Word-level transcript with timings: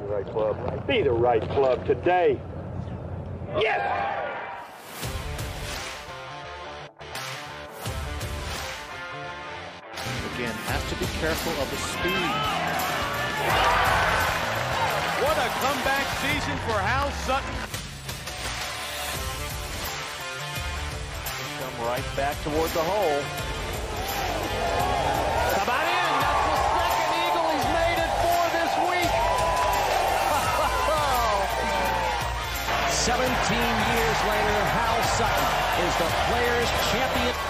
the 0.00 0.06
right 0.06 0.26
club. 0.26 0.86
Be 0.86 1.02
the 1.02 1.12
right 1.12 1.42
club 1.50 1.84
today. 1.86 2.40
Yes! 3.60 3.80
Again, 10.34 10.54
have 10.68 10.88
to 10.88 10.96
be 10.96 11.06
careful 11.18 11.52
of 11.60 11.70
the 11.70 11.76
speed. 11.76 12.30
What 15.20 15.36
a 15.36 15.48
comeback 15.60 16.06
season 16.22 16.56
for 16.66 16.78
Hal 16.80 17.10
Sutton. 17.26 17.54
Come 21.60 21.86
right 21.86 22.16
back 22.16 22.42
toward 22.42 22.70
the 22.70 22.80
hole. 22.80 23.20
17 33.00 33.24
years 33.24 34.18
later, 34.28 34.60
Hal 34.76 35.02
Sutton 35.16 35.48
is 35.86 35.96
the 35.96 36.04
Players' 36.28 36.68
Champion. 36.92 37.49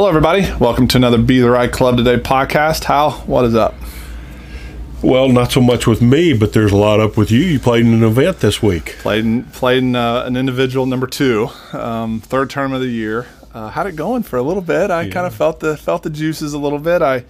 Hello, 0.00 0.08
everybody. 0.08 0.50
Welcome 0.58 0.88
to 0.88 0.96
another 0.96 1.18
Be 1.18 1.40
the 1.40 1.50
Right 1.50 1.70
Club 1.70 1.98
Today 1.98 2.16
podcast. 2.16 2.84
Hal, 2.84 3.10
what 3.26 3.44
is 3.44 3.54
up? 3.54 3.74
Well, 5.02 5.28
not 5.28 5.52
so 5.52 5.60
much 5.60 5.86
with 5.86 6.00
me, 6.00 6.32
but 6.32 6.54
there's 6.54 6.72
a 6.72 6.76
lot 6.76 7.00
up 7.00 7.18
with 7.18 7.30
you. 7.30 7.40
You 7.40 7.60
played 7.60 7.84
in 7.84 7.92
an 7.92 8.02
event 8.02 8.40
this 8.40 8.62
week. 8.62 8.96
Played 9.00 9.26
in, 9.26 9.44
played 9.44 9.82
in 9.82 9.94
uh, 9.94 10.22
an 10.24 10.38
individual 10.38 10.86
number 10.86 11.06
two, 11.06 11.50
um, 11.74 12.20
third 12.22 12.48
tournament 12.48 12.82
of 12.82 12.88
the 12.88 12.94
year. 12.94 13.26
Uh, 13.52 13.68
had 13.68 13.86
it 13.86 13.94
going 13.94 14.22
for 14.22 14.38
a 14.38 14.42
little 14.42 14.62
bit. 14.62 14.90
I 14.90 15.10
kind 15.10 15.26
of 15.26 15.34
felt 15.34 15.60
the 15.60 15.76
felt 15.76 16.02
the 16.02 16.08
juices 16.08 16.54
a 16.54 16.58
little 16.58 16.78
bit. 16.78 17.02
I 17.02 17.26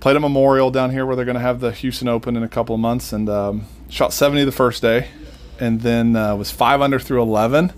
played 0.00 0.16
a 0.16 0.20
Memorial 0.20 0.70
down 0.70 0.92
here 0.92 1.04
where 1.04 1.14
they're 1.14 1.26
going 1.26 1.34
to 1.34 1.42
have 1.42 1.60
the 1.60 1.72
Houston 1.72 2.08
Open 2.08 2.38
in 2.38 2.42
a 2.42 2.48
couple 2.48 2.74
of 2.74 2.80
months, 2.80 3.12
and 3.12 3.28
um, 3.28 3.66
shot 3.90 4.14
70 4.14 4.44
the 4.44 4.50
first 4.50 4.80
day, 4.80 5.10
and 5.60 5.82
then 5.82 6.16
uh, 6.16 6.36
was 6.36 6.50
five 6.50 6.80
under 6.80 6.98
through 6.98 7.20
11. 7.20 7.74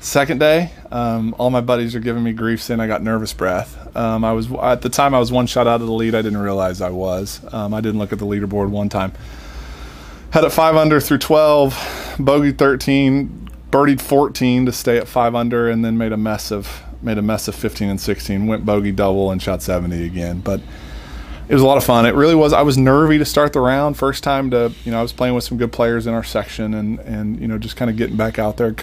Second 0.00 0.38
day, 0.38 0.70
um, 0.92 1.34
all 1.38 1.50
my 1.50 1.60
buddies 1.60 1.96
are 1.96 2.00
giving 2.00 2.22
me 2.22 2.32
grief 2.32 2.62
saying 2.62 2.78
I 2.78 2.86
got 2.86 3.02
nervous 3.02 3.32
breath. 3.32 3.96
Um, 3.96 4.24
I 4.24 4.32
was 4.32 4.50
at 4.52 4.82
the 4.82 4.88
time 4.88 5.12
I 5.12 5.18
was 5.18 5.32
one 5.32 5.46
shot 5.46 5.66
out 5.66 5.80
of 5.80 5.88
the 5.88 5.92
lead. 5.92 6.14
I 6.14 6.22
didn't 6.22 6.38
realize 6.38 6.80
I 6.80 6.90
was. 6.90 7.40
Um, 7.52 7.74
I 7.74 7.80
didn't 7.80 7.98
look 7.98 8.12
at 8.12 8.20
the 8.20 8.26
leaderboard 8.26 8.70
one 8.70 8.88
time. 8.88 9.12
Had 10.30 10.44
it 10.44 10.50
five 10.50 10.76
under 10.76 11.00
through 11.00 11.18
12, 11.18 12.16
bogey 12.20 12.52
13, 12.52 13.50
birdied 13.70 14.00
14 14.00 14.66
to 14.66 14.72
stay 14.72 14.98
at 14.98 15.08
five 15.08 15.34
under, 15.34 15.68
and 15.68 15.84
then 15.84 15.98
made 15.98 16.12
a 16.12 16.16
mess 16.16 16.52
of 16.52 16.82
made 17.02 17.18
a 17.18 17.22
mess 17.22 17.48
of 17.48 17.54
15 17.54 17.88
and 17.88 18.00
16. 18.00 18.46
Went 18.46 18.64
bogey 18.64 18.92
double 18.92 19.30
and 19.30 19.42
shot 19.42 19.62
70 19.62 20.04
again, 20.04 20.40
but 20.40 20.60
it 21.48 21.54
was 21.54 21.62
a 21.62 21.66
lot 21.66 21.78
of 21.78 21.84
fun. 21.84 22.04
It 22.04 22.14
really 22.14 22.34
was. 22.34 22.52
I 22.52 22.62
was 22.62 22.76
nervy 22.76 23.18
to 23.18 23.24
start 23.24 23.54
the 23.54 23.60
round. 23.60 23.96
First 23.96 24.22
time 24.22 24.50
to, 24.50 24.72
you 24.84 24.92
know, 24.92 24.98
I 24.98 25.02
was 25.02 25.12
playing 25.12 25.34
with 25.34 25.44
some 25.44 25.56
good 25.56 25.72
players 25.72 26.06
in 26.06 26.12
our 26.12 26.24
section, 26.24 26.74
and 26.74 26.98
and 27.00 27.40
you 27.40 27.48
know, 27.48 27.56
just 27.56 27.76
kind 27.76 27.90
of 27.90 27.96
getting 27.96 28.16
back 28.16 28.38
out 28.38 28.58
there. 28.58 28.74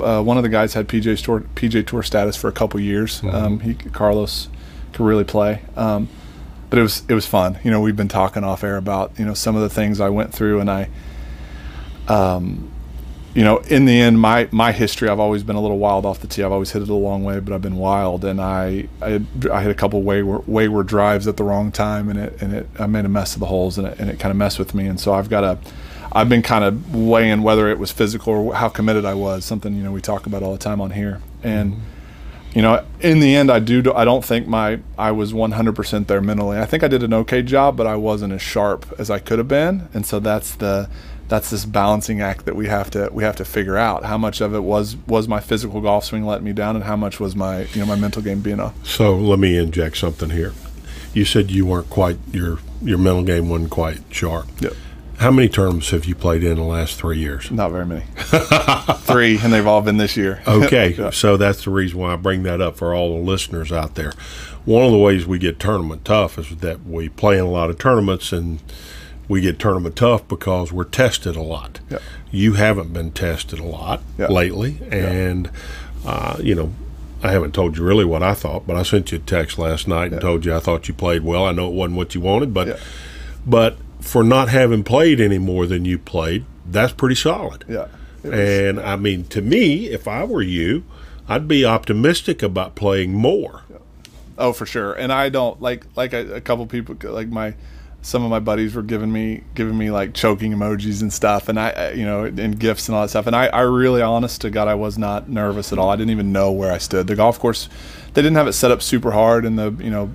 Uh, 0.00 0.22
one 0.22 0.36
of 0.36 0.42
the 0.42 0.48
guys 0.48 0.74
had 0.74 0.88
PGA 0.88 1.22
Tour 1.22 1.40
PGA 1.54 1.86
Tour 1.86 2.02
status 2.02 2.36
for 2.36 2.48
a 2.48 2.52
couple 2.52 2.80
years. 2.80 3.22
Um, 3.22 3.60
he 3.60 3.74
Carlos 3.74 4.48
could 4.92 5.06
really 5.06 5.24
play. 5.24 5.62
Um, 5.76 6.08
but 6.70 6.78
it 6.78 6.82
was 6.82 7.02
it 7.08 7.14
was 7.14 7.26
fun. 7.26 7.58
You 7.64 7.70
know, 7.70 7.80
we've 7.80 7.96
been 7.96 8.08
talking 8.08 8.44
off 8.44 8.62
air 8.64 8.76
about 8.76 9.18
you 9.18 9.24
know 9.24 9.34
some 9.34 9.56
of 9.56 9.62
the 9.62 9.70
things 9.70 10.00
I 10.00 10.08
went 10.08 10.34
through, 10.34 10.60
and 10.60 10.70
I, 10.70 10.88
um, 12.08 12.70
you 13.34 13.44
know, 13.44 13.58
in 13.58 13.84
the 13.84 14.00
end, 14.00 14.20
my 14.20 14.48
my 14.50 14.72
history, 14.72 15.08
I've 15.08 15.20
always 15.20 15.42
been 15.42 15.56
a 15.56 15.60
little 15.60 15.78
wild 15.78 16.06
off 16.06 16.20
the 16.20 16.26
tee. 16.26 16.42
I've 16.42 16.52
always 16.52 16.70
hit 16.70 16.82
it 16.82 16.88
a 16.88 16.94
long 16.94 17.24
way, 17.24 17.40
but 17.40 17.52
I've 17.52 17.62
been 17.62 17.76
wild, 17.76 18.24
and 18.24 18.40
I 18.40 18.88
I, 19.02 19.10
had, 19.10 19.26
I 19.52 19.62
hit 19.62 19.70
a 19.70 19.74
couple 19.74 20.02
wayward, 20.02 20.48
wayward 20.48 20.86
drives 20.86 21.28
at 21.28 21.36
the 21.36 21.44
wrong 21.44 21.70
time, 21.70 22.08
and 22.08 22.18
it 22.18 22.40
and 22.40 22.54
it 22.54 22.68
I 22.78 22.86
made 22.86 23.04
a 23.04 23.08
mess 23.08 23.34
of 23.34 23.40
the 23.40 23.46
holes, 23.46 23.76
and 23.76 23.86
it 23.86 23.98
and 23.98 24.08
it 24.08 24.18
kind 24.18 24.30
of 24.30 24.36
messed 24.36 24.58
with 24.58 24.74
me, 24.74 24.86
and 24.86 24.98
so 24.98 25.12
I've 25.12 25.28
got 25.28 25.44
a. 25.44 25.58
I've 26.10 26.30
been 26.30 26.40
kind 26.40 26.64
of 26.64 26.96
weighing 26.96 27.42
whether 27.42 27.68
it 27.68 27.78
was 27.78 27.92
physical 27.92 28.32
or 28.32 28.54
how 28.54 28.70
committed 28.70 29.04
I 29.04 29.12
was. 29.12 29.44
Something 29.44 29.76
you 29.76 29.82
know 29.82 29.92
we 29.92 30.00
talk 30.00 30.24
about 30.24 30.42
all 30.42 30.52
the 30.52 30.58
time 30.58 30.80
on 30.80 30.92
here, 30.92 31.20
and 31.42 31.74
mm-hmm. 31.74 31.82
you 32.54 32.62
know, 32.62 32.82
in 33.00 33.20
the 33.20 33.36
end, 33.36 33.52
I 33.52 33.58
do. 33.58 33.92
I 33.92 34.06
don't 34.06 34.24
think 34.24 34.48
my 34.48 34.80
I 34.96 35.10
was 35.10 35.34
100% 35.34 36.06
there 36.06 36.22
mentally. 36.22 36.58
I 36.58 36.64
think 36.64 36.82
I 36.82 36.88
did 36.88 37.02
an 37.02 37.12
okay 37.12 37.42
job, 37.42 37.76
but 37.76 37.86
I 37.86 37.94
wasn't 37.96 38.32
as 38.32 38.40
sharp 38.40 38.86
as 38.98 39.10
I 39.10 39.18
could 39.18 39.38
have 39.38 39.48
been, 39.48 39.90
and 39.92 40.06
so 40.06 40.18
that's 40.18 40.54
the 40.54 40.88
that's 41.28 41.50
this 41.50 41.64
balancing 41.64 42.20
act 42.20 42.44
that 42.46 42.56
we 42.56 42.66
have 42.68 42.90
to 42.90 43.08
we 43.12 43.22
have 43.24 43.36
to 43.36 43.44
figure 43.44 43.76
out. 43.76 44.04
How 44.04 44.16
much 44.18 44.40
of 44.40 44.54
it 44.54 44.60
was 44.62 44.96
was 45.06 45.28
my 45.28 45.40
physical 45.40 45.80
golf 45.80 46.04
swing 46.04 46.24
letting 46.24 46.44
me 46.44 46.52
down, 46.52 46.74
and 46.76 46.84
how 46.84 46.96
much 46.96 47.20
was 47.20 47.36
my 47.36 47.62
you 47.72 47.80
know 47.80 47.86
my 47.86 47.96
mental 47.96 48.22
game 48.22 48.40
being 48.40 48.60
off. 48.60 48.74
So 48.86 49.14
let 49.16 49.38
me 49.38 49.56
inject 49.58 49.96
something 49.98 50.30
here. 50.30 50.52
You 51.14 51.24
said 51.24 51.50
you 51.50 51.66
weren't 51.66 51.90
quite 51.90 52.18
your 52.32 52.58
your 52.82 52.98
mental 52.98 53.22
game 53.24 53.48
wasn't 53.48 53.70
quite 53.70 54.00
sharp. 54.10 54.46
Yep. 54.60 54.72
How 55.18 55.32
many 55.32 55.48
terms 55.48 55.90
have 55.90 56.04
you 56.04 56.14
played 56.14 56.44
in 56.44 56.56
the 56.58 56.62
last 56.62 56.96
three 56.96 57.18
years? 57.18 57.50
Not 57.50 57.72
very 57.72 57.84
many. 57.84 58.04
Three, 59.00 59.36
and 59.40 59.52
they've 59.52 59.66
all 59.66 59.80
been 59.82 59.96
this 59.96 60.16
year. 60.16 60.40
Okay, 60.46 60.94
Yeah. 60.94 61.10
so 61.10 61.36
that's 61.36 61.64
the 61.64 61.70
reason 61.70 61.98
why 61.98 62.12
I 62.12 62.16
bring 62.16 62.44
that 62.44 62.60
up 62.60 62.76
for 62.76 62.94
all 62.94 63.16
the 63.16 63.24
listeners 63.28 63.72
out 63.72 63.96
there. 63.96 64.12
One 64.64 64.84
of 64.84 64.92
the 64.92 64.98
ways 64.98 65.26
we 65.26 65.38
get 65.40 65.58
tournament 65.58 66.04
tough 66.04 66.38
is 66.38 66.56
that 66.58 66.84
we 66.86 67.08
play 67.08 67.36
in 67.36 67.44
a 67.44 67.50
lot 67.50 67.68
of 67.68 67.78
tournaments 67.78 68.32
and 68.32 68.60
we 69.28 69.40
get 69.40 69.58
tournament 69.58 69.96
tough 69.96 70.26
because 70.28 70.72
we're 70.72 70.84
tested 70.84 71.36
a 71.36 71.42
lot. 71.42 71.80
You 72.32 72.54
haven't 72.54 72.92
been 72.92 73.10
tested 73.12 73.58
a 73.58 73.64
lot 73.64 74.02
Yeah. 74.18 74.28
lately, 74.28 74.78
and 74.90 75.50
uh, 76.06 76.36
you 76.42 76.54
know. 76.54 76.72
I 77.20 77.32
haven't 77.32 77.52
told 77.52 77.76
you 77.76 77.82
really 77.82 78.04
what 78.04 78.22
I 78.22 78.32
thought, 78.32 78.64
but 78.64 78.76
I 78.76 78.84
sent 78.84 79.10
you 79.10 79.18
a 79.18 79.20
text 79.20 79.58
last 79.58 79.88
night 79.88 80.12
and 80.12 80.20
told 80.20 80.44
you 80.44 80.54
I 80.54 80.60
thought 80.60 80.86
you 80.86 80.94
played 80.94 81.24
well. 81.24 81.44
I 81.46 81.50
know 81.50 81.66
it 81.66 81.74
wasn't 81.74 81.96
what 81.96 82.14
you 82.14 82.20
wanted, 82.20 82.54
but 82.54 82.78
but 83.44 83.76
for 84.00 84.22
not 84.22 84.48
having 84.50 84.84
played 84.84 85.20
any 85.20 85.38
more 85.38 85.66
than 85.66 85.84
you 85.84 85.98
played, 85.98 86.44
that's 86.64 86.92
pretty 86.92 87.16
solid. 87.16 87.64
Yeah. 87.68 87.88
And 88.22 88.78
I 88.78 88.94
mean, 88.94 89.24
to 89.30 89.42
me, 89.42 89.86
if 89.88 90.06
I 90.06 90.22
were 90.22 90.42
you, 90.42 90.84
I'd 91.28 91.48
be 91.48 91.64
optimistic 91.64 92.40
about 92.40 92.76
playing 92.76 93.14
more. 93.14 93.62
Oh, 94.38 94.52
for 94.52 94.64
sure. 94.64 94.92
And 94.92 95.12
I 95.12 95.28
don't 95.28 95.60
like 95.60 95.86
like 95.96 96.12
a, 96.12 96.36
a 96.36 96.40
couple 96.40 96.64
people 96.66 96.96
like 97.10 97.26
my 97.26 97.54
some 98.08 98.24
of 98.24 98.30
my 98.30 98.40
buddies 98.40 98.74
were 98.74 98.82
giving 98.82 99.12
me 99.12 99.44
giving 99.54 99.76
me 99.76 99.90
like 99.90 100.14
choking 100.14 100.54
emojis 100.54 101.02
and 101.02 101.12
stuff, 101.12 101.50
and 101.50 101.60
I 101.60 101.90
you 101.90 102.06
know 102.06 102.24
and 102.24 102.58
gifts 102.58 102.88
and 102.88 102.96
all 102.96 103.02
that 103.02 103.10
stuff. 103.10 103.26
And 103.26 103.36
I 103.36 103.48
I 103.48 103.60
really 103.60 104.00
honest 104.00 104.40
to 104.40 104.50
God 104.50 104.66
I 104.66 104.76
was 104.76 104.96
not 104.96 105.28
nervous 105.28 105.74
at 105.74 105.78
all. 105.78 105.90
I 105.90 105.96
didn't 105.96 106.12
even 106.12 106.32
know 106.32 106.50
where 106.50 106.72
I 106.72 106.78
stood. 106.78 107.06
The 107.06 107.14
golf 107.14 107.38
course, 107.38 107.68
they 108.14 108.22
didn't 108.22 108.36
have 108.36 108.48
it 108.48 108.54
set 108.54 108.70
up 108.70 108.80
super 108.80 109.10
hard, 109.10 109.44
and 109.44 109.58
the 109.58 109.76
you 109.82 109.90
know. 109.90 110.10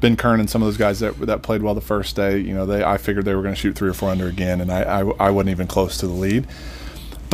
Ben 0.00 0.16
Kern 0.16 0.38
and 0.38 0.50
some 0.50 0.60
of 0.60 0.66
those 0.66 0.76
guys 0.76 1.00
that 1.00 1.18
that 1.20 1.40
played 1.40 1.62
well 1.62 1.74
the 1.74 1.80
first 1.80 2.14
day, 2.14 2.36
you 2.36 2.52
know, 2.52 2.66
they 2.66 2.84
I 2.84 2.98
figured 2.98 3.24
they 3.24 3.34
were 3.34 3.40
going 3.40 3.54
to 3.54 3.60
shoot 3.60 3.74
three 3.74 3.88
or 3.88 3.94
four 3.94 4.10
under 4.10 4.26
again, 4.26 4.60
and 4.60 4.70
I, 4.70 4.82
I 4.82 5.00
I 5.00 5.30
wasn't 5.30 5.50
even 5.50 5.66
close 5.66 5.96
to 5.98 6.06
the 6.06 6.12
lead 6.12 6.46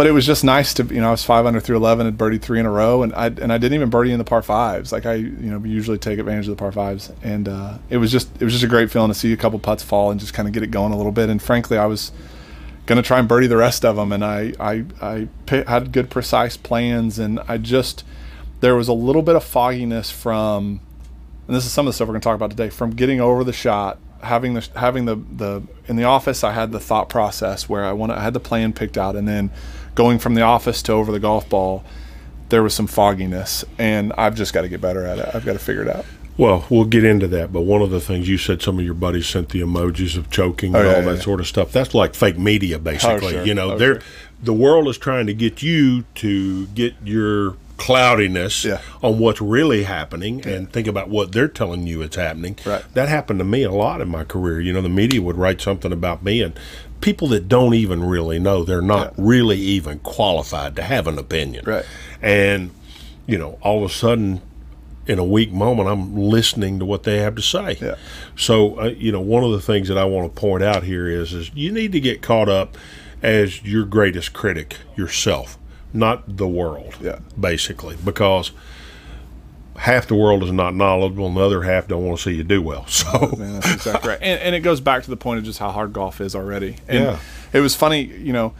but 0.00 0.06
it 0.06 0.12
was 0.12 0.24
just 0.24 0.44
nice 0.44 0.72
to 0.72 0.82
you 0.84 0.98
know 0.98 1.08
I 1.08 1.10
was 1.10 1.24
five 1.24 1.44
under 1.44 1.60
through 1.60 1.76
eleven 1.76 2.06
and 2.06 2.16
birdied 2.16 2.40
three 2.40 2.58
in 2.58 2.64
a 2.64 2.70
row 2.70 3.02
and 3.02 3.12
I 3.12 3.26
and 3.26 3.52
I 3.52 3.58
didn't 3.58 3.74
even 3.74 3.90
birdie 3.90 4.12
in 4.12 4.18
the 4.18 4.24
par 4.24 4.40
fives. 4.40 4.92
Like 4.92 5.04
I 5.04 5.16
you 5.16 5.50
know 5.50 5.62
usually 5.62 5.98
take 5.98 6.18
advantage 6.18 6.48
of 6.48 6.56
the 6.56 6.58
par 6.58 6.72
fives 6.72 7.12
and 7.22 7.46
uh, 7.46 7.76
it 7.90 7.98
was 7.98 8.10
just 8.10 8.30
it 8.40 8.44
was 8.44 8.54
just 8.54 8.64
a 8.64 8.66
great 8.66 8.90
feeling 8.90 9.10
to 9.10 9.14
see 9.14 9.30
a 9.34 9.36
couple 9.36 9.58
putts 9.58 9.82
fall 9.82 10.10
and 10.10 10.18
just 10.18 10.32
kind 10.32 10.48
of 10.48 10.54
get 10.54 10.62
it 10.62 10.70
going 10.70 10.94
a 10.94 10.96
little 10.96 11.12
bit 11.12 11.28
and 11.28 11.42
frankly 11.42 11.76
I 11.76 11.84
was 11.84 12.12
gonna 12.86 13.02
try 13.02 13.18
and 13.18 13.28
birdie 13.28 13.46
the 13.46 13.58
rest 13.58 13.84
of 13.84 13.96
them 13.96 14.10
and 14.10 14.24
I 14.24 14.54
I 14.58 14.86
I 15.02 15.28
pi- 15.44 15.64
had 15.68 15.92
good 15.92 16.08
precise 16.08 16.56
plans 16.56 17.18
and 17.18 17.38
I 17.46 17.58
just 17.58 18.02
there 18.60 18.76
was 18.76 18.88
a 18.88 18.94
little 18.94 19.20
bit 19.20 19.36
of 19.36 19.44
fogginess 19.44 20.10
from 20.10 20.80
and 21.46 21.54
this 21.54 21.66
is 21.66 21.72
some 21.72 21.86
of 21.86 21.90
the 21.90 21.92
stuff 21.94 22.08
we're 22.08 22.14
to 22.14 22.20
talk 22.20 22.36
about 22.36 22.48
today 22.48 22.70
from 22.70 22.92
getting 22.92 23.20
over 23.20 23.44
the 23.44 23.52
shot 23.52 23.98
having 24.22 24.54
the 24.54 24.66
having 24.76 25.04
the 25.04 25.16
the 25.16 25.62
in 25.88 25.96
the 25.96 26.04
office 26.04 26.42
I 26.42 26.52
had 26.52 26.72
the 26.72 26.80
thought 26.80 27.10
process 27.10 27.68
where 27.68 27.84
I 27.84 27.92
want 27.92 28.12
I 28.12 28.22
had 28.22 28.32
the 28.32 28.40
plan 28.40 28.72
picked 28.72 28.96
out 28.96 29.14
and 29.14 29.28
then 29.28 29.50
going 29.94 30.18
from 30.18 30.34
the 30.34 30.42
office 30.42 30.82
to 30.82 30.92
over 30.92 31.10
the 31.12 31.20
golf 31.20 31.48
ball 31.48 31.84
there 32.48 32.62
was 32.62 32.74
some 32.74 32.86
fogginess 32.86 33.64
and 33.78 34.12
I've 34.18 34.34
just 34.34 34.52
got 34.52 34.62
to 34.62 34.68
get 34.68 34.80
better 34.80 35.04
at 35.04 35.18
it 35.18 35.28
I've 35.34 35.44
got 35.44 35.52
to 35.54 35.58
figure 35.58 35.82
it 35.82 35.88
out 35.88 36.04
Well, 36.36 36.64
we'll 36.70 36.84
get 36.86 37.04
into 37.04 37.28
that, 37.28 37.52
but 37.52 37.62
one 37.62 37.82
of 37.82 37.90
the 37.90 38.00
things 38.00 38.28
you 38.28 38.38
said, 38.38 38.62
some 38.62 38.78
of 38.78 38.84
your 38.84 38.94
buddies 38.94 39.26
sent 39.28 39.50
the 39.50 39.60
emojis 39.60 40.16
of 40.16 40.30
choking 40.30 40.74
and 40.74 40.76
Oh, 40.76 40.88
yeah, 40.88 40.96
all 40.96 41.02
yeah, 41.02 41.08
that 41.10 41.16
yeah. 41.16 41.22
sort 41.22 41.40
of 41.40 41.46
stuff. 41.46 41.70
That's 41.70 41.92
like 41.94 42.14
fake 42.14 42.38
media, 42.38 42.78
basically. 42.78 43.32
sure. 43.32 43.44
You 43.44 43.52
know, 43.54 43.72
Oh, 43.72 43.78
they're 43.78 44.00
sure. 44.00 44.08
the 44.42 44.54
world 44.54 44.88
is 44.88 44.96
trying 44.96 45.26
to 45.26 45.34
get 45.34 45.62
you 45.62 46.04
to 46.16 46.66
get 46.68 46.94
your 47.04 47.56
cloudiness 47.76 48.64
Yeah. 48.64 48.78
on 49.02 49.18
what's 49.18 49.40
really 49.40 49.82
happening 49.82 50.46
and 50.46 50.70
think 50.72 50.86
about 50.86 51.08
what 51.10 51.32
they're 51.32 51.48
telling 51.48 51.86
you 51.86 52.00
is 52.02 52.14
happening. 52.14 52.56
Right. 52.64 52.84
That 52.94 53.08
happened 53.08 53.38
to 53.40 53.44
me 53.44 53.62
a 53.64 53.72
lot 53.72 54.00
in 54.00 54.08
my 54.08 54.24
career. 54.24 54.60
You 54.60 54.72
know, 54.72 54.80
the 54.82 54.88
media 54.88 55.20
would 55.20 55.36
write 55.36 55.60
something 55.60 55.92
about 55.92 56.22
me 56.24 56.40
and 56.42 56.58
people 57.00 57.28
that 57.28 57.48
don't 57.48 57.74
even 57.74 58.04
really 58.04 58.38
know, 58.38 58.64
they're 58.64 58.82
not 58.82 59.14
really 59.16 59.58
even 59.58 59.98
qualified 60.00 60.76
to 60.76 60.82
have 60.82 61.06
an 61.06 61.18
opinion. 61.18 61.64
Right. 61.64 61.84
And, 62.20 62.70
you 63.26 63.38
know, 63.38 63.58
all 63.62 63.84
of 63.84 63.90
a 63.90 63.94
sudden, 63.94 64.42
in 65.06 65.18
a 65.18 65.24
weak 65.24 65.50
moment, 65.50 65.88
I'm 65.88 66.14
listening 66.16 66.78
to 66.78 66.84
what 66.84 67.02
they 67.02 67.18
have 67.18 67.34
to 67.36 67.42
say. 67.42 67.78
Yeah. 67.80 67.96
So, 68.36 68.80
uh, 68.80 68.84
you 68.86 69.10
know, 69.10 69.20
one 69.20 69.42
of 69.42 69.50
the 69.50 69.60
things 69.60 69.88
that 69.88 69.98
I 69.98 70.04
want 70.04 70.34
to 70.34 70.40
point 70.40 70.62
out 70.62 70.84
here 70.84 71.08
is, 71.08 71.32
is 71.32 71.50
you 71.54 71.72
need 71.72 71.92
to 71.92 72.00
get 72.00 72.22
caught 72.22 72.48
up 72.48 72.76
as 73.22 73.62
your 73.62 73.84
greatest 73.84 74.32
critic 74.32 74.76
yourself, 74.96 75.58
not 75.92 76.36
the 76.36 76.46
world. 76.46 76.96
Yeah. 77.00 77.20
Basically, 77.38 77.96
because 78.04 78.52
half 79.80 80.06
the 80.06 80.14
world 80.14 80.42
is 80.44 80.52
not 80.52 80.74
knowledgeable, 80.74 81.26
and 81.26 81.36
the 81.36 81.40
other 81.40 81.62
half 81.62 81.88
don't 81.88 82.04
want 82.04 82.18
to 82.18 82.22
see 82.24 82.34
you 82.36 82.44
do 82.44 82.60
well. 82.62 82.84
So, 82.88 83.34
Man, 83.38 83.54
that's 83.54 83.72
exactly 83.74 84.10
right. 84.10 84.18
And, 84.20 84.40
and 84.40 84.54
it 84.54 84.60
goes 84.60 84.80
back 84.80 85.02
to 85.04 85.10
the 85.10 85.16
point 85.16 85.38
of 85.38 85.44
just 85.44 85.58
how 85.58 85.70
hard 85.70 85.92
golf 85.92 86.20
is 86.20 86.34
already. 86.34 86.76
And 86.88 87.04
Yeah. 87.04 87.18
it 87.52 87.60
was 87.60 87.74
funny, 87.74 88.02
you 88.04 88.32
know. 88.32 88.52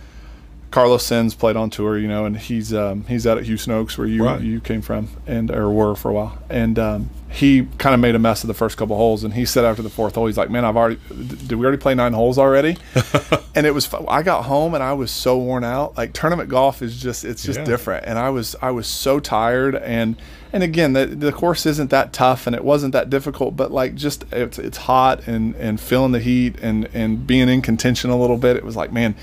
Carlos 0.71 1.05
Sins 1.05 1.35
played 1.35 1.57
on 1.57 1.69
tour, 1.69 1.99
you 1.99 2.07
know, 2.07 2.27
and 2.27 2.37
he's 2.37 2.73
um, 2.73 3.03
he's 3.07 3.27
out 3.27 3.37
at 3.39 3.45
Houston 3.45 3.73
Oaks 3.73 3.99
where 3.99 4.07
you 4.07 4.25
Right. 4.25 4.41
you 4.41 4.61
came 4.61 4.83
from 4.83 5.09
and 5.27 5.51
or 5.51 5.69
were 5.69 5.97
for 5.97 6.11
a 6.11 6.15
while, 6.15 6.39
and 6.49 6.79
um, 6.79 7.11
he 7.29 7.67
kind 7.79 7.93
of 7.93 7.99
made 7.99 8.15
a 8.15 8.21
mess 8.21 8.45
of 8.45 8.47
the 8.49 8.55
first 8.55 8.77
couple 8.77 8.97
holes, 8.97 9.25
and 9.25 9.35
he 9.35 9.45
said 9.45 9.65
after 9.65 9.83
the 9.83 9.91
fourth 9.91 10.15
hole, 10.15 10.27
he's 10.27 10.37
like, 10.37 10.49
"Man, 10.49 10.65
I've 10.65 10.77
already 10.77 11.01
did 11.09 11.55
we 11.59 11.65
already 11.67 11.77
play 11.83 11.97
nine 11.97 12.13
holes 12.13 12.39
already?" 12.39 12.77
and 13.57 13.67
it 13.67 13.75
was 13.75 13.93
I 14.07 14.23
got 14.23 14.45
home 14.45 14.75
and 14.75 14.83
I 14.83 14.93
was 14.93 15.11
so 15.11 15.37
worn 15.39 15.65
out. 15.65 15.97
Like 15.99 16.13
tournament 16.13 16.49
golf 16.49 16.83
is 16.83 17.03
just 17.03 17.25
it's 17.25 17.43
just 17.43 17.59
Yeah. 17.59 17.65
different, 17.65 18.05
and 18.07 18.17
I 18.17 18.31
was 18.31 18.55
I 18.63 18.71
was 18.71 18.87
so 18.87 19.19
tired 19.19 19.75
and. 19.75 20.15
And 20.53 20.63
again, 20.63 20.95
the, 20.95 21.07
the 21.07 21.33
course 21.33 21.65
isn't 21.67 21.91
that 21.91 22.13
tough, 22.13 22.47
and 22.47 22.57
it 22.57 22.65
wasn't 22.65 22.93
that 22.93 23.09
difficult. 23.09 23.57
But 23.57 23.71
like, 23.71 23.95
just 23.95 24.25
it's, 24.33 24.59
it's 24.59 24.79
hot, 24.79 25.27
and, 25.27 25.55
and 25.57 25.81
feeling 25.81 26.13
the 26.13 26.21
heat, 26.21 26.57
and, 26.61 26.89
and 26.93 27.27
being 27.27 27.49
in 27.49 27.63
contention 27.63 28.11
a 28.11 28.19
little 28.19 28.37
bit. 28.37 28.57
It 28.57 28.65
was 28.65 28.77
like, 28.77 28.93
man, 28.93 29.15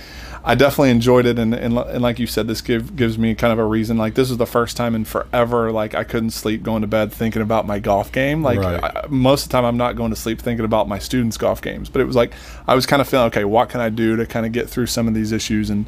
I 0.44 0.56
definitely 0.56 0.92
enjoyed 0.92 1.26
it, 1.26 1.38
and, 1.38 1.54
and, 1.54 1.78
and 1.78 2.02
like 2.02 2.20
you 2.20 2.28
said, 2.28 2.48
this 2.48 2.62
give, 2.62 2.96
gives 2.96 3.18
me 3.18 3.36
kind 3.36 3.52
of 3.52 3.60
a 3.60 3.66
reason. 3.66 3.98
Like 3.98 4.14
this 4.14 4.32
is 4.32 4.38
the 4.38 4.46
first 4.46 4.78
time 4.78 4.96
in 4.96 5.04
forever, 5.04 5.74
like 5.74 5.94
I 5.94 6.06
couldn't 6.06 6.32
sleep 6.32 6.64
going 6.64 6.82
to 6.82 6.88
bed 6.88 7.12
thinking 7.12 7.42
about 7.42 7.68
my 7.68 7.80
golf 7.80 8.12
game. 8.14 8.44
Like 8.44 8.60
Right. 8.60 8.82
I, 8.82 9.08
most 9.10 9.44
of 9.44 9.50
the 9.50 9.54
time, 9.54 9.66
I'm 9.66 9.78
not 9.78 9.98
going 9.98 10.12
to 10.12 10.16
sleep 10.16 10.40
thinking 10.40 10.64
about 10.64 10.88
my 10.88 11.00
students' 11.00 11.38
golf 11.38 11.62
games. 11.62 11.90
But 11.90 12.02
it 12.02 12.06
was 12.06 12.16
like 12.16 12.34
I 12.66 12.76
was 12.76 12.86
kind 12.86 13.02
of 13.02 13.10
feeling, 13.10 13.28
okay, 13.28 13.44
what 13.44 13.70
can 13.70 13.82
I 13.82 13.90
do 13.90 14.16
to 14.16 14.26
kind 14.26 14.46
of 14.46 14.54
get 14.54 14.70
through 14.70 14.88
some 14.88 15.08
of 15.08 15.14
these 15.14 15.32
issues 15.34 15.70
and 15.70 15.86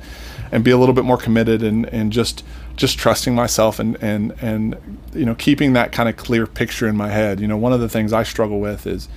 and 0.51 0.63
be 0.63 0.71
a 0.71 0.77
little 0.77 0.95
bit 0.95 1.05
more 1.05 1.17
committed 1.17 1.63
and 1.63 1.85
and 1.87 2.11
just 2.11 2.43
just 2.75 2.97
trusting 2.97 3.35
myself 3.35 3.79
and 3.79 3.97
and 4.01 4.33
and 4.41 4.98
you 5.13 5.25
know 5.25 5.35
keeping 5.35 5.73
that 5.73 5.91
kind 5.91 6.09
of 6.09 6.17
clear 6.17 6.45
picture 6.47 6.87
in 6.87 6.95
my 6.95 7.09
head. 7.09 7.39
You 7.39 7.47
know, 7.47 7.57
one 7.57 7.73
of 7.73 7.79
the 7.79 7.89
things 7.89 8.13
I 8.13 8.23
struggle 8.23 8.59
with 8.59 8.87
is 8.87 9.07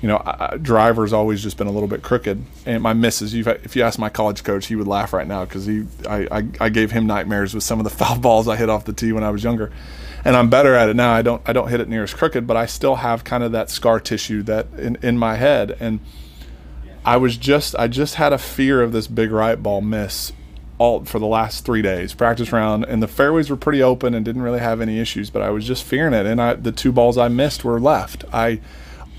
you 0.00 0.06
know, 0.08 0.22
I, 0.24 0.56
driver's 0.56 1.12
always 1.12 1.42
just 1.42 1.56
been 1.56 1.66
a 1.66 1.72
little 1.72 1.88
bit 1.88 2.02
crooked. 2.02 2.44
And 2.66 2.82
my 2.82 2.92
misses, 2.92 3.34
if 3.34 3.74
you 3.74 3.82
ask 3.82 3.98
my 3.98 4.08
college 4.08 4.44
coach, 4.44 4.66
he 4.66 4.76
would 4.76 4.86
laugh 4.86 5.12
right 5.12 5.26
now 5.26 5.44
because 5.44 5.66
he, 5.66 5.86
I, 6.08 6.28
I, 6.30 6.48
I 6.60 6.68
gave 6.68 6.92
him 6.92 7.06
nightmares 7.06 7.52
with 7.52 7.64
some 7.64 7.80
of 7.80 7.84
the 7.84 7.90
foul 8.04 8.18
balls 8.18 8.46
I 8.46 8.56
hit 8.56 8.68
off 8.68 8.84
the 8.84 8.92
tee 8.92 9.12
when 9.12 9.24
I 9.24 9.30
was 9.30 9.42
younger. 9.42 9.72
And 10.24 10.36
I'm 10.36 10.50
better 10.50 10.74
at 10.74 10.88
it 10.88 10.96
now. 10.96 11.12
I 11.12 11.22
don't, 11.22 11.42
I 11.46 11.52
don't 11.52 11.68
hit 11.68 11.80
it 11.80 11.88
near 11.88 12.02
as 12.02 12.14
crooked, 12.14 12.46
but 12.46 12.56
I 12.56 12.66
still 12.66 12.96
have 12.96 13.24
kind 13.24 13.42
of 13.42 13.52
that 13.52 13.70
scar 13.70 13.98
tissue 13.98 14.42
that 14.44 14.66
in, 14.76 14.96
in 15.02 15.18
my 15.18 15.36
head. 15.36 15.76
And 15.80 16.00
I 17.04 17.16
was 17.16 17.36
just, 17.36 17.74
I 17.76 17.88
just 17.88 18.16
had 18.16 18.32
a 18.32 18.38
fear 18.38 18.82
of 18.82 18.92
this 18.92 19.06
big 19.06 19.32
right 19.32 19.60
ball 19.60 19.80
miss 19.80 20.32
all 20.78 21.04
for 21.04 21.18
the 21.18 21.26
last 21.26 21.64
three 21.64 21.82
days 21.82 22.14
practice 22.14 22.52
round 22.52 22.84
and 22.84 23.02
the 23.02 23.08
fairways 23.08 23.50
were 23.50 23.56
pretty 23.56 23.82
open 23.82 24.14
and 24.14 24.24
didn't 24.24 24.42
really 24.42 24.60
have 24.60 24.80
any 24.80 24.98
issues 24.98 25.28
but 25.28 25.42
i 25.42 25.50
was 25.50 25.66
just 25.66 25.84
fearing 25.84 26.14
it 26.14 26.24
and 26.24 26.40
i 26.40 26.54
the 26.54 26.72
two 26.72 26.92
balls 26.92 27.18
i 27.18 27.28
missed 27.28 27.64
were 27.64 27.80
left 27.80 28.24
i 28.32 28.60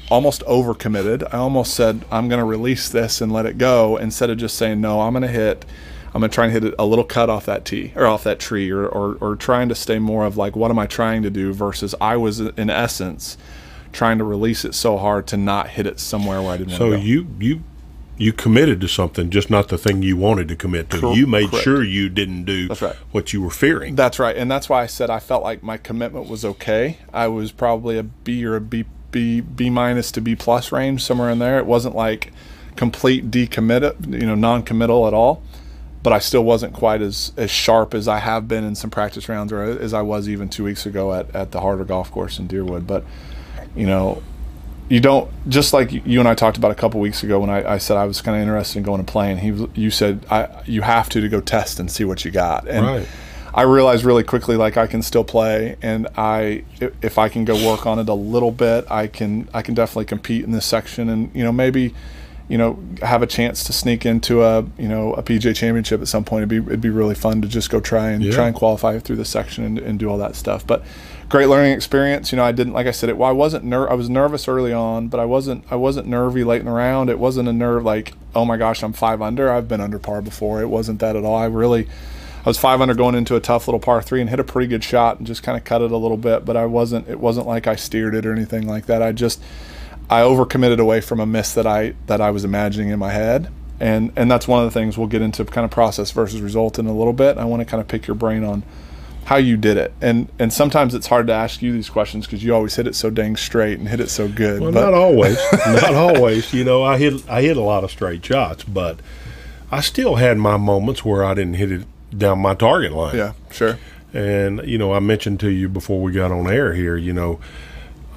almost 0.10 0.42
overcommitted. 0.46 1.24
I 1.34 1.38
almost 1.38 1.74
said, 1.74 2.04
I'm 2.12 2.28
going 2.30 2.40
to 2.40 2.46
release 2.46 2.90
this 2.90 3.22
and 3.22 3.32
let 3.32 3.46
it 3.46 3.58
go 3.58 3.98
instead 3.98 4.30
of 4.30 4.38
just 4.38 4.58
saying, 4.58 4.82
no, 4.82 5.02
I'm 5.02 5.14
going 5.14 5.22
to 5.22 5.28
hit, 5.28 5.66
I'm 6.14 6.22
going 6.22 6.30
to 6.32 6.36
try 6.36 6.46
and 6.46 6.54
hit 6.54 6.64
it 6.64 6.74
a 6.80 6.86
little 6.86 7.06
cut 7.06 7.30
off 7.30 7.46
that 7.46 7.66
tee 7.66 7.94
or 7.96 8.06
off 8.06 8.24
that 8.24 8.40
tree 8.40 8.70
or, 8.72 8.88
or, 8.88 9.18
or 9.22 9.36
trying 9.36 9.70
to 9.70 9.76
stay 9.76 10.00
more 10.00 10.26
of 10.26 10.38
like, 10.38 10.56
what 10.56 10.72
am 10.72 10.80
I 10.80 10.88
trying 10.88 11.22
to 11.24 11.30
do 11.30 11.54
versus 11.54 11.94
I 12.02 12.18
was 12.18 12.40
in 12.40 12.70
essence 12.70 13.38
trying 13.92 14.18
to 14.20 14.24
release 14.24 14.66
it 14.66 14.76
so 14.76 14.98
hard 14.98 15.26
to 15.28 15.38
not 15.38 15.70
hit 15.70 15.88
it 15.88 16.00
somewhere 16.00 16.42
where 16.42 16.52
I 16.52 16.58
didn't 16.58 16.74
so 16.74 16.90
want 16.90 17.02
to 17.02 17.06
go. 17.06 17.06
you 17.06 17.28
you 17.40 17.64
you 18.20 18.34
committed 18.34 18.82
to 18.82 18.88
something, 18.88 19.30
just 19.32 19.50
not 19.50 19.70
the 19.70 19.78
thing 19.78 20.04
you 20.04 20.18
wanted 20.18 20.48
to 20.50 20.56
commit 20.56 20.90
to. 20.92 21.00
Cor- 21.00 21.16
you 21.16 21.26
made 21.26 21.50
correct. 21.50 21.64
sure 21.64 21.84
you 21.84 22.10
didn't 22.10 22.44
do 22.44 22.68
That's 22.68 22.82
right. 22.82 22.96
what 23.12 23.34
you 23.34 23.42
were 23.42 23.50
fearing. 23.50 23.96
That's 23.96 24.20
right, 24.20 24.36
and 24.36 24.52
that's 24.52 24.70
why 24.70 24.84
I 24.84 24.86
said 24.86 25.10
I 25.10 25.20
felt 25.20 25.42
like 25.42 25.64
my 25.64 25.78
commitment 25.78 26.30
was 26.30 26.46
okay. 26.46 26.98
I 27.14 27.28
was 27.28 27.52
probably 27.52 27.98
a 27.98 28.04
B 28.04 28.46
or 28.46 28.56
a 28.56 28.62
B 28.62 28.86
B 29.12 29.42
B 29.42 29.70
minus 29.70 30.12
to 30.12 30.22
B 30.22 30.36
plus 30.36 30.72
range 30.72 31.02
somewhere 31.04 31.30
in 31.30 31.40
there. 31.40 31.58
It 31.58 31.66
wasn't 31.66 31.96
like 31.96 32.32
complete 32.76 33.32
decommit, 33.32 34.12
you 34.12 34.28
know, 34.28 34.36
non-committal 34.36 35.08
at 35.08 35.14
all. 35.14 35.42
But 36.02 36.14
I 36.14 36.20
still 36.20 36.46
wasn't 36.46 36.74
quite 36.74 37.02
as, 37.02 37.34
as 37.36 37.52
sharp 37.52 37.94
as 37.94 38.08
I 38.08 38.20
have 38.20 38.48
been 38.48 38.64
in 38.64 38.74
some 38.76 38.90
practice 38.90 39.28
rounds, 39.28 39.52
or 39.52 39.62
as 39.62 39.94
I 39.94 40.02
was 40.02 40.30
even 40.30 40.48
two 40.48 40.64
weeks 40.64 40.86
ago 40.86 41.14
at, 41.14 41.36
at 41.36 41.52
the 41.52 41.60
Harder 41.60 41.84
Golf 41.84 42.10
Course 42.10 42.40
in 42.40 42.48
Deerwood. 42.48 42.88
But 42.88 43.04
you 43.76 43.86
know, 43.86 44.24
you 44.90 45.00
don't 45.00 45.30
just 45.48 45.72
like 45.72 45.92
you 45.92 46.20
and 46.20 46.28
I 46.28 46.34
talked 46.36 46.58
about 46.58 46.72
a 46.72 46.76
couple 46.76 47.00
weeks 47.00 47.24
ago 47.24 47.40
when 47.40 47.50
I, 47.50 47.74
I 47.74 47.78
said 47.78 47.96
I 47.98 48.06
was 48.06 48.22
kind 48.22 48.36
of 48.36 48.42
interested 48.42 48.80
in 48.80 48.84
going 48.84 49.04
to 49.06 49.10
play, 49.12 49.32
and. 49.32 49.40
He 49.40 49.68
you 49.82 49.92
said 49.92 50.26
I 50.30 50.48
you 50.66 50.82
have 50.82 51.10
to 51.10 51.22
to 51.22 51.30
go 51.30 51.40
test 51.42 51.80
and 51.80 51.90
see 51.92 52.04
what 52.04 52.26
you 52.26 52.32
got. 52.32 52.68
And 52.68 52.86
Right. 52.86 53.08
I 53.54 53.64
realized 53.64 54.04
really 54.04 54.24
quickly 54.24 54.56
like 54.58 54.78
I 54.78 54.86
can 54.88 55.02
still 55.02 55.24
play, 55.24 55.76
and 55.82 56.08
I 56.18 56.64
if, 56.80 56.92
if 57.04 57.18
I 57.18 57.30
can 57.30 57.46
go 57.46 57.56
work 57.68 57.86
on 57.88 57.98
it 58.00 58.08
a 58.10 58.14
little 58.14 58.52
bit, 58.52 58.86
I 58.92 59.08
can 59.08 59.48
I 59.54 59.62
can 59.62 59.74
definitely 59.74 60.06
compete 60.06 60.44
in 60.44 60.52
this 60.52 60.66
section, 60.66 61.10
and 61.10 61.32
you 61.34 61.44
know 61.44 61.52
maybe 61.52 61.94
you 62.48 62.58
know 62.58 62.80
have 63.02 63.22
a 63.22 63.28
chance 63.28 63.64
to 63.66 63.74
sneak 63.74 64.06
into 64.06 64.44
a 64.44 64.62
you 64.78 64.88
know 64.88 65.14
a 65.16 65.24
PGA 65.24 65.56
Championship 65.56 66.00
at 66.02 66.08
some 66.08 66.24
point. 66.24 66.40
It'd 66.44 66.50
be 66.50 66.58
it'd 66.72 66.82
be 66.82 66.90
really 66.92 67.16
fun 67.16 67.42
to 67.42 67.48
just 67.48 67.70
go 67.72 67.80
try 67.80 68.10
and 68.12 68.24
Yeah. 68.24 68.32
try 68.32 68.48
and 68.48 68.56
qualify 68.56 68.98
through 69.00 69.18
the 69.18 69.26
section 69.26 69.64
and, 69.64 69.80
and 69.80 70.00
do 70.00 70.10
all 70.10 70.18
that 70.20 70.36
stuff. 70.36 70.66
But 70.66 70.84
great 71.30 71.46
learning 71.46 71.74
experience. 71.74 72.32
You 72.32 72.38
know, 72.38 72.44
I 72.44 72.52
didn't 72.52 72.74
like 72.74 72.88
I 72.88 72.92
said 72.92 73.10
it. 73.10 73.18
Well, 73.18 73.30
I 73.30 73.34
wasn't 73.34 73.64
ner- 73.64 73.90
I 73.90 73.94
was 73.94 74.10
nervous 74.10 74.48
early 74.48 74.74
on, 74.74 75.08
but 75.08 75.20
I 75.20 75.26
wasn't 75.26 75.64
I 75.72 75.76
wasn't 75.76 76.08
nervy 76.08 76.44
late 76.44 76.60
in 76.60 76.66
the 76.66 76.72
round. 76.72 77.10
It 77.10 77.20
wasn't 77.20 77.48
a 77.48 77.54
nerve 77.54 77.84
like 77.84 78.14
oh 78.36 78.46
my 78.46 78.58
gosh 78.58 78.84
I'm 78.84 78.94
five 78.94 79.22
under. 79.22 79.52
I've 79.52 79.68
been 79.68 79.82
under 79.82 80.00
par 80.00 80.22
before. 80.22 80.62
It 80.62 80.68
wasn't 80.68 81.00
that 81.00 81.16
at 81.16 81.24
all. 81.24 81.36
I 81.36 81.46
really 81.46 81.88
I 82.46 82.50
was 82.50 82.58
five 82.58 82.82
under 82.82 82.96
going 82.96 83.16
into 83.16 83.36
a 83.36 83.40
tough 83.40 83.68
little 83.68 83.80
par 83.80 84.02
three 84.02 84.22
and 84.22 84.30
hit 84.30 84.40
a 84.40 84.44
pretty 84.44 84.68
good 84.68 84.84
shot 84.84 85.18
and 85.20 85.28
just 85.28 85.44
kind 85.44 85.58
of 85.58 85.64
cut 85.64 85.82
it 85.82 85.92
a 85.92 85.98
little 85.98 86.18
bit. 86.18 86.46
But 86.46 86.58
I 86.58 86.66
wasn't 86.66 87.08
it 87.08 87.20
wasn't 87.20 87.48
like 87.48 87.68
I 87.68 87.76
steered 87.76 88.16
it 88.16 88.26
or 88.26 88.34
anything 88.34 88.68
like 88.68 88.88
that. 88.88 89.02
I 89.02 89.12
just 89.12 89.42
I 90.10 90.22
overcommitted 90.22 90.80
away 90.80 91.02
from 91.02 91.20
a 91.20 91.26
miss 91.26 91.54
that 91.54 91.68
I 91.68 91.94
that 92.08 92.22
I 92.22 92.32
was 92.32 92.44
imagining 92.44 92.90
in 92.90 93.00
my 93.00 93.12
head. 93.12 93.52
And 93.80 94.12
and 94.16 94.32
that's 94.32 94.48
one 94.48 94.66
of 94.66 94.66
the 94.66 94.78
things 94.78 94.98
we'll 94.98 95.08
get 95.08 95.22
into 95.22 95.46
kind 95.46 95.64
of 95.64 95.72
process 95.72 96.12
versus 96.12 96.42
result 96.42 96.80
in 96.80 96.88
a 96.88 96.94
little 96.94 97.14
bit. 97.14 97.38
I 97.38 97.46
want 97.46 97.62
to 97.62 97.66
kind 97.66 97.80
of 97.80 97.88
pick 97.88 98.08
your 98.08 98.16
brain 98.16 98.44
on 98.44 98.64
how 99.30 99.38
you 99.38 99.56
did 99.58 99.78
it. 99.78 99.94
And 100.02 100.28
and 100.40 100.52
sometimes 100.52 100.96
it's 100.96 101.06
hard 101.06 101.28
to 101.28 101.34
ask 101.34 101.62
you 101.62 101.72
these 101.72 101.88
questions 101.88 102.26
because 102.26 102.44
you 102.44 102.52
always 102.56 102.76
hit 102.76 102.88
it 102.88 102.96
so 102.96 103.12
dang 103.12 103.36
straight 103.36 103.78
and 103.78 103.88
hit 103.88 104.00
it 104.00 104.10
so 104.10 104.28
good. 104.28 104.60
Well, 104.60 104.72
but 104.72 104.82
not 104.82 104.94
always. 104.96 105.38
not 105.68 105.94
always. 105.94 106.52
You 106.52 106.64
know, 106.64 106.84
I 106.84 106.98
hit 106.98 107.30
I 107.30 107.44
hit 107.44 107.56
a 107.56 107.62
lot 107.62 107.84
of 107.84 107.92
straight 107.92 108.26
shots, 108.26 108.64
but 108.64 109.00
I 109.72 109.82
still 109.82 110.16
had 110.16 110.40
my 110.40 110.58
moments 110.58 111.06
where 111.06 111.24
I 111.24 111.36
didn't 111.36 111.54
hit 111.54 111.72
it 111.72 111.86
down 112.18 112.40
my 112.40 112.56
target 112.56 112.92
line. 112.92 113.16
yeah, 113.16 113.34
sure. 113.52 113.78
And 114.14 114.62
you 114.66 114.80
know, 114.80 114.94
I 114.94 115.00
mentioned 115.00 115.40
to 115.42 115.50
you 115.52 115.70
before 115.70 116.02
we 116.02 116.12
got 116.12 116.32
on 116.32 116.50
air 116.50 116.74
here. 116.74 116.98
You 116.98 117.14
know, 117.14 117.40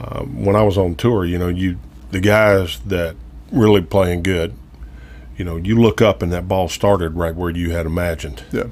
um, 0.01 0.43
when 0.47 0.57
I 0.57 0.63
was 0.63 0.79
on 0.79 0.95
tour, 0.95 1.27
you 1.27 1.39
know, 1.39 1.49
you 1.49 1.79
the 2.11 2.21
guys 2.21 2.81
that 2.87 3.17
really 3.51 3.83
playing 3.83 4.23
good. 4.23 4.55
You 5.37 5.45
know, 5.45 5.57
you 5.57 5.77
look 5.79 6.01
up 6.01 6.23
and 6.23 6.33
that 6.33 6.49
ball 6.49 6.69
started 6.71 7.17
right 7.17 7.35
where 7.35 7.51
you 7.51 7.73
had 7.73 7.85
imagined, 7.85 8.45
Yeah. 8.53 8.65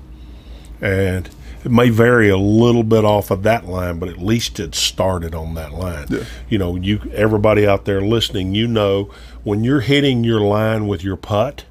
and 0.80 1.28
it 1.64 1.70
may 1.70 1.90
vary 1.90 2.28
a 2.28 2.36
little 2.36 2.82
bit 2.82 3.04
off 3.04 3.30
of 3.30 3.42
that 3.42 3.66
line, 3.66 3.98
but 3.98 4.08
at 4.08 4.18
least 4.18 4.58
it 4.58 4.74
started 4.74 5.34
on 5.34 5.54
that 5.54 5.72
line. 5.72 6.06
Yeah. 6.08 6.24
You 6.48 6.58
know, 6.58 6.76
you 6.76 7.00
everybody 7.12 7.66
out 7.66 7.84
there 7.84 8.00
listening, 8.00 8.54
you 8.54 8.66
know, 8.66 9.10
when 9.42 9.64
you're 9.64 9.80
hitting 9.80 10.24
your 10.24 10.40
line 10.40 10.86
with 10.86 11.04
your 11.04 11.16
putt, 11.16 11.64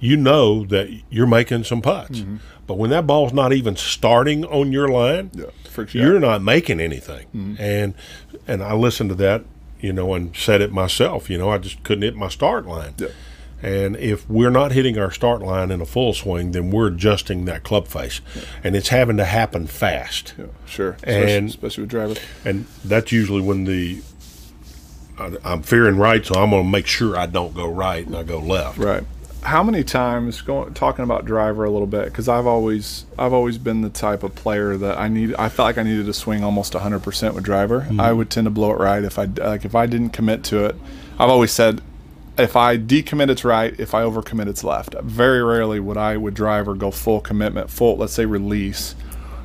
you 0.00 0.16
know 0.16 0.64
that 0.66 1.02
you're 1.10 1.26
making 1.26 1.64
some 1.64 1.82
putts. 1.82 2.20
Mm-hmm. 2.20 2.36
But 2.66 2.74
when 2.74 2.90
that 2.90 3.06
ball's 3.06 3.32
not 3.32 3.52
even 3.52 3.76
starting 3.76 4.44
on 4.44 4.72
your 4.72 4.88
line, 4.88 5.30
Yeah. 5.34 5.46
You 5.94 6.02
you're 6.02 6.20
not 6.20 6.42
making 6.42 6.80
anything. 6.80 7.26
Mm-hmm. 7.28 7.54
And 7.58 7.94
and 8.46 8.62
I 8.62 8.74
listened 8.74 9.10
to 9.10 9.16
that, 9.16 9.44
you 9.80 9.92
know, 9.92 10.14
and 10.14 10.36
said 10.36 10.60
it 10.60 10.72
myself. 10.72 11.30
You 11.30 11.38
know, 11.38 11.50
I 11.50 11.58
just 11.58 11.82
couldn't 11.82 12.02
hit 12.02 12.16
my 12.16 12.28
start 12.28 12.66
line. 12.66 12.94
Yeah. 12.96 13.08
And 13.62 13.96
if 13.96 14.28
we're 14.30 14.50
not 14.50 14.70
hitting 14.72 14.98
our 14.98 15.10
start 15.10 15.42
line 15.42 15.70
in 15.72 15.80
a 15.80 15.86
full 15.86 16.14
swing, 16.14 16.52
then 16.52 16.70
we're 16.70 16.86
adjusting 16.88 17.44
that 17.46 17.64
club 17.64 17.88
face, 17.88 18.20
and 18.62 18.76
it's 18.76 18.88
having 18.88 19.16
to 19.16 19.24
happen 19.24 19.66
fast. 19.66 20.34
Yeah, 20.38 20.44
sure. 20.66 20.90
Especially, 21.02 21.32
And- 21.36 21.48
especially 21.48 21.82
with 21.82 21.90
drivers. 21.90 22.18
And 22.44 22.66
that's 22.84 23.10
usually 23.10 23.40
when 23.42 23.64
the 23.64 24.00
I, 25.18 25.32
I'm 25.44 25.62
fearing 25.62 25.96
right, 25.96 26.24
so 26.24 26.34
I'm 26.36 26.50
going 26.50 26.62
to 26.64 26.68
make 26.70 26.86
sure 26.86 27.16
I 27.16 27.26
don't 27.26 27.52
go 27.54 27.66
right 27.68 28.06
and 28.06 28.14
I 28.16 28.22
go 28.22 28.38
left. 28.38 28.78
Right. 28.78 29.02
how 29.42 29.62
many 29.64 29.82
times 29.82 30.40
going 30.42 30.72
talking 30.74 31.02
about 31.04 31.24
driver 31.24 31.64
a 31.64 31.70
little 31.70 31.86
bit 31.86 32.04
because 32.04 32.28
I've 32.28 32.46
always 32.46 33.06
I've 33.18 33.32
always 33.32 33.58
been 33.58 33.82
the 33.82 33.90
type 33.90 34.22
of 34.22 34.34
player 34.36 34.76
that 34.76 34.98
I 34.98 35.08
need 35.08 35.34
I 35.36 35.48
felt 35.48 35.66
like 35.66 35.78
I 35.78 35.82
needed 35.82 36.06
to 36.06 36.12
swing 36.12 36.44
almost 36.44 36.72
100% 36.74 37.34
with 37.34 37.42
driver. 37.44 37.80
Mm-hmm. 37.80 38.00
I 38.00 38.12
would 38.12 38.30
tend 38.30 38.44
to 38.46 38.50
blow 38.50 38.70
it 38.72 38.78
right 38.78 39.02
if 39.02 39.18
I 39.18 39.24
like 39.24 39.64
if 39.64 39.74
I 39.74 39.86
didn't 39.86 40.10
commit 40.10 40.44
to 40.44 40.64
it. 40.66 40.76
I've 41.18 41.30
always 41.30 41.50
said 41.50 41.80
if 42.38 42.56
I 42.56 42.78
decommit 42.78 43.30
it's 43.30 43.44
right, 43.44 43.78
if 43.78 43.94
I 43.94 44.02
overcommit 44.02 44.46
it's 44.48 44.64
left. 44.64 44.94
Very 45.02 45.42
rarely 45.42 45.80
would 45.80 45.96
I 45.96 46.16
would 46.16 46.34
drive 46.34 46.68
or 46.68 46.74
go 46.74 46.90
full 46.90 47.20
commitment, 47.20 47.70
full 47.70 47.96
let's 47.96 48.12
say 48.12 48.24
release 48.24 48.94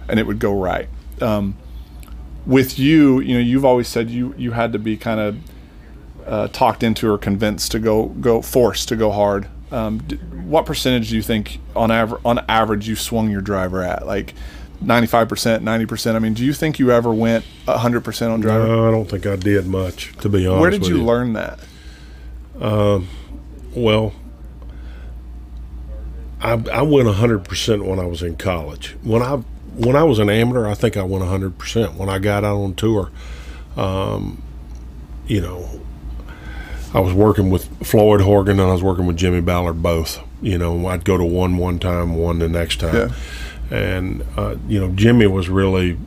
and 0.08 0.20
it 0.20 0.28
would 0.28 0.40
go 0.40 0.54
right. 0.60 0.90
Um, 1.22 1.58
with 2.46 2.78
you, 2.78 3.20
you 3.22 3.36
know, 3.36 3.40
you've 3.40 3.66
always 3.66 3.88
said 3.88 4.10
you 4.10 4.34
you 4.38 4.52
had 4.52 4.74
to 4.74 4.80
be 4.80 4.98
kind 4.98 5.20
of 5.20 5.38
uh, 6.26 6.48
talked 6.50 6.84
into 6.84 7.10
or 7.10 7.18
convinced 7.18 7.72
to 7.72 7.80
go 7.80 8.08
go 8.08 8.42
forced 8.42 8.90
to 8.90 8.96
go 8.96 9.12
hard. 9.12 9.48
Um, 9.72 10.00
d- 10.00 10.18
what 10.18 10.66
percentage 10.66 11.10
do 11.10 11.16
you 11.16 11.22
think 11.22 11.60
on 11.76 11.90
average 11.90 12.22
on 12.26 12.40
average 12.50 12.88
you 12.88 12.96
swung 12.96 13.30
your 13.30 13.42
driver 13.42 13.82
at? 13.82 14.06
Like 14.06 14.34
ninety 14.82 15.08
five 15.08 15.30
percent, 15.30 15.64
ninety 15.64 15.86
percent. 15.86 16.16
I 16.16 16.20
mean, 16.20 16.34
do 16.34 16.44
you 16.44 16.54
think 16.54 16.80
you 16.80 16.92
ever 16.92 17.14
went 17.14 17.46
hundred 17.68 18.02
percent 18.02 18.32
on 18.32 18.42
driver? 18.42 18.68
No, 18.68 18.88
I 18.88 18.92
don't 18.92 19.10
think 19.10 19.26
I 19.26 19.36
did 19.36 19.66
much, 19.66 20.14
to 20.18 20.30
be 20.30 20.46
honest. 20.46 20.62
Where 20.62 20.70
did 20.70 20.82
with 20.82 20.90
you 20.90 21.04
learn 21.04 21.34
that? 21.34 21.60
Well, 22.56 24.14
I, 26.42 26.54
I 26.72 26.82
went 26.82 27.08
hundred 27.10 27.46
percent 27.46 27.86
when 27.86 28.00
I 28.00 28.06
was 28.06 28.22
in 28.22 28.36
college. 28.36 28.96
When 29.04 29.22
I 29.22 29.38
when 29.76 29.96
I 29.96 30.04
was 30.04 30.20
an 30.20 30.30
amateur, 30.30 30.68
I 30.68 30.74
think 30.74 30.98
I 30.98 31.04
went 31.04 31.24
hundred 31.26 31.58
percent. 31.58 31.94
When 31.96 32.10
I 32.10 32.20
got 32.20 32.44
out 32.44 32.58
on 32.58 32.76
tour, 32.76 33.10
um, 33.78 34.42
you 35.26 35.42
know, 35.42 35.82
I 36.94 37.00
was 37.00 37.14
working 37.14 37.50
with 37.50 37.66
Floyd 37.86 38.22
Horgan 38.22 38.60
and 38.60 38.70
I 38.70 38.74
was 38.74 38.84
working 38.84 39.06
with 39.06 39.18
Jimmy 39.18 39.42
Ballard 39.42 39.82
both. 39.82 40.20
You 40.42 40.58
know, 40.58 40.86
I'd 40.88 41.06
go 41.06 41.18
to 41.18 41.24
one 41.26 41.58
one 41.58 41.80
time, 41.80 42.16
one 42.16 42.40
the 42.40 42.50
next 42.50 42.80
time, 42.82 42.96
Yeah. 43.72 43.78
and 43.78 44.26
uh, 44.38 44.56
you 44.68 44.80
know, 44.80 44.90
Jimmy 44.94 45.26
was 45.28 45.48
really, 45.50 45.98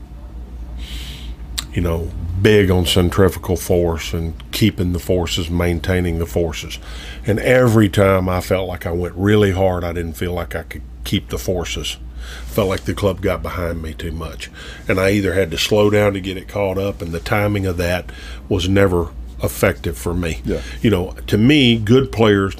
you 1.76 1.82
know, 1.82 2.10
big 2.40 2.70
on 2.70 2.86
centrifugal 2.86 3.56
force 3.56 4.14
and 4.14 4.34
keeping 4.50 4.94
the 4.94 4.98
forces, 4.98 5.50
maintaining 5.50 6.18
the 6.18 6.26
forces. 6.26 6.78
And 7.26 7.38
every 7.38 7.90
time 7.90 8.30
I 8.30 8.40
felt 8.40 8.66
like 8.66 8.86
I 8.86 8.92
went 8.92 9.14
really 9.14 9.52
hard, 9.52 9.84
I 9.84 9.92
didn't 9.92 10.14
feel 10.14 10.32
like 10.32 10.54
I 10.54 10.62
could 10.62 10.82
keep 11.04 11.28
the 11.28 11.38
forces. 11.38 11.98
Felt 12.46 12.68
like 12.68 12.84
the 12.84 12.94
club 12.94 13.20
got 13.20 13.42
behind 13.42 13.82
me 13.82 13.92
too 13.92 14.10
much. 14.10 14.50
And 14.88 14.98
I 14.98 15.10
either 15.10 15.34
had 15.34 15.50
to 15.50 15.58
slow 15.58 15.90
down 15.90 16.14
to 16.14 16.20
get 16.20 16.38
it 16.38 16.48
caught 16.48 16.78
up, 16.78 17.02
and 17.02 17.12
the 17.12 17.20
timing 17.20 17.66
of 17.66 17.76
that 17.76 18.10
was 18.48 18.68
never 18.68 19.10
effective 19.42 19.98
for 19.98 20.14
me. 20.14 20.40
Yeah. 20.44 20.62
You 20.80 20.90
know, 20.90 21.12
to 21.26 21.36
me, 21.36 21.78
good 21.78 22.10
players 22.10 22.56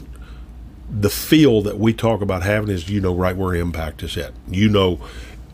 the 0.89 1.11
feel 1.11 1.63
that 1.63 1.79
we 1.79 1.93
talk 1.93 2.21
about 2.21 2.43
having 2.43 2.71
is 2.71 2.89
you 2.89 3.01
know 3.01 3.15
right 3.15 3.37
where 3.37 3.55
impact 3.55 4.03
is 4.03 4.17
at. 4.17 4.33
You 4.49 4.69
know 4.69 5.01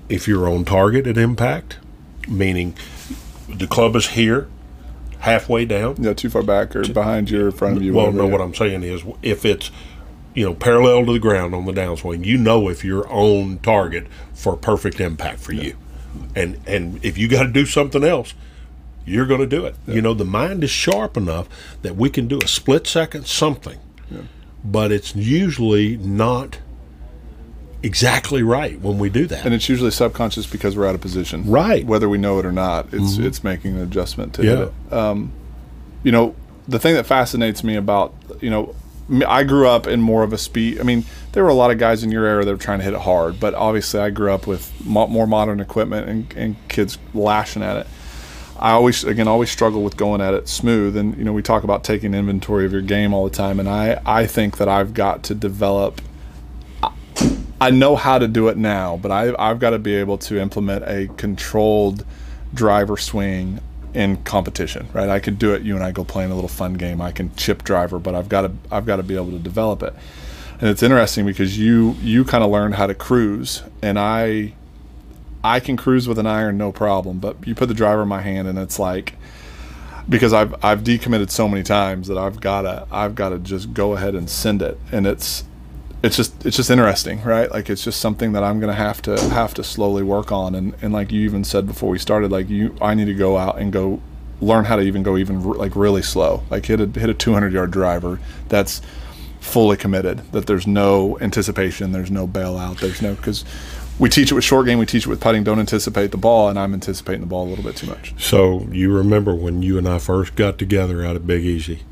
if 0.08 0.28
you're 0.28 0.46
on 0.48 0.64
target 0.66 1.06
at 1.06 1.16
impact, 1.16 1.78
meaning 2.28 2.74
the 3.54 3.66
club 3.66 3.96
is 3.96 4.08
here, 4.08 4.48
halfway 5.20 5.64
down. 5.64 5.96
Yeah, 5.98 6.12
too 6.12 6.30
far 6.30 6.42
back 6.42 6.74
or 6.74 6.86
behind 6.88 7.30
you 7.30 7.42
or 7.42 7.46
in 7.46 7.52
front 7.52 7.76
of 7.76 7.82
you. 7.82 7.92
Well, 7.94 8.12
no, 8.12 8.26
what 8.26 8.40
I'm 8.40 8.54
saying 8.54 8.82
is 8.82 9.02
if 9.22 9.44
it's 9.44 9.70
you 10.34 10.44
know 10.44 10.54
parallel 10.54 11.06
to 11.06 11.12
the 11.12 11.18
ground 11.18 11.54
on 11.54 11.66
the 11.66 11.72
downswing, 11.72 12.24
you 12.24 12.38
know 12.38 12.68
if 12.68 12.84
you're 12.84 13.08
on 13.08 13.58
target 13.58 14.06
for 14.34 14.56
perfect 14.56 15.00
impact 15.00 15.40
for 15.40 15.52
you, 15.52 15.76
and 16.34 16.58
and 16.66 17.04
if 17.04 17.16
you 17.18 17.28
got 17.28 17.44
to 17.44 17.52
do 17.52 17.66
something 17.66 18.04
else. 18.04 18.34
You're 19.04 19.26
going 19.26 19.40
to 19.40 19.48
do 19.48 19.66
it. 19.66 19.74
You 19.84 20.00
know, 20.00 20.14
the 20.14 20.24
mind 20.24 20.62
is 20.62 20.70
sharp 20.70 21.16
enough 21.16 21.48
that 21.82 21.96
we 21.96 22.08
can 22.08 22.28
do 22.28 22.38
a 22.40 22.46
split 22.46 22.86
second 22.86 23.26
something, 23.26 23.80
but 24.64 24.92
it's 24.92 25.16
usually 25.16 25.96
not 25.96 26.58
exactly 27.82 28.42
right 28.42 28.80
when 28.80 28.98
we 28.98 29.10
do 29.10 29.26
that. 29.26 29.44
and 29.44 29.52
it's 29.54 29.68
usually 29.68 29.90
subconscious 29.90 30.46
because 30.46 30.76
we're 30.76 30.86
out 30.86 30.94
of 30.94 31.00
position, 31.00 31.50
Right. 31.50 31.80
Mm-hmm. 31.82 31.90
Whether 31.90 32.08
we 32.08 32.18
know 32.18 32.38
it 32.38 32.46
or 32.46 32.52
not, 32.52 32.88
it's 32.92 33.18
it's 33.18 33.42
making 33.44 33.76
an 33.76 33.82
adjustment 33.82 34.34
to 34.34 34.44
Yeah. 34.44 34.62
it. 34.88 34.92
Um, 34.92 35.32
you 36.02 36.12
know, 36.12 36.34
the 36.68 36.78
thing 36.78 36.94
that 36.94 37.06
fascinates 37.06 37.64
me 37.64 37.76
about 37.76 38.14
you 38.40 38.50
know, 38.50 38.74
I 39.26 39.42
grew 39.42 39.68
up 39.68 39.86
in 39.86 40.00
more 40.00 40.22
of 40.22 40.32
a 40.32 40.38
speed. 40.38 40.80
I 40.80 40.84
mean, 40.84 41.04
there 41.32 41.42
were 41.42 41.50
a 41.50 41.54
lot 41.54 41.70
of 41.70 41.78
guys 41.78 42.02
in 42.04 42.10
your 42.12 42.24
era 42.24 42.44
that 42.44 42.50
were 42.50 42.56
trying 42.56 42.78
to 42.78 42.84
hit 42.84 42.94
it 42.94 43.00
hard, 43.00 43.38
but 43.40 43.52
obviously, 43.54 44.00
I 44.00 44.10
grew 44.10 44.32
up 44.32 44.46
with 44.46 44.72
mo- 44.84 45.08
more 45.08 45.26
modern 45.26 45.60
equipment 45.60 46.08
and, 46.08 46.32
and 46.36 46.56
kids 46.68 46.98
lashing 47.14 47.62
at 47.62 47.76
it. 47.78 47.86
I 48.58 48.70
always, 48.72 49.02
again, 49.02 49.26
always 49.26 49.50
struggle 49.50 49.82
with 49.82 49.96
going 49.96 50.20
at 50.20 50.34
it 50.34 50.48
smooth. 50.48 50.96
And 50.96 51.16
you 51.18 51.24
know, 51.24 51.32
we 51.32 51.42
talk 51.42 51.64
about 51.64 51.82
taking 51.82 52.14
inventory 52.14 52.64
of 52.64 52.72
your 52.72 52.80
game 52.80 53.12
all 53.12 53.24
the 53.24 53.34
time, 53.34 53.58
and 53.58 53.68
I, 53.68 54.00
I 54.06 54.26
think 54.26 54.58
that 54.58 54.68
I've 54.68 54.94
got 54.94 55.24
to 55.24 55.34
develop 55.34 56.00
I 57.62 57.70
know 57.70 57.94
how 57.94 58.18
to 58.18 58.26
do 58.26 58.48
it 58.48 58.56
now, 58.56 58.96
but 58.96 59.12
I, 59.12 59.32
I've 59.38 59.60
got 59.60 59.70
to 59.70 59.78
be 59.78 59.94
able 59.94 60.18
to 60.18 60.40
implement 60.40 60.82
a 60.84 61.06
controlled 61.16 62.04
driver 62.52 62.96
swing 62.96 63.60
in 63.94 64.16
competition, 64.24 64.88
right? 64.92 65.08
I 65.08 65.20
could 65.20 65.38
do 65.38 65.54
it. 65.54 65.62
You 65.62 65.76
and 65.76 65.84
I 65.84 65.92
go 65.92 66.02
playing 66.02 66.32
a 66.32 66.34
little 66.34 66.48
fun 66.48 66.74
game. 66.74 67.00
I 67.00 67.12
can 67.12 67.32
chip 67.36 67.62
driver, 67.62 68.00
but 68.00 68.16
I've 68.16 68.28
got 68.28 68.40
to 68.40 68.52
I've 68.72 68.84
got 68.84 68.96
to 68.96 69.04
be 69.04 69.14
able 69.14 69.30
to 69.30 69.38
develop 69.38 69.84
it. 69.84 69.94
And 70.60 70.70
it's 70.70 70.82
interesting 70.82 71.24
because 71.24 71.56
you 71.56 71.94
you 72.00 72.24
kind 72.24 72.42
of 72.42 72.50
learned 72.50 72.74
how 72.74 72.88
to 72.88 72.96
cruise, 72.96 73.62
and 73.80 73.96
I 73.96 74.54
I 75.44 75.60
can 75.60 75.76
cruise 75.76 76.08
with 76.08 76.18
an 76.18 76.26
iron 76.26 76.58
no 76.58 76.72
problem, 76.72 77.20
but 77.20 77.46
you 77.46 77.54
put 77.54 77.68
the 77.68 77.74
driver 77.74 78.02
in 78.02 78.08
my 78.08 78.22
hand, 78.22 78.48
and 78.48 78.58
it's 78.58 78.80
like 78.80 79.14
because 80.08 80.32
I've 80.32 80.52
I've 80.64 80.80
decommitted 80.80 81.30
so 81.30 81.46
many 81.46 81.62
times 81.62 82.08
that 82.08 82.18
I've 82.18 82.40
gotta 82.40 82.88
I've 82.90 83.14
gotta 83.14 83.38
just 83.38 83.72
go 83.72 83.94
ahead 83.94 84.16
and 84.16 84.28
send 84.28 84.62
it, 84.62 84.80
and 84.90 85.06
it's 85.06 85.44
it's 86.02 86.16
just 86.16 86.44
it's 86.44 86.56
just 86.56 86.70
interesting, 86.70 87.22
right? 87.22 87.50
Like 87.50 87.70
it's 87.70 87.84
just 87.84 88.00
something 88.00 88.32
that 88.32 88.42
I'm 88.42 88.60
gonna 88.60 88.74
have 88.74 89.00
to 89.02 89.18
have 89.30 89.54
to 89.54 89.64
slowly 89.64 90.02
work 90.02 90.32
on, 90.32 90.54
and 90.54 90.74
and 90.82 90.92
like 90.92 91.12
you 91.12 91.22
even 91.22 91.44
said 91.44 91.66
before 91.66 91.90
we 91.90 91.98
started, 91.98 92.32
like 92.32 92.48
you 92.48 92.76
I 92.80 92.94
need 92.94 93.06
to 93.06 93.14
go 93.14 93.38
out 93.38 93.58
and 93.58 93.72
go 93.72 94.00
learn 94.40 94.64
how 94.64 94.76
to 94.76 94.82
even 94.82 95.02
go 95.02 95.16
even 95.16 95.36
r- 95.46 95.54
like 95.54 95.76
really 95.76 96.02
slow, 96.02 96.42
like 96.50 96.66
hit 96.66 96.80
a 96.80 96.86
hit 96.86 97.08
a 97.08 97.14
200 97.14 97.52
yard 97.52 97.70
driver 97.70 98.18
that's 98.48 98.82
fully 99.40 99.76
committed, 99.76 100.18
that 100.32 100.46
there's 100.46 100.66
no 100.66 101.18
anticipation, 101.20 101.92
there's 101.92 102.10
no 102.10 102.26
bailout, 102.26 102.80
there's 102.80 103.02
no 103.02 103.14
because 103.14 103.44
we 103.98 104.08
teach 104.08 104.32
it 104.32 104.34
with 104.34 104.44
short 104.44 104.66
game, 104.66 104.78
we 104.78 104.86
teach 104.86 105.06
it 105.06 105.08
with 105.08 105.20
putting. 105.20 105.44
Don't 105.44 105.60
anticipate 105.60 106.10
the 106.10 106.16
ball, 106.16 106.48
and 106.48 106.58
I'm 106.58 106.74
anticipating 106.74 107.20
the 107.20 107.26
ball 107.26 107.46
a 107.46 107.48
little 107.48 107.64
bit 107.64 107.76
too 107.76 107.86
much. 107.86 108.14
So 108.20 108.66
you 108.72 108.92
remember 108.92 109.34
when 109.34 109.62
you 109.62 109.78
and 109.78 109.88
I 109.88 109.98
first 109.98 110.34
got 110.34 110.58
together 110.58 111.04
out 111.04 111.14
at 111.14 111.26
Big 111.26 111.44
Easy, 111.44 111.82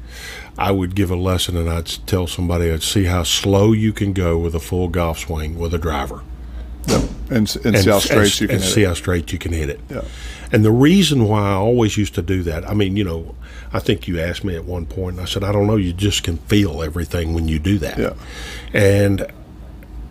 I 0.59 0.71
would 0.73 0.95
give 0.95 1.11
a 1.11 1.17
lesson 1.17 1.57
and 1.57 1.69
I'd 1.71 1.87
tell 2.07 2.27
somebody 2.27 2.71
I'd 2.71 2.83
see 2.83 3.05
how 3.05 3.23
slow 3.23 3.73
you 3.73 3.93
can 3.93 4.13
go 4.13 4.39
with 4.39 4.55
a 4.55 4.61
full 4.61 4.89
golf 4.89 5.21
swing 5.21 5.59
with 5.59 5.73
a 5.75 5.79
driver. 5.79 6.23
And, 7.31 7.47
s- 7.47 7.57
and, 7.57 7.79
see 7.79 7.89
how 7.91 7.99
straight 8.01 8.41
you 8.41 8.47
can 8.49 8.57
and 8.57 8.65
hit 8.65 8.73
see 8.73 8.83
it. 8.83 8.89
how 8.89 8.95
straight 8.95 9.33
you 9.33 9.39
can 9.39 9.53
hit 9.53 9.69
it. 9.71 9.81
Yeah. 9.89 10.03
And 10.53 10.65
the 10.65 10.73
reason 10.73 11.25
why 11.29 11.43
I 11.51 11.53
always 11.53 11.97
used 11.97 12.15
to 12.17 12.23
do 12.23 12.43
that, 12.43 12.69
I 12.69 12.75
mean, 12.75 12.97
you 12.97 13.05
know, 13.05 13.35
I 13.73 13.79
think 13.79 14.09
you 14.09 14.19
asked 14.21 14.43
me 14.43 14.57
at 14.57 14.65
one 14.65 14.85
point, 14.87 15.13
and 15.17 15.21
I 15.23 15.27
said, 15.27 15.45
I 15.45 15.53
don't 15.53 15.69
know, 15.69 15.77
you 15.77 15.93
just 15.93 16.25
can 16.25 16.39
feel 16.39 16.83
everything 16.83 17.35
when 17.35 17.47
you 17.47 17.61
do 17.61 17.79
that. 17.79 17.99
Yeah. 17.99 18.15
And, 18.73 19.27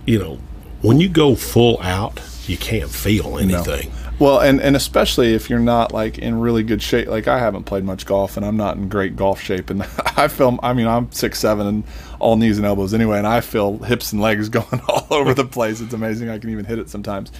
you 0.06 0.18
know, 0.18 0.40
when 0.82 1.02
you 1.02 1.10
go 1.10 1.36
full 1.36 1.78
out, 1.82 2.22
you 2.48 2.56
can't 2.56 2.90
feel 2.90 3.38
anything. 3.38 3.92
Well, 4.20 4.42
and, 4.42 4.60
and 4.60 4.76
especially 4.76 5.34
if 5.34 5.50
you're 5.50 5.60
not 5.60 5.94
like 5.94 6.18
in 6.18 6.42
really 6.42 6.62
good 6.62 6.82
shape. 6.82 7.08
Like 7.08 7.30
I 7.30 7.40
haven't 7.40 7.64
played 7.64 7.86
much 7.86 8.06
golf, 8.06 8.36
and 8.36 8.46
I'm 8.46 8.58
not 8.58 8.76
in 8.76 8.90
great 8.90 9.16
golf 9.16 9.42
shape. 9.42 9.70
And 9.70 9.82
I 10.18 10.28
feel, 10.28 10.60
I 10.62 10.74
mean, 10.74 10.88
I'm 10.88 11.10
six 11.12 11.40
seven 11.40 11.66
and 11.66 11.84
all 12.20 12.36
knees 12.36 12.58
and 12.58 12.68
elbows 12.68 12.94
anyway, 12.94 13.18
and 13.18 13.26
I 13.26 13.40
feel 13.40 13.78
hips 13.80 14.12
and 14.12 14.22
legs 14.22 14.50
going 14.50 14.82
all 14.90 15.08
over 15.10 15.34
the 15.34 15.46
place. 15.46 15.80
It's 15.80 15.94
amazing. 15.94 16.30
I 16.30 16.38
can 16.38 16.50
even 16.50 16.66
hit 16.66 16.80
it 16.80 16.90
sometimes. 16.90 17.32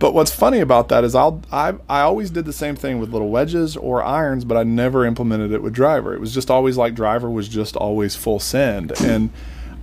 But 0.00 0.14
what's 0.14 0.32
funny 0.32 0.58
about 0.58 0.88
that 0.88 1.04
is 1.04 1.14
I'll 1.14 1.40
I 1.52 1.74
I 1.88 2.00
always 2.00 2.30
did 2.30 2.46
the 2.46 2.52
same 2.52 2.74
thing 2.74 2.98
with 2.98 3.10
little 3.12 3.30
wedges 3.30 3.76
or 3.76 4.02
irons, 4.02 4.44
but 4.44 4.56
I 4.56 4.64
never 4.64 5.06
implemented 5.06 5.52
it 5.52 5.62
with 5.62 5.72
driver. 5.72 6.12
It 6.12 6.20
was 6.20 6.34
just 6.34 6.50
always 6.50 6.76
like 6.76 6.96
driver 6.96 7.30
was 7.30 7.48
just 7.48 7.76
always 7.76 8.16
full 8.16 8.40
send, 8.40 8.90
and 9.00 9.30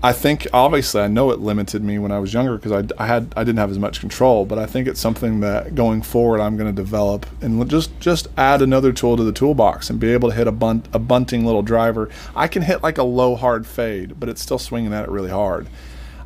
I 0.02 0.14
think 0.14 0.48
obviously 0.54 1.02
I 1.02 1.08
know 1.08 1.30
it 1.32 1.40
limited 1.40 1.84
me 1.84 2.00
when 2.00 2.14
I 2.14 2.20
was 2.20 2.34
younger 2.34 2.56
because 2.56 2.72
I, 2.72 3.04
I 3.04 3.06
had 3.06 3.34
I 3.36 3.44
didn't 3.44 3.60
have 3.60 3.70
as 3.70 3.80
much 3.80 4.00
control. 4.00 4.46
But 4.46 4.58
I 4.58 4.66
think 4.66 4.88
it's 4.88 5.00
something 5.00 5.42
that 5.42 5.76
going 5.76 6.02
forward 6.02 6.40
I'm 6.40 6.56
going 6.56 6.74
to 6.74 6.82
develop 6.82 7.26
and 7.42 7.70
just 7.70 8.00
just 8.00 8.28
add 8.38 8.62
another 8.62 8.94
tool 8.94 9.18
to 9.18 9.24
the 9.24 9.34
toolbox 9.34 9.90
and 9.90 10.00
be 10.00 10.14
able 10.14 10.30
to 10.30 10.36
hit 10.36 10.48
a 10.48 10.54
bunt 10.54 10.88
a 10.94 11.00
bunting 11.00 11.46
little 11.46 11.64
driver. 11.64 12.10
I 12.34 12.48
can 12.48 12.62
hit 12.62 12.82
like 12.82 12.98
a 12.98 13.04
low 13.04 13.36
hard 13.36 13.68
fade, 13.68 14.20
but 14.20 14.30
it's 14.30 14.42
still 14.42 14.60
swinging 14.60 14.94
at 14.94 15.04
it 15.04 15.10
really 15.10 15.32
hard. 15.32 15.68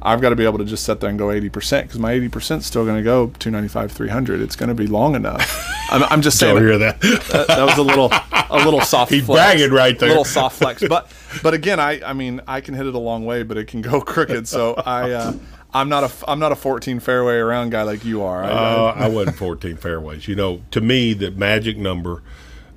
I've 0.05 0.19
got 0.19 0.29
to 0.31 0.35
be 0.35 0.43
able 0.43 0.57
to 0.57 0.65
just 0.65 0.83
sit 0.83 0.99
there 0.99 1.09
and 1.09 1.17
go 1.17 1.27
80% 1.27 1.83
because 1.83 1.97
my 1.97 2.13
80% 2.13 2.57
is 2.57 2.65
still 2.65 2.83
going 2.83 2.97
to 2.97 3.03
go 3.03 3.27
295, 3.39 3.91
300. 3.91 4.41
It's 4.41 4.55
going 4.57 4.67
to 4.67 4.75
be 4.75 4.85
long 4.87 5.15
enough. 5.15 5.65
I'm, 5.89 6.03
I'm 6.03 6.21
just 6.21 6.37
saying 6.37 6.55
Don't 6.55 6.63
that, 6.79 7.01
hear 7.01 7.17
that. 7.17 7.27
that, 7.31 7.47
that 7.47 7.65
was 7.65 7.77
a 7.77 7.81
little, 7.83 8.11
a 8.49 8.57
little 8.65 8.81
soft. 8.85 9.11
He's 9.11 9.25
flex. 9.25 9.53
bragging 9.55 9.73
right 9.73 9.97
there. 9.97 10.09
A 10.09 10.11
little 10.11 10.25
soft 10.25 10.57
flex, 10.59 10.83
but, 10.87 11.09
but 11.41 11.53
again, 11.53 11.79
I, 11.79 12.01
I 12.03 12.11
mean, 12.13 12.41
I 12.47 12.59
can 12.59 12.73
hit 12.73 12.85
it 12.85 12.93
a 12.95 12.99
long 12.99 13.25
way, 13.25 13.43
but 13.43 13.57
it 13.57 13.67
can 13.67 13.81
go 13.81 14.01
crooked. 14.13 14.45
So 14.47 14.73
I, 14.75 15.11
uh, 15.11 15.33
I'm 15.73 15.87
not 15.87 16.03
a, 16.03 16.11
I'm 16.29 16.37
not 16.39 16.51
a 16.51 16.55
14 16.55 16.99
fairway 16.99 17.35
around 17.35 17.69
guy 17.69 17.83
like 17.83 18.03
you 18.03 18.23
are. 18.23 18.43
I, 18.43 18.49
I- 18.49 18.51
Uh, 18.51 18.93
I 18.97 19.07
wasn't 19.07 19.37
14 19.37 19.77
fairways. 19.77 20.27
You 20.27 20.35
know, 20.35 20.61
to 20.71 20.81
me, 20.81 21.13
the 21.13 21.31
magic 21.31 21.77
number, 21.77 22.21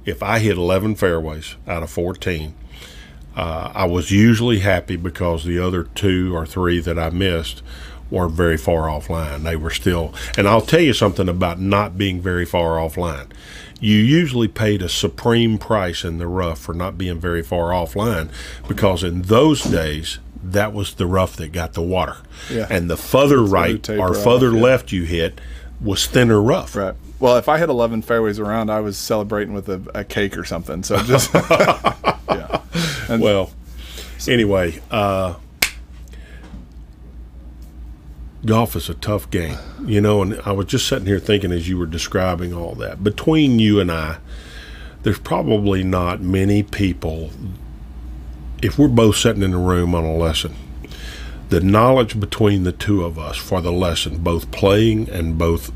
if 0.04 0.23
I 0.23 0.38
hit 0.38 0.56
11 0.56 0.95
fairways 0.95 1.56
out 1.66 1.83
of 1.83 1.90
14, 1.90 2.54
uh, 3.37 3.71
I 3.75 3.85
was 3.85 4.11
usually 4.11 4.61
happy 4.61 4.97
because 4.97 5.45
the 5.45 5.59
other 5.59 5.85
two 5.95 6.35
or 6.35 6.47
three 6.47 6.81
that 6.81 6.99
I 6.99 7.11
missed 7.11 7.62
weren't 8.11 8.33
very 8.33 8.57
far 8.57 8.88
offline. 8.88 9.43
They 9.43 9.57
were 9.57 9.71
still, 9.71 10.14
and 10.38 10.49
I'll 10.49 10.61
tell 10.62 10.81
you 10.81 10.93
something 10.93 11.28
about 11.28 11.61
not 11.61 11.99
being 11.99 12.21
very 12.21 12.47
far 12.47 12.76
offline. 12.76 13.31
You 13.78 13.97
usually 13.97 14.49
paid 14.49 14.81
a 14.81 14.88
supreme 14.88 15.59
price 15.59 16.02
in 16.02 16.19
the 16.19 16.26
rough 16.26 16.59
for 16.59 16.73
not 16.73 16.97
being 16.97 17.21
very 17.21 17.43
far 17.43 17.71
offline 17.71 18.31
because 18.66 19.05
in 19.05 19.23
those 19.23 19.62
days, 19.62 20.19
that 20.43 20.73
was 20.73 20.95
the 20.95 21.07
rough 21.07 21.37
that 21.37 21.52
got 21.52 21.75
the 21.75 21.83
water. 21.83 22.16
Yeah. 22.50 22.66
And 22.71 22.88
the 22.88 22.97
further 22.97 23.43
right 23.43 23.88
or 23.90 24.11
off, 24.11 24.25
further 24.25 24.52
yeah. 24.52 24.62
left 24.62 24.93
you 24.93 25.02
hit 25.02 25.40
was 25.81 26.07
thinner 26.07 26.40
rough. 26.40 26.75
Right. 26.75 26.95
Well, 27.19 27.37
if 27.37 27.49
I 27.49 27.57
had 27.57 27.69
11 27.69 28.03
fairways 28.03 28.39
around, 28.39 28.71
I 28.71 28.81
was 28.81 28.99
celebrating 28.99 29.55
with 29.55 29.69
a, 29.69 29.83
a 29.95 30.05
cake 30.05 30.37
or 30.37 30.45
something. 30.45 30.83
So 30.83 30.99
just 30.99 31.33
yeah. 31.35 32.63
And 33.09 33.23
Well, 33.23 33.51
anyway, 34.29 34.81
uh, 34.91 35.37
golf 38.45 38.77
is 38.77 38.89
a 38.89 38.95
tough 38.95 39.31
game, 39.31 39.59
you 39.85 40.01
know. 40.01 40.23
And 40.23 40.41
I 40.45 40.53
was 40.53 40.67
just 40.67 40.87
sitting 40.87 41.07
here 41.07 41.19
thinking 41.19 41.53
as 41.53 41.69
you 41.69 41.79
were 41.79 41.87
describing 41.87 42.53
all 42.53 42.75
that. 42.77 43.03
Between 43.03 43.59
you 43.59 43.81
and 43.81 43.91
I, 43.91 44.19
there's 45.03 45.19
probably 45.19 45.83
not 45.85 46.21
many 46.21 46.63
people. 46.63 47.31
If 48.63 48.79
we're 48.79 48.89
both 48.89 49.17
sitting 49.17 49.43
in 49.43 49.55
a 49.55 49.59
room 49.59 49.95
on 49.95 50.05
a 50.05 50.15
lesson, 50.15 50.55
the 51.49 51.61
knowledge 51.61 52.19
between 52.19 52.65
the 52.65 52.73
two 52.73 53.05
of 53.05 53.19
us 53.19 53.37
for 53.37 53.61
the 53.61 53.73
lesson, 53.73 54.19
both 54.19 54.51
playing 54.51 55.09
and 55.11 55.39
both, 55.39 55.71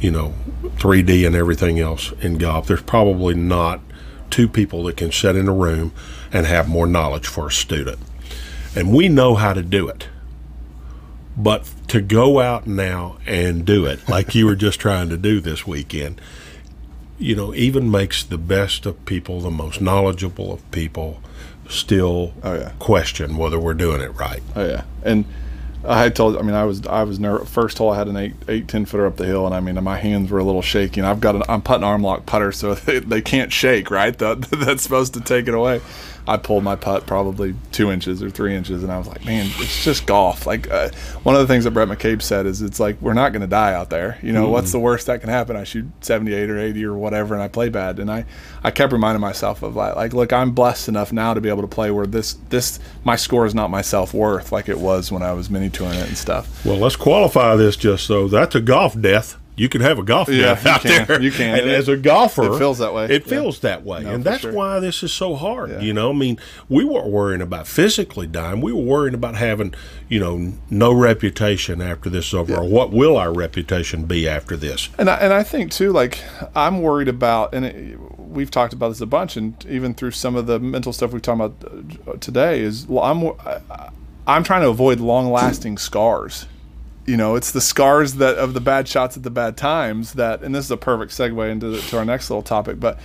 you 0.00 0.10
know, 0.10 0.34
3D 0.76 1.26
and 1.26 1.34
everything 1.34 1.78
else 1.80 2.12
in 2.20 2.38
golf, 2.38 2.66
there's 2.66 2.82
probably 2.82 3.34
not 3.34 3.80
two 4.30 4.48
people 4.48 4.84
that 4.84 4.96
can 4.96 5.12
sit 5.12 5.36
in 5.36 5.48
a 5.48 5.52
room 5.54 5.92
and 6.32 6.46
have 6.46 6.68
more 6.68 6.86
knowledge 6.86 7.26
for 7.26 7.46
a 7.48 7.52
student. 7.52 7.98
And 8.74 8.94
we 8.94 9.08
know 9.08 9.34
how 9.36 9.54
to 9.54 9.62
do 9.62 9.88
it. 9.88 10.08
But 11.36 11.70
to 11.88 12.00
go 12.00 12.40
out 12.40 12.66
now 12.66 13.18
and 13.26 13.64
do 13.64 13.84
it 13.84 14.08
like 14.08 14.34
you 14.34 14.46
were 14.46 14.54
just 14.56 14.80
trying 14.80 15.08
to 15.10 15.16
do 15.16 15.40
this 15.40 15.66
weekend, 15.66 16.20
you 17.18 17.34
know, 17.36 17.54
even 17.54 17.90
makes 17.90 18.22
the 18.22 18.38
best 18.38 18.86
of 18.86 19.04
people, 19.04 19.40
the 19.40 19.50
most 19.50 19.80
knowledgeable 19.80 20.52
of 20.52 20.70
people, 20.70 21.20
still 21.68 22.32
Oh, 22.42 22.54
yeah. 22.54 22.72
question 22.78 23.36
whether 23.36 23.58
we're 23.58 23.74
doing 23.74 24.00
it 24.00 24.08
right. 24.10 24.42
Oh 24.54 24.66
yeah, 24.66 24.84
and 25.02 25.24
I 25.88 26.08
told. 26.08 26.36
I 26.36 26.42
mean, 26.42 26.54
I 26.54 26.64
was 26.64 26.86
I 26.86 27.04
was 27.04 27.18
nervous. 27.20 27.48
First 27.48 27.78
hole, 27.78 27.90
I 27.90 27.96
had 27.98 28.08
an 28.08 28.16
eight 28.16 28.34
eight 28.48 28.68
ten 28.68 28.84
footer 28.84 29.06
up 29.06 29.16
the 29.16 29.26
hill, 29.26 29.46
and 29.46 29.54
I 29.54 29.60
mean, 29.60 29.82
my 29.82 29.96
hands 29.96 30.30
were 30.30 30.38
a 30.38 30.44
little 30.44 30.62
shaky. 30.62 31.00
And 31.00 31.06
I've 31.06 31.20
got 31.20 31.36
an 31.36 31.42
I'm 31.48 31.62
putting 31.62 31.84
arm 31.84 32.02
lock 32.02 32.26
putter, 32.26 32.52
so 32.52 32.74
they, 32.74 32.98
they 32.98 33.22
can't 33.22 33.52
shake. 33.52 33.90
Right, 33.90 34.16
that, 34.18 34.40
that's 34.50 34.82
supposed 34.82 35.14
to 35.14 35.20
take 35.20 35.48
it 35.48 35.54
away. 35.54 35.80
I 36.28 36.36
pulled 36.36 36.64
my 36.64 36.74
putt 36.74 37.06
probably 37.06 37.54
two 37.70 37.90
inches 37.90 38.22
or 38.22 38.30
three 38.30 38.54
inches, 38.54 38.82
and 38.82 38.90
I 38.90 38.98
was 38.98 39.06
like, 39.06 39.24
man, 39.24 39.46
it's 39.58 39.84
just 39.84 40.06
golf. 40.06 40.46
Like 40.46 40.70
uh, 40.70 40.90
one 41.22 41.34
of 41.36 41.40
the 41.40 41.46
things 41.46 41.64
that 41.64 41.70
Brett 41.70 41.88
McCabe 41.88 42.20
said 42.20 42.46
is, 42.46 42.62
it's 42.62 42.80
like 42.80 43.00
we're 43.00 43.14
not 43.14 43.32
going 43.32 43.42
to 43.42 43.46
die 43.46 43.72
out 43.74 43.90
there. 43.90 44.18
You 44.22 44.32
know, 44.32 44.48
what's 44.48 44.72
the 44.72 44.80
worst 44.80 45.06
that 45.06 45.20
can 45.20 45.30
happen? 45.30 45.56
I 45.56 45.64
shoot 45.64 45.86
78 46.00 46.50
or 46.50 46.58
80 46.58 46.84
or 46.84 46.94
whatever, 46.94 47.34
and 47.34 47.42
I 47.42 47.48
play 47.48 47.68
bad. 47.68 47.98
And 47.98 48.10
I 48.10 48.24
I 48.64 48.70
kept 48.70 48.92
reminding 48.92 49.20
myself 49.20 49.62
of 49.62 49.74
that. 49.74 49.96
like 49.96 50.12
look, 50.12 50.32
I'm 50.32 50.50
blessed 50.52 50.88
enough 50.88 51.12
now 51.12 51.34
to 51.34 51.40
be 51.40 51.48
able 51.48 51.62
to 51.62 51.68
play 51.68 51.90
where 51.90 52.06
this 52.06 52.34
this 52.48 52.80
my 53.04 53.16
score 53.16 53.46
is 53.46 53.54
not 53.54 53.70
my 53.70 53.82
self 53.82 54.12
worth 54.12 54.50
like 54.50 54.68
it 54.68 54.78
was 54.78 55.12
when 55.12 55.22
I 55.22 55.32
was 55.32 55.48
mini 55.48 55.70
touring 55.70 55.98
it 55.98 56.08
and 56.08 56.18
stuff. 56.18 56.64
Well, 56.64 56.78
let's 56.78 56.96
qualify 56.96 57.56
this 57.56 57.76
just 57.76 58.04
so 58.06 58.28
that's 58.28 58.54
a 58.54 58.60
golf 58.60 59.00
death. 59.00 59.36
You 59.56 59.70
can 59.70 59.80
have 59.80 59.98
a 59.98 60.02
golf 60.02 60.28
Yeah, 60.28 60.58
out 60.66 60.82
can. 60.82 61.06
there. 61.06 61.20
You 61.20 61.30
can. 61.32 61.58
And 61.58 61.68
It- 61.70 61.74
as 61.74 61.88
a 61.88 61.96
golfer, 61.96 62.54
it 62.54 62.58
feels 62.58 62.76
that 62.78 62.92
way. 62.92 63.06
It 63.06 63.22
Yeah. 63.24 63.30
feels 63.40 63.60
that 63.60 63.84
way, 63.84 64.02
No, 64.02 64.10
and 64.12 64.22
that's 64.24 64.42
sure. 64.42 64.52
why 64.52 64.80
this 64.80 65.02
is 65.02 65.12
so 65.12 65.34
hard. 65.34 65.70
Yeah. 65.70 65.80
You 65.80 65.94
know, 65.94 66.10
I 66.10 66.12
mean, 66.12 66.38
we 66.68 66.84
weren't 66.84 67.06
worrying 67.08 67.40
about 67.40 67.66
physically 67.66 68.26
dying. 68.26 68.60
We 68.60 68.72
were 68.72 68.82
worrying 68.82 69.14
about 69.14 69.36
having, 69.36 69.72
you 70.10 70.20
know, 70.20 70.52
no 70.68 70.92
reputation 70.92 71.80
after 71.80 72.10
this 72.10 72.26
is 72.28 72.34
over, 72.34 72.54
or 72.56 72.64
what 72.68 72.92
will 72.92 73.16
our 73.16 73.32
reputation 73.32 74.04
be 74.04 74.28
after 74.28 74.56
this? 74.56 74.90
And 74.98 75.08
I, 75.08 75.14
and 75.16 75.32
I 75.32 75.42
think 75.42 75.72
too, 75.72 75.90
like 75.90 76.18
I'm 76.54 76.82
worried 76.82 77.08
about, 77.08 77.54
and 77.54 77.64
it, 77.64 77.98
we've 78.18 78.50
talked 78.50 78.74
about 78.74 78.90
this 78.90 79.00
a 79.00 79.06
bunch, 79.06 79.38
and 79.38 79.54
even 79.68 79.94
through 79.94 80.10
some 80.10 80.36
of 80.36 80.46
the 80.46 80.58
mental 80.58 80.92
stuff 80.92 81.12
we've 81.12 81.22
talked 81.22 81.40
about 81.40 81.54
uh, 82.06 82.12
today, 82.20 82.60
is 82.60 82.86
well, 82.86 83.04
I'm 83.04 83.24
I- 83.46 83.88
I'm 84.28 84.42
trying 84.42 84.62
to 84.62 84.68
avoid 84.68 84.98
long-lasting 84.98 85.78
scars. 85.78 86.46
You 87.06 87.16
know, 87.16 87.36
it's 87.36 87.52
the 87.52 87.60
scars 87.60 88.14
that 88.14 88.36
of 88.36 88.54
the 88.54 88.60
bad 88.60 88.88
shots 88.88 89.16
at 89.16 89.22
the 89.22 89.30
bad 89.30 89.56
times 89.56 90.14
that, 90.14 90.42
and 90.42 90.54
this 90.54 90.64
is 90.64 90.70
a 90.70 90.76
perfect 90.76 91.12
segue 91.12 91.50
into 91.50 91.68
the, 91.68 91.80
to 91.80 91.98
our 91.98 92.04
next 92.04 92.30
little 92.30 92.42
topic, 92.42 92.80
but. 92.80 92.98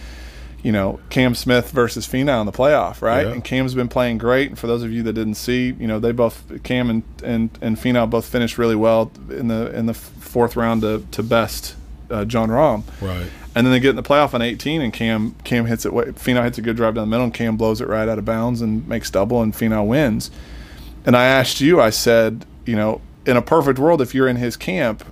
You 0.63 0.71
know, 0.71 0.99
Cam 1.09 1.33
Smith 1.33 1.71
versus 1.71 2.07
Finau 2.07 2.39
in 2.39 2.45
the 2.45 2.51
playoff, 2.51 3.01
right? 3.01 3.25
Yeah. 3.25 3.33
And 3.33 3.43
Cam's 3.43 3.73
been 3.73 3.87
playing 3.87 4.19
great. 4.19 4.49
And 4.49 4.59
for 4.59 4.67
those 4.67 4.83
of 4.83 4.91
you 4.91 5.01
that 5.01 5.13
didn't 5.13 5.33
see, 5.33 5.75
you 5.79 5.87
know, 5.87 5.97
they 5.97 6.11
both 6.11 6.43
Cam 6.61 6.91
and 6.91 7.03
and, 7.23 7.49
and 7.61 7.77
Finau 7.77 8.07
both 8.07 8.27
finished 8.27 8.59
really 8.59 8.75
well 8.75 9.11
in 9.31 9.47
the 9.47 9.75
in 9.75 9.87
the 9.87 9.95
fourth 9.95 10.55
round 10.55 10.83
to, 10.83 11.03
to 11.13 11.23
best 11.23 11.75
uh, 12.11 12.25
Jon 12.25 12.49
Rahm. 12.49 12.83
Right. 13.01 13.27
And 13.53 13.65
then 13.65 13.73
they 13.73 13.79
get 13.79 13.91
in 13.91 13.95
the 13.97 14.03
playoff 14.03 14.33
on 14.33 14.41
18, 14.41 14.81
and 14.81 14.93
Cam 14.93 15.35
Cam 15.43 15.65
hits 15.65 15.85
it. 15.85 15.91
Finau 15.91 16.43
hits 16.43 16.57
a 16.57 16.61
good 16.61 16.75
drive 16.75 16.95
down 16.95 17.07
the 17.07 17.11
middle, 17.11 17.25
and 17.25 17.33
Cam 17.33 17.57
blows 17.57 17.81
it 17.81 17.87
right 17.87 18.07
out 18.07 18.17
of 18.17 18.25
bounds 18.25 18.61
and 18.61 18.87
makes 18.87 19.09
double, 19.09 19.41
and 19.41 19.53
Finau 19.53 19.85
wins. 19.85 20.31
And 21.05 21.17
I 21.17 21.25
asked 21.25 21.59
you, 21.59 21.81
I 21.81 21.89
said, 21.89 22.45
you 22.65 22.75
know, 22.75 23.01
in 23.25 23.38
a 23.38 23.41
perfect 23.41 23.79
world, 23.79 24.01
if 24.01 24.15
you're 24.15 24.27
in 24.27 24.38
his 24.38 24.57
camp, 24.57 25.03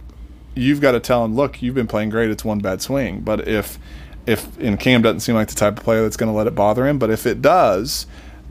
you've 0.55 0.81
got 0.81 0.93
to 0.93 0.99
tell 0.99 1.23
him, 1.25 1.35
look, 1.35 1.61
you've 1.61 1.75
been 1.75 1.87
playing 1.87 2.09
great. 2.09 2.29
It's 2.29 2.43
one 2.45 2.59
bad 2.59 2.81
swing. 2.81 3.21
But 3.21 3.47
if 3.47 3.79
if 4.25 4.57
and 4.59 4.79
Cam 4.79 5.01
doesn't 5.01 5.21
seem 5.21 5.35
like 5.35 5.47
the 5.47 5.55
type 5.55 5.77
of 5.77 5.83
player 5.83 6.03
that's 6.03 6.17
going 6.17 6.31
to 6.31 6.37
let 6.37 6.47
it 6.47 6.55
bother 6.55 6.87
him, 6.87 6.99
but 6.99 7.09
if 7.09 7.25
it 7.25 7.41
does, 7.41 8.05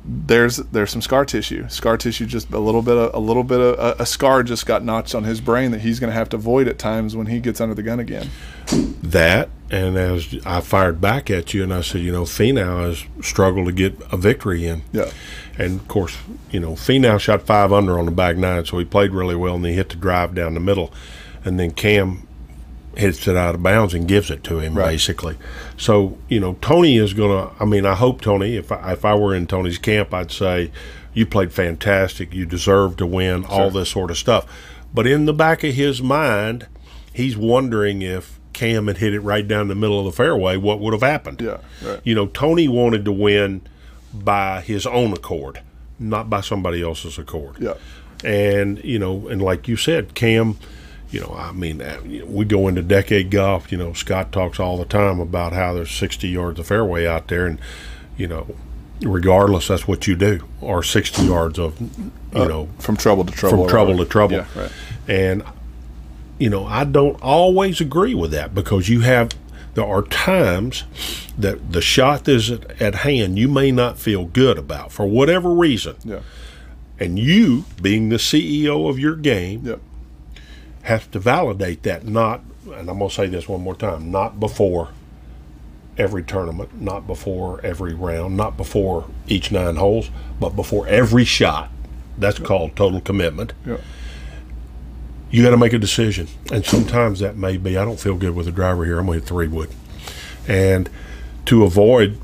there's 0.09 0.57
there's 0.57 0.91
some 0.91 1.03
scar 1.03 1.27
tissue. 1.27 1.69
Scar 1.69 1.99
tissue, 1.99 2.25
just 2.25 2.51
a 2.51 2.59
little 2.59 2.81
bit 2.81 2.97
of 2.97 3.15
a 3.15 3.19
little 3.19 3.45
bit 3.45 3.61
of 3.61 3.79
a, 3.79 4.03
a 4.03 4.07
scar 4.07 4.43
just 4.43 4.65
got 4.65 4.83
notched 4.83 5.15
on 5.15 5.25
his 5.25 5.41
brain 5.41 5.71
that 5.73 5.83
he's 5.83 6.01
going 6.01 6.11
to 6.11 6.15
have 6.15 6.31
to 6.31 6.37
avoid 6.37 6.67
at 6.67 6.79
times 6.79 7.15
when 7.15 7.27
he 7.27 7.41
gets 7.41 7.61
under 7.61 7.75
the 7.75 7.83
gun 7.83 8.01
again. 8.01 8.31
That, 9.03 9.51
and 9.71 9.97
as 9.99 10.35
I 10.47 10.61
fired 10.61 11.01
back 11.01 11.31
at 11.31 11.53
you, 11.53 11.63
and 11.63 11.75
I 11.75 11.83
said, 11.83 12.01
you 12.01 12.13
know, 12.13 12.23
Finau 12.23 12.87
has 12.87 13.05
struggled 13.25 13.67
to 13.67 13.73
get 13.73 14.01
a 14.11 14.17
victory 14.17 14.67
in. 14.67 14.83
Yeah. 14.93 15.11
And 15.59 15.81
of 15.81 15.89
course, 15.89 16.17
you 16.51 16.61
know, 16.61 16.73
Finau 16.73 17.21
shot 17.21 17.43
five 17.43 17.73
under 17.73 17.99
on 17.99 18.07
the 18.07 18.13
back 18.13 18.37
nine, 18.37 18.65
so 18.65 18.79
he 18.79 18.85
played 18.85 19.13
really 19.13 19.37
well, 19.37 19.57
and 19.57 19.67
he 19.67 19.75
hit 19.75 19.91
the 19.91 19.97
drive 19.97 20.35
down 20.35 20.55
the 20.55 20.61
middle, 20.61 20.93
and 21.45 21.61
then 21.61 21.73
Cam 21.73 22.28
hits 22.99 23.29
it 23.29 23.37
out 23.37 23.55
of 23.55 23.63
bounds 23.63 23.95
and 23.95 24.09
gives 24.09 24.31
it 24.31 24.43
to 24.45 24.59
him 24.59 24.75
Right. 24.75 24.89
basically. 24.93 25.37
So 25.77 26.19
you 26.29 26.41
know, 26.41 26.57
Tony 26.61 26.97
is 26.97 27.15
gonna. 27.15 27.51
I 27.61 27.65
mean, 27.65 27.87
I 27.87 27.95
hope 27.95 28.21
Tony. 28.21 28.57
If 28.57 28.73
I, 28.73 28.93
if 28.93 29.05
I 29.05 29.15
were 29.15 29.35
in 29.35 29.47
Tony's 29.47 29.79
camp, 29.79 30.13
I'd 30.13 30.31
say 30.33 30.71
you 31.15 31.25
played 31.27 31.53
fantastic. 31.53 32.35
You 32.35 32.45
deserve 32.47 32.97
to 32.99 33.07
win. 33.07 33.45
All 33.45 33.71
this 33.71 33.91
sort 33.91 34.11
of 34.11 34.19
stuff. 34.19 34.47
But 34.93 35.07
in 35.07 35.27
the 35.27 35.33
back 35.35 35.63
of 35.65 35.75
his 35.75 36.03
mind, 36.03 36.67
he's 37.13 37.37
wondering 37.37 38.03
if 38.03 38.39
Cam 38.53 38.87
had 38.89 38.97
hit 38.99 39.15
it 39.15 39.21
right 39.21 39.47
down 39.47 39.69
the 39.69 39.75
middle 39.75 39.99
of 40.01 40.05
the 40.07 40.13
fairway, 40.13 40.57
what 40.57 40.81
would 40.81 40.93
have 40.93 41.03
happened? 41.03 41.41
Yeah, 41.41 41.59
right. 41.85 42.01
You 42.05 42.15
know, 42.15 42.27
Tony 42.27 42.67
wanted 42.69 43.05
to 43.05 43.13
win 43.13 43.61
by 44.13 44.63
his 44.63 44.87
own 44.87 45.13
accord, 45.13 45.61
not 45.99 46.29
by 46.31 46.41
somebody 46.41 46.83
else's 46.83 47.19
accord. 47.19 47.57
Yeah. 47.61 47.75
And 48.25 48.83
you 48.83 48.99
know, 48.99 49.29
and 49.29 49.41
like 49.41 49.69
you 49.69 49.77
said, 49.77 50.15
Cam, 50.15 50.57
you 51.11 51.21
know, 51.21 51.35
I 51.39 51.53
mean, 51.53 51.81
uh, 51.81 52.01
we 52.27 52.45
go 52.45 52.69
into 52.69 52.83
decade 52.83 53.31
golf. 53.31 53.73
You 53.73 53.79
know, 53.79 53.93
Scott 53.93 54.31
talks 54.33 54.61
all 54.61 54.77
the 54.77 54.85
time 54.85 55.21
about 55.21 55.53
how 55.53 55.73
there's 55.73 55.91
60 55.91 56.29
yards 56.29 56.59
of 56.61 56.67
fairway 56.67 57.07
out 57.07 57.29
there, 57.29 57.47
and 57.47 57.59
you 58.17 58.27
know, 58.27 58.55
regardless, 59.03 59.69
that's 59.69 59.87
what 59.89 60.07
you 60.07 60.17
do, 60.17 60.41
or 60.61 60.83
60 60.83 61.23
yards 61.23 61.59
of, 61.59 61.81
you 61.81 61.89
know, 62.33 62.69
From 62.79 62.97
trouble 62.97 63.25
to 63.25 63.33
trouble. 63.33 63.65
from 63.65 63.69
trouble 63.71 63.97
to 63.99 64.05
trouble. 64.05 64.37
Yeah, 64.37 64.47
right. 64.55 64.73
And 65.07 65.43
you 66.39 66.51
know, 66.51 66.67
I 66.67 66.85
don't 66.85 67.21
always 67.23 67.81
agree 67.81 68.15
with 68.15 68.31
that 68.33 68.55
because 68.55 68.89
you 68.89 69.01
have 69.01 69.31
there 69.75 69.87
are 69.87 70.03
times 70.03 70.85
that 71.39 71.73
the 71.73 71.81
shot 71.81 72.25
that's 72.25 72.51
at, 72.51 72.81
at 72.83 72.95
hand 72.97 73.39
you 73.39 73.49
may 73.49 73.71
not 73.71 73.99
feel 73.99 74.25
good 74.25 74.59
about 74.59 74.93
for 74.93 75.07
whatever 75.07 75.51
reason. 75.51 75.97
Yeah. 76.05 76.21
And 77.01 77.17
you, 77.19 77.65
being 77.81 78.09
the 78.09 78.17
CEO 78.17 78.89
of 78.91 78.99
your 78.99 79.15
game, 79.15 79.65
Yep. 79.65 79.81
Have 80.89 81.11
to 81.13 81.19
validate 81.19 81.83
that 81.85 82.05
not 82.07 82.43
and 82.67 82.91
I'm 82.91 82.99
going 82.99 83.09
to 83.09 83.15
say 83.15 83.27
this 83.29 83.49
one 83.49 83.63
more 83.63 83.75
time, 83.75 84.11
not 84.11 84.39
before 84.39 84.91
every 85.97 86.23
tournament, 86.23 86.81
not 86.81 87.07
before 87.07 87.61
every 87.65 87.95
round, 87.95 88.37
not 88.37 88.57
before 88.57 89.07
each 89.27 89.51
9 89.51 89.77
holes, 89.77 90.11
but 90.39 90.51
before 90.51 90.87
every 90.87 91.25
shot. 91.25 91.71
That's 92.19 92.39
called 92.39 92.77
total 92.77 93.01
commitment 93.01 93.53
Yeah. 93.67 93.79
you 95.31 95.43
got 95.43 95.51
to 95.51 95.57
make 95.57 95.73
a 95.73 95.79
decision. 95.79 96.29
And 96.53 96.65
sometimes 96.65 97.21
that 97.21 97.37
may 97.37 97.57
be, 97.57 97.77
I 97.79 97.85
don't 97.85 97.99
feel 97.99 98.17
good 98.17 98.35
with 98.35 98.47
the 98.47 98.53
driver 98.53 98.85
here. 98.85 98.99
I'm 98.99 99.07
going 99.07 99.19
to 99.19 99.25
hit 99.25 99.29
three 99.29 99.49
wood. 99.49 99.71
And 100.47 100.91
to 101.47 101.65
avoid, 101.65 102.19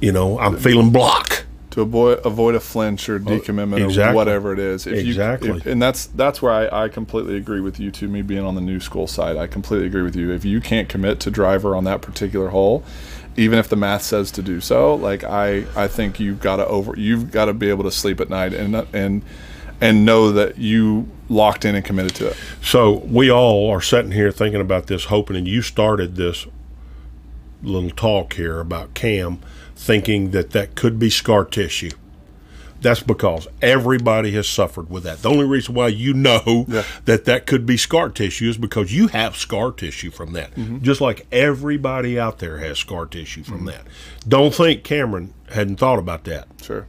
you 0.00 0.12
know, 0.12 0.38
I'm 0.38 0.56
feeling 0.56 0.90
block. 0.90 1.41
To 1.72 1.80
avoid 1.80 2.24
avoid 2.24 2.54
a 2.54 2.60
flinch 2.60 3.08
or 3.08 3.16
oh, 3.16 3.18
decommitment 3.18 3.80
or 3.80 3.86
exactly. 3.86 4.14
whatever 4.14 4.52
it 4.52 4.58
is. 4.58 4.86
If 4.86 4.98
Exactly. 5.06 5.48
You, 5.48 5.56
if, 5.56 5.66
and 5.66 5.82
that's 5.82 6.06
that's 6.06 6.40
where 6.40 6.52
I, 6.52 6.84
I 6.84 6.88
completely 6.88 7.36
agree 7.36 7.60
with 7.60 7.80
you. 7.80 7.90
To 7.90 8.08
me, 8.08 8.22
being 8.22 8.44
on 8.44 8.54
the 8.54 8.60
new 8.60 8.78
school 8.78 9.06
side, 9.06 9.36
I 9.36 9.46
completely 9.46 9.86
agree 9.86 10.02
with 10.02 10.14
you. 10.14 10.30
If 10.30 10.44
you 10.44 10.60
can't 10.60 10.88
commit 10.88 11.18
to 11.20 11.30
driver 11.30 11.74
on 11.74 11.84
that 11.84 12.02
particular 12.02 12.50
hole, 12.50 12.84
even 13.36 13.58
if 13.58 13.68
the 13.68 13.76
math 13.76 14.02
says 14.02 14.30
to 14.32 14.42
do 14.42 14.60
so, 14.60 14.94
like 14.94 15.24
I 15.24 15.64
I 15.74 15.88
think 15.88 16.20
you've 16.20 16.40
got 16.40 16.56
to 16.56 16.66
over 16.66 16.94
you've 16.96 17.30
got 17.30 17.46
to 17.46 17.54
be 17.54 17.70
able 17.70 17.84
to 17.84 17.90
sleep 17.90 18.20
at 18.20 18.28
night 18.28 18.52
and 18.52 18.74
and 18.92 19.22
and 19.80 20.04
know 20.04 20.30
that 20.30 20.58
you 20.58 21.08
locked 21.28 21.64
in 21.64 21.74
and 21.74 21.84
committed 21.84 22.14
to 22.16 22.28
it. 22.28 22.36
So 22.62 22.98
we 22.98 23.30
all 23.30 23.70
are 23.70 23.80
sitting 23.80 24.12
here 24.12 24.30
thinking 24.30 24.60
about 24.60 24.86
this, 24.86 25.06
hoping, 25.06 25.36
and 25.36 25.48
you 25.48 25.62
started 25.62 26.16
this 26.16 26.46
little 27.62 27.90
talk 27.90 28.34
here 28.34 28.60
about 28.60 28.94
Cam, 28.94 29.40
thinking 29.76 30.30
that 30.30 30.50
that 30.50 30.74
could 30.74 30.98
be 30.98 31.10
scar 31.10 31.44
tissue. 31.44 31.90
That's 32.80 33.02
because 33.02 33.46
everybody 33.62 34.32
has 34.32 34.48
suffered 34.48 34.90
with 34.90 35.04
that. 35.04 35.22
The 35.22 35.30
only 35.30 35.44
reason 35.44 35.74
why 35.74 35.86
you 35.88 36.12
know 36.12 36.66
Yeah. 36.68 36.82
that 37.04 37.24
that 37.26 37.46
could 37.46 37.64
be 37.64 37.76
scar 37.76 38.08
tissue 38.08 38.50
is 38.50 38.58
because 38.58 38.92
you 38.92 39.06
have 39.08 39.36
scar 39.36 39.70
tissue 39.70 40.10
from 40.10 40.32
that. 40.32 40.52
Mm-hmm. 40.56 40.82
Just 40.82 41.00
like 41.00 41.26
everybody 41.30 42.18
out 42.18 42.40
there 42.40 42.58
has 42.58 42.80
scar 42.80 43.06
tissue 43.06 43.44
from 43.44 43.58
mm-hmm. 43.58 43.66
that. 43.66 43.86
Don't 44.26 44.52
think 44.52 44.82
Cameron 44.82 45.32
hadn't 45.52 45.76
thought 45.76 46.00
about 46.00 46.24
that. 46.24 46.48
Sure. 46.60 46.86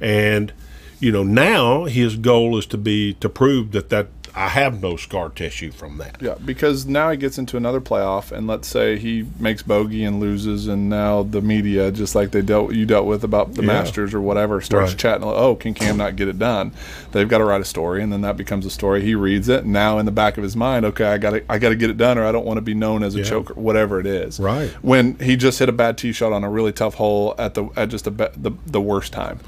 And 0.00 0.52
you 0.98 1.12
know, 1.12 1.22
now 1.22 1.84
his 1.84 2.16
goal 2.16 2.58
is 2.58 2.66
to 2.66 2.78
be 2.78 3.14
to 3.14 3.28
prove 3.28 3.70
that 3.72 3.90
that 3.90 4.08
I 4.36 4.48
have 4.48 4.82
no 4.82 4.96
scar 4.96 5.28
tissue 5.28 5.70
from 5.70 5.98
that. 5.98 6.16
Yeah, 6.20 6.34
because 6.44 6.86
now 6.86 7.10
he 7.12 7.16
gets 7.16 7.38
into 7.38 7.56
another 7.56 7.80
playoff, 7.80 8.32
and 8.32 8.48
let's 8.48 8.66
say 8.66 8.98
he 8.98 9.26
makes 9.38 9.62
bogey 9.62 10.02
and 10.02 10.18
loses, 10.18 10.66
and 10.66 10.88
now 10.90 11.22
the 11.22 11.40
media, 11.40 11.92
just 11.92 12.16
like 12.16 12.32
they 12.32 12.42
dealt 12.42 12.72
you 12.74 12.84
dealt 12.84 13.06
with 13.06 13.22
about 13.22 13.54
the 13.54 13.62
Yeah. 13.62 13.68
Masters 13.68 14.12
or 14.12 14.20
whatever, 14.20 14.60
starts 14.60 14.90
Right. 14.90 14.98
chatting. 14.98 15.22
Oh, 15.24 15.54
can 15.54 15.72
Cam 15.72 15.96
not 15.96 16.16
get 16.16 16.26
it 16.26 16.38
done? 16.38 16.72
They've 17.12 17.28
got 17.28 17.38
to 17.38 17.44
write 17.44 17.60
a 17.60 17.64
story, 17.64 18.02
and 18.02 18.12
then 18.12 18.22
that 18.22 18.36
becomes 18.36 18.66
a 18.66 18.70
story. 18.70 19.02
He 19.02 19.14
reads 19.14 19.48
it, 19.48 19.62
and 19.62 19.72
now 19.72 19.98
in 19.98 20.04
the 20.06 20.10
back 20.12 20.36
of 20.36 20.42
his 20.42 20.56
mind, 20.56 20.84
okay, 20.86 21.04
I 21.06 21.18
got 21.18 21.30
to 21.30 21.42
I 21.48 21.58
got 21.58 21.68
to 21.68 21.76
get 21.76 21.90
it 21.90 21.96
done, 21.96 22.18
or 22.18 22.24
I 22.24 22.32
don't 22.32 22.44
want 22.44 22.56
to 22.56 22.62
be 22.62 22.74
known 22.74 23.04
as 23.04 23.14
a 23.14 23.18
Yeah. 23.18 23.24
choker, 23.24 23.54
whatever 23.54 24.00
it 24.00 24.06
is. 24.06 24.40
Right. 24.40 24.68
When 24.82 25.14
he 25.20 25.36
just 25.36 25.60
hit 25.60 25.68
a 25.68 25.72
bad 25.72 25.96
tee 25.96 26.12
shot 26.12 26.32
on 26.32 26.42
a 26.42 26.50
really 26.50 26.72
tough 26.72 26.94
hole 26.94 27.36
at 27.38 27.54
the 27.54 27.68
at 27.76 27.88
just 27.88 28.08
a, 28.08 28.10
the 28.10 28.52
the 28.66 28.80
worst 28.80 29.12
time. 29.12 29.38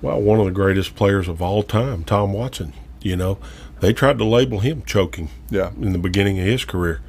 Well, 0.00 0.18
one 0.18 0.38
of 0.40 0.46
the 0.46 0.50
greatest 0.50 0.96
players 0.96 1.28
of 1.28 1.42
all 1.42 1.62
time, 1.62 2.04
Tom 2.04 2.32
Watson. 2.32 2.72
You 3.02 3.16
know, 3.16 3.38
they 3.80 3.92
tried 3.92 4.18
to 4.18 4.24
label 4.24 4.60
him 4.60 4.82
choking. 4.82 5.28
Yeah. 5.50 5.70
In 5.80 5.92
the 5.92 5.98
beginning 5.98 6.38
of 6.38 6.46
his 6.46 6.64
career, 6.64 7.00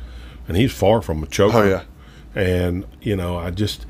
and 0.47 0.57
he's 0.57 0.71
far 0.71 1.01
from 1.01 1.23
a 1.23 1.27
choker. 1.27 1.57
Oh 1.57 1.67
yeah. 1.67 1.83
And 2.33 2.85
you 3.01 3.15
know, 3.15 3.37
I 3.37 3.51
just, 3.51 3.85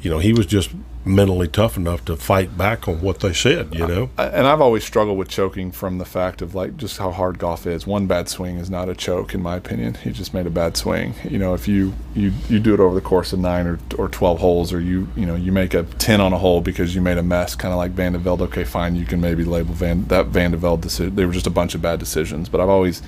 you 0.00 0.10
know, 0.10 0.18
he 0.18 0.32
was 0.32 0.46
just 0.46 0.70
mentally 1.08 1.48
tough 1.48 1.76
enough 1.76 2.04
to 2.04 2.16
fight 2.16 2.56
back 2.56 2.86
on 2.86 3.00
what 3.00 3.20
they 3.20 3.32
said. 3.32 3.74
You 3.74 3.86
know. 3.86 4.10
I- 4.18 4.26
and 4.28 4.46
I've 4.46 4.60
always 4.60 4.84
struggled 4.84 5.18
with 5.18 5.28
choking 5.28 5.72
from 5.72 5.98
the 5.98 6.04
fact 6.04 6.42
of 6.42 6.54
like 6.54 6.76
just 6.76 6.98
how 6.98 7.10
hard 7.10 7.38
golf 7.38 7.66
is. 7.66 7.86
One 7.86 8.06
bad 8.06 8.28
swing 8.28 8.58
is 8.58 8.70
not 8.70 8.88
a 8.88 8.94
choke, 8.94 9.34
in 9.34 9.42
my 9.42 9.56
opinion. 9.56 9.94
He 9.94 10.10
just 10.10 10.34
made 10.34 10.46
a 10.46 10.50
bad 10.50 10.76
swing. 10.76 11.14
You 11.28 11.38
know, 11.38 11.54
if 11.54 11.66
you 11.66 11.94
you, 12.14 12.32
you 12.48 12.60
do 12.60 12.74
it 12.74 12.80
over 12.80 12.94
the 12.94 13.00
course 13.00 13.32
of 13.32 13.38
nine 13.40 13.66
or, 13.66 13.78
or 13.96 14.08
twelve 14.08 14.38
holes, 14.38 14.72
or 14.72 14.80
you 14.80 15.08
you 15.16 15.26
know 15.26 15.34
you 15.34 15.50
make 15.52 15.74
a 15.74 15.82
ten 15.84 16.20
on 16.20 16.32
a 16.32 16.38
hole 16.38 16.60
because 16.60 16.94
you 16.94 17.00
made 17.00 17.18
a 17.18 17.22
mess, 17.22 17.54
kind 17.54 17.72
of 17.72 17.78
like 17.78 17.92
Van 17.92 18.12
de 18.12 18.18
Velde. 18.18 18.42
Okay, 18.42 18.64
fine, 18.64 18.94
you 18.94 19.06
can 19.06 19.20
maybe 19.20 19.44
label 19.44 19.74
Van 19.74 20.04
that 20.08 20.26
Van 20.26 20.50
de 20.50 20.56
Velde 20.56 20.82
decision. 20.82 21.14
They 21.16 21.24
were 21.24 21.32
just 21.32 21.46
a 21.46 21.50
bunch 21.50 21.74
of 21.74 21.82
bad 21.82 21.98
decisions. 21.98 22.48
But 22.48 22.60
I've 22.60 22.68
always 22.68 23.02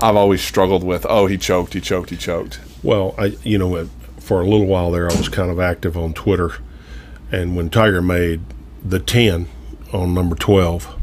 I've 0.00 0.16
always 0.16 0.42
struggled 0.42 0.84
with 0.84 1.06
oh 1.08 1.26
he 1.26 1.38
choked, 1.38 1.74
he 1.74 1.80
choked, 1.80 2.10
he 2.10 2.16
choked. 2.16 2.60
Well, 2.82 3.14
I 3.18 3.36
you 3.42 3.58
know, 3.58 3.76
uh, 3.76 3.86
for 4.20 4.40
a 4.40 4.44
little 4.48 4.66
while 4.66 4.90
there, 4.90 5.10
I 5.10 5.14
was 5.16 5.28
kind 5.28 5.50
of 5.50 5.60
active 5.60 5.96
on 5.96 6.12
Twitter, 6.12 6.56
and 7.30 7.56
when 7.56 7.70
Tiger 7.70 8.02
made 8.02 8.40
the 8.84 9.00
ten 9.00 9.48
on 9.92 10.14
number 10.14 10.36
twelve, 10.36 10.94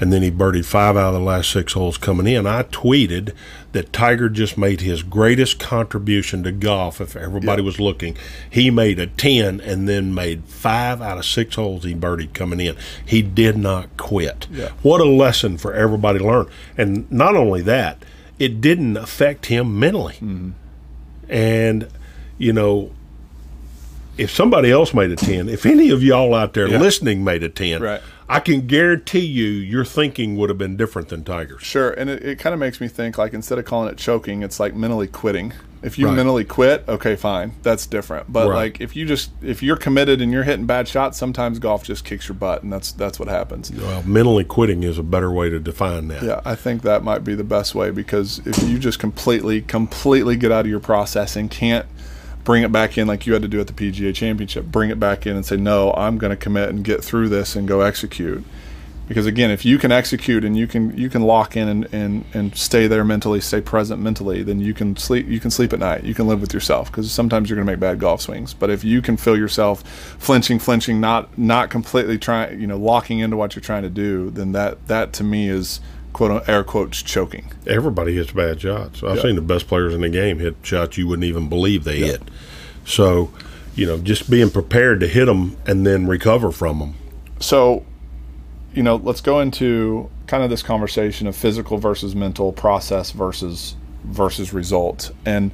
and 0.00 0.12
then 0.12 0.22
he 0.22 0.30
birdied 0.30 0.64
five 0.64 0.96
out 0.96 1.14
of 1.14 1.14
the 1.14 1.20
last 1.20 1.50
six 1.50 1.72
holes 1.72 1.96
coming 1.96 2.26
in, 2.26 2.46
I 2.46 2.64
tweeted 2.64 3.32
that 3.72 3.92
Tiger 3.92 4.28
just 4.28 4.58
made 4.58 4.80
his 4.80 5.02
greatest 5.02 5.58
contribution 5.60 6.42
to 6.42 6.52
golf. 6.52 7.00
If 7.00 7.16
everybody 7.16 7.62
was 7.62 7.78
looking, 7.78 8.16
he 8.50 8.70
made 8.70 8.98
a 8.98 9.06
ten 9.06 9.60
and 9.60 9.88
then 9.88 10.14
made 10.14 10.44
five 10.44 11.00
out 11.00 11.18
of 11.18 11.24
six 11.24 11.54
holes 11.54 11.84
he 11.84 11.94
birdied 11.94 12.34
coming 12.34 12.60
in. 12.60 12.76
He 13.04 13.22
did 13.22 13.56
not 13.56 13.96
quit. 13.96 14.48
Yeah. 14.50 14.70
What 14.82 15.00
a 15.00 15.04
lesson 15.04 15.58
for 15.58 15.72
everybody 15.72 16.18
to 16.18 16.26
learn. 16.26 16.46
And 16.76 17.10
not 17.10 17.36
only 17.36 17.62
that, 17.62 18.04
it 18.38 18.60
didn't 18.60 18.96
affect 18.96 19.46
him 19.46 19.78
mentally. 19.78 20.14
Mm-hmm. 20.14 20.50
And, 21.28 21.88
you 22.36 22.52
know, 22.52 22.90
if 24.16 24.30
somebody 24.30 24.70
else 24.70 24.94
made 24.94 25.10
a 25.10 25.16
10, 25.16 25.48
if 25.48 25.66
any 25.66 25.90
of 25.90 26.02
y'all 26.02 26.34
out 26.34 26.54
there 26.54 26.68
Yeah. 26.68 26.78
listening 26.80 27.24
made 27.24 27.42
a 27.42 27.48
10, 27.48 27.82
Right. 27.82 28.00
I 28.28 28.40
can 28.40 28.66
guarantee 28.66 29.18
you 29.26 29.44
your 29.44 29.84
thinking 29.84 30.36
would 30.36 30.48
have 30.48 30.56
been 30.56 30.76
different 30.76 31.08
than 31.08 31.24
Tiger's. 31.24 31.62
Sure, 31.62 31.90
and 31.90 32.08
it, 32.08 32.22
it 32.24 32.38
kind 32.38 32.54
of 32.54 32.60
makes 32.60 32.80
me 32.80 32.88
think 32.88 33.18
like 33.18 33.34
instead 33.34 33.58
of 33.58 33.66
calling 33.66 33.90
it 33.90 33.98
choking, 33.98 34.42
it's 34.42 34.58
like 34.58 34.74
mentally 34.74 35.06
quitting. 35.08 35.52
If 35.82 35.98
you 35.98 36.06
Right. 36.06 36.16
mentally 36.16 36.44
quit, 36.44 36.82
okay, 36.88 37.14
fine, 37.14 37.52
that's 37.62 37.84
different. 37.84 38.32
But 38.32 38.48
Right. 38.48 38.56
like 38.56 38.80
if 38.80 38.96
you 38.96 39.04
just 39.04 39.30
if 39.42 39.62
you're 39.62 39.76
committed 39.76 40.22
and 40.22 40.32
you're 40.32 40.44
hitting 40.44 40.64
bad 40.64 40.88
shots, 40.88 41.18
sometimes 41.18 41.58
golf 41.58 41.84
just 41.84 42.06
kicks 42.06 42.26
your 42.26 42.36
butt, 42.36 42.62
and 42.62 42.72
that's 42.72 42.92
that's 42.92 43.18
what 43.20 43.28
happens. 43.28 43.70
Well, 43.70 44.02
mentally 44.06 44.44
quitting 44.44 44.82
is 44.82 44.96
a 44.96 45.02
better 45.02 45.30
way 45.30 45.50
to 45.50 45.58
define 45.58 46.08
that. 46.08 46.22
Yeah, 46.22 46.40
I 46.46 46.54
think 46.54 46.80
that 46.82 47.04
might 47.04 47.22
be 47.24 47.34
the 47.34 47.44
best 47.44 47.74
way 47.74 47.90
because 47.90 48.40
if 48.46 48.62
you 48.66 48.78
just 48.78 48.98
completely 48.98 49.60
completely 49.60 50.36
get 50.36 50.50
out 50.50 50.64
of 50.64 50.70
your 50.70 50.80
process 50.80 51.36
and 51.36 51.50
can't 51.50 51.84
bring 52.44 52.62
it 52.62 52.70
back 52.70 52.96
in 52.96 53.06
like 53.06 53.26
you 53.26 53.32
had 53.32 53.42
to 53.42 53.48
do 53.48 53.60
at 53.60 53.66
the 53.66 53.72
PGA 53.72 54.14
Championship, 54.14 54.66
bring 54.66 54.90
it 54.90 55.00
back 55.00 55.26
in 55.26 55.34
and 55.34 55.44
say, 55.44 55.56
"No, 55.56 55.92
I'm 55.94 56.18
going 56.18 56.30
to 56.30 56.36
commit 56.36 56.68
and 56.68 56.84
get 56.84 57.02
through 57.02 57.28
this 57.30 57.56
and 57.56 57.66
go 57.66 57.80
execute." 57.80 58.44
Because 59.06 59.26
again, 59.26 59.50
if 59.50 59.66
you 59.66 59.76
can 59.78 59.92
execute 59.92 60.44
and 60.44 60.56
you 60.56 60.66
can 60.66 60.96
you 60.96 61.10
can 61.10 61.22
lock 61.22 61.56
in 61.56 61.68
and, 61.68 61.88
and, 61.92 62.24
and 62.32 62.56
stay 62.56 62.86
there 62.86 63.04
mentally, 63.04 63.40
stay 63.40 63.60
present 63.60 64.00
mentally, 64.00 64.42
then 64.42 64.60
you 64.60 64.72
can 64.72 64.96
sleep 64.96 65.26
you 65.28 65.40
can 65.40 65.50
sleep 65.50 65.74
at 65.74 65.78
night. 65.78 66.04
You 66.04 66.14
can 66.14 66.26
live 66.26 66.40
with 66.40 66.54
yourself 66.54 66.90
because 66.90 67.12
sometimes 67.12 67.50
you're 67.50 67.56
going 67.56 67.66
to 67.66 67.72
make 67.72 67.80
bad 67.80 67.98
golf 67.98 68.22
swings. 68.22 68.54
But 68.54 68.70
if 68.70 68.82
you 68.82 69.02
can 69.02 69.18
feel 69.18 69.36
yourself 69.36 69.82
flinching, 70.18 70.58
flinching, 70.58 71.00
not 71.00 71.36
not 71.36 71.68
completely 71.68 72.18
trying, 72.18 72.58
you 72.58 72.66
know, 72.66 72.78
locking 72.78 73.18
into 73.18 73.36
what 73.36 73.54
you're 73.54 73.62
trying 73.62 73.82
to 73.82 73.90
do, 73.90 74.30
then 74.30 74.52
that 74.52 74.86
that 74.86 75.12
to 75.14 75.24
me 75.24 75.50
is 75.50 75.80
quote 76.14 76.48
air 76.48 76.64
quotes 76.64 77.02
choking. 77.02 77.52
Everybody 77.66 78.14
hits 78.14 78.32
bad 78.32 78.62
shots. 78.62 79.02
I've 79.02 79.16
Yeah. 79.16 79.22
seen 79.22 79.34
the 79.36 79.42
best 79.42 79.68
players 79.68 79.92
in 79.92 80.00
the 80.00 80.08
game 80.08 80.38
hit 80.38 80.56
shots 80.62 80.96
you 80.96 81.06
wouldn't 81.06 81.24
even 81.24 81.48
believe 81.50 81.84
they 81.84 81.98
hit. 81.98 82.22
So, 82.86 83.30
you 83.74 83.84
know, 83.86 83.98
just 83.98 84.30
being 84.30 84.48
prepared 84.50 85.00
to 85.00 85.06
hit 85.08 85.26
them 85.26 85.56
and 85.66 85.86
then 85.86 86.06
recover 86.06 86.50
from 86.50 86.78
them. 86.78 86.94
so 87.40 87.84
you 88.72 88.82
know 88.82 88.96
let's 88.96 89.20
go 89.20 89.38
into 89.40 90.08
kind 90.26 90.42
of 90.42 90.50
this 90.50 90.62
conversation 90.62 91.26
of 91.28 91.36
physical 91.36 91.78
versus 91.78 92.14
mental 92.16 92.52
process 92.52 93.10
versus 93.12 93.76
versus 94.04 94.52
result 94.52 95.12
and 95.24 95.52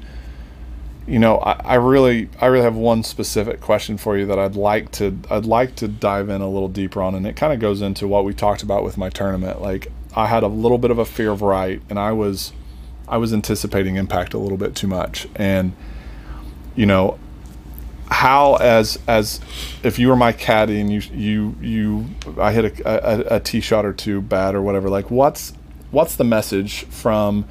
you 1.07 1.19
know 1.19 1.37
I, 1.39 1.53
I 1.65 1.75
really 1.75 2.29
i 2.41 2.47
really 2.47 2.65
have 2.65 2.77
one 2.77 3.03
specific 3.03 3.61
question 3.61 3.99
for 3.99 4.17
you 4.17 4.25
that 4.27 4.39
i'd 4.39 4.57
like 4.57 4.91
to 4.93 5.19
i'd 5.31 5.45
like 5.45 5.75
to 5.77 5.89
dive 5.89 6.29
in 6.31 6.41
a 6.41 6.49
little 6.49 6.69
deeper 6.69 7.03
on 7.03 7.15
and 7.15 7.27
it 7.27 7.37
kind 7.37 7.53
of 7.53 7.59
goes 7.61 7.83
into 7.83 8.09
what 8.09 8.25
we 8.25 8.33
talked 8.33 8.63
about 8.63 8.85
with 8.85 8.97
my 8.97 9.11
tournament 9.11 9.61
like 9.61 9.89
i 10.15 10.27
had 10.27 10.43
a 10.43 10.49
little 10.49 10.79
bit 10.79 10.91
of 10.91 10.99
a 10.99 11.05
fear 11.05 11.31
of 11.31 11.43
right 11.43 11.83
and 11.89 11.99
i 11.99 12.13
was 12.13 12.53
i 13.11 13.17
was 13.17 13.35
anticipating 13.35 13.97
impact 13.97 14.33
a 14.33 14.39
little 14.39 14.57
bit 14.57 14.75
too 14.75 14.87
much. 14.87 15.27
And 15.35 15.75
you 16.77 16.87
know 16.87 17.19
how 18.09 18.55
as 18.57 18.99
as 19.07 19.41
if 19.83 19.99
you 19.99 20.09
were 20.09 20.17
my 20.17 20.33
caddy 20.33 20.81
and 20.81 20.91
you 20.91 21.03
you 21.13 21.57
you 21.61 22.07
I 22.39 22.53
hit 22.53 22.81
a, 22.81 23.35
a, 23.35 23.37
a 23.37 23.41
tee 23.41 23.61
shot 23.61 23.85
or 23.85 23.93
two 23.93 24.21
bad 24.21 24.55
or 24.55 24.63
whatever 24.63 24.89
like 24.89 25.11
what's 25.11 25.53
what's 25.91 26.17
the 26.17 26.25
message 26.25 26.85
from 26.85 27.47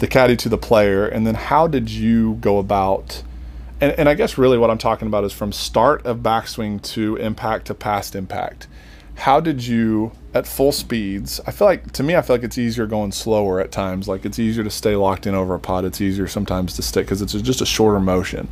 the 0.00 0.08
caddy 0.08 0.36
to 0.36 0.48
the 0.48 0.58
player? 0.58 1.06
And 1.06 1.26
then 1.26 1.36
how 1.36 1.68
did 1.68 1.88
you 1.88 2.34
go 2.34 2.58
about 2.58 3.22
and, 3.80 3.92
and 3.92 4.08
I 4.08 4.14
guess 4.14 4.36
really 4.36 4.58
what 4.58 4.70
I'm 4.70 4.78
talking 4.78 5.06
about 5.06 5.24
is 5.24 5.32
from 5.32 5.52
start 5.52 6.04
of 6.04 6.18
backswing 6.18 6.82
to 6.94 7.16
impact 7.16 7.66
to 7.68 7.74
past 7.74 8.16
impact 8.16 8.66
how 9.16 9.40
did 9.40 9.64
you 9.66 10.12
at 10.32 10.46
full 10.46 10.72
speeds 10.72 11.40
i 11.46 11.52
feel 11.52 11.66
like 11.66 11.92
to 11.92 12.02
me 12.02 12.16
i 12.16 12.22
feel 12.22 12.34
like 12.34 12.42
it's 12.42 12.58
easier 12.58 12.86
going 12.86 13.12
slower 13.12 13.60
at 13.60 13.70
times. 13.70 14.08
Like 14.08 14.24
it's 14.24 14.38
easier 14.38 14.64
to 14.64 14.70
stay 14.70 14.96
locked 14.96 15.26
in 15.26 15.34
over 15.34 15.54
a 15.54 15.60
pot 15.60 15.84
it's 15.84 16.00
easier 16.00 16.26
sometimes 16.26 16.74
to 16.74 16.82
stick 16.82 17.06
because 17.06 17.22
it's 17.22 17.32
just 17.32 17.60
a 17.60 17.66
shorter 17.66 18.00
motion. 18.00 18.48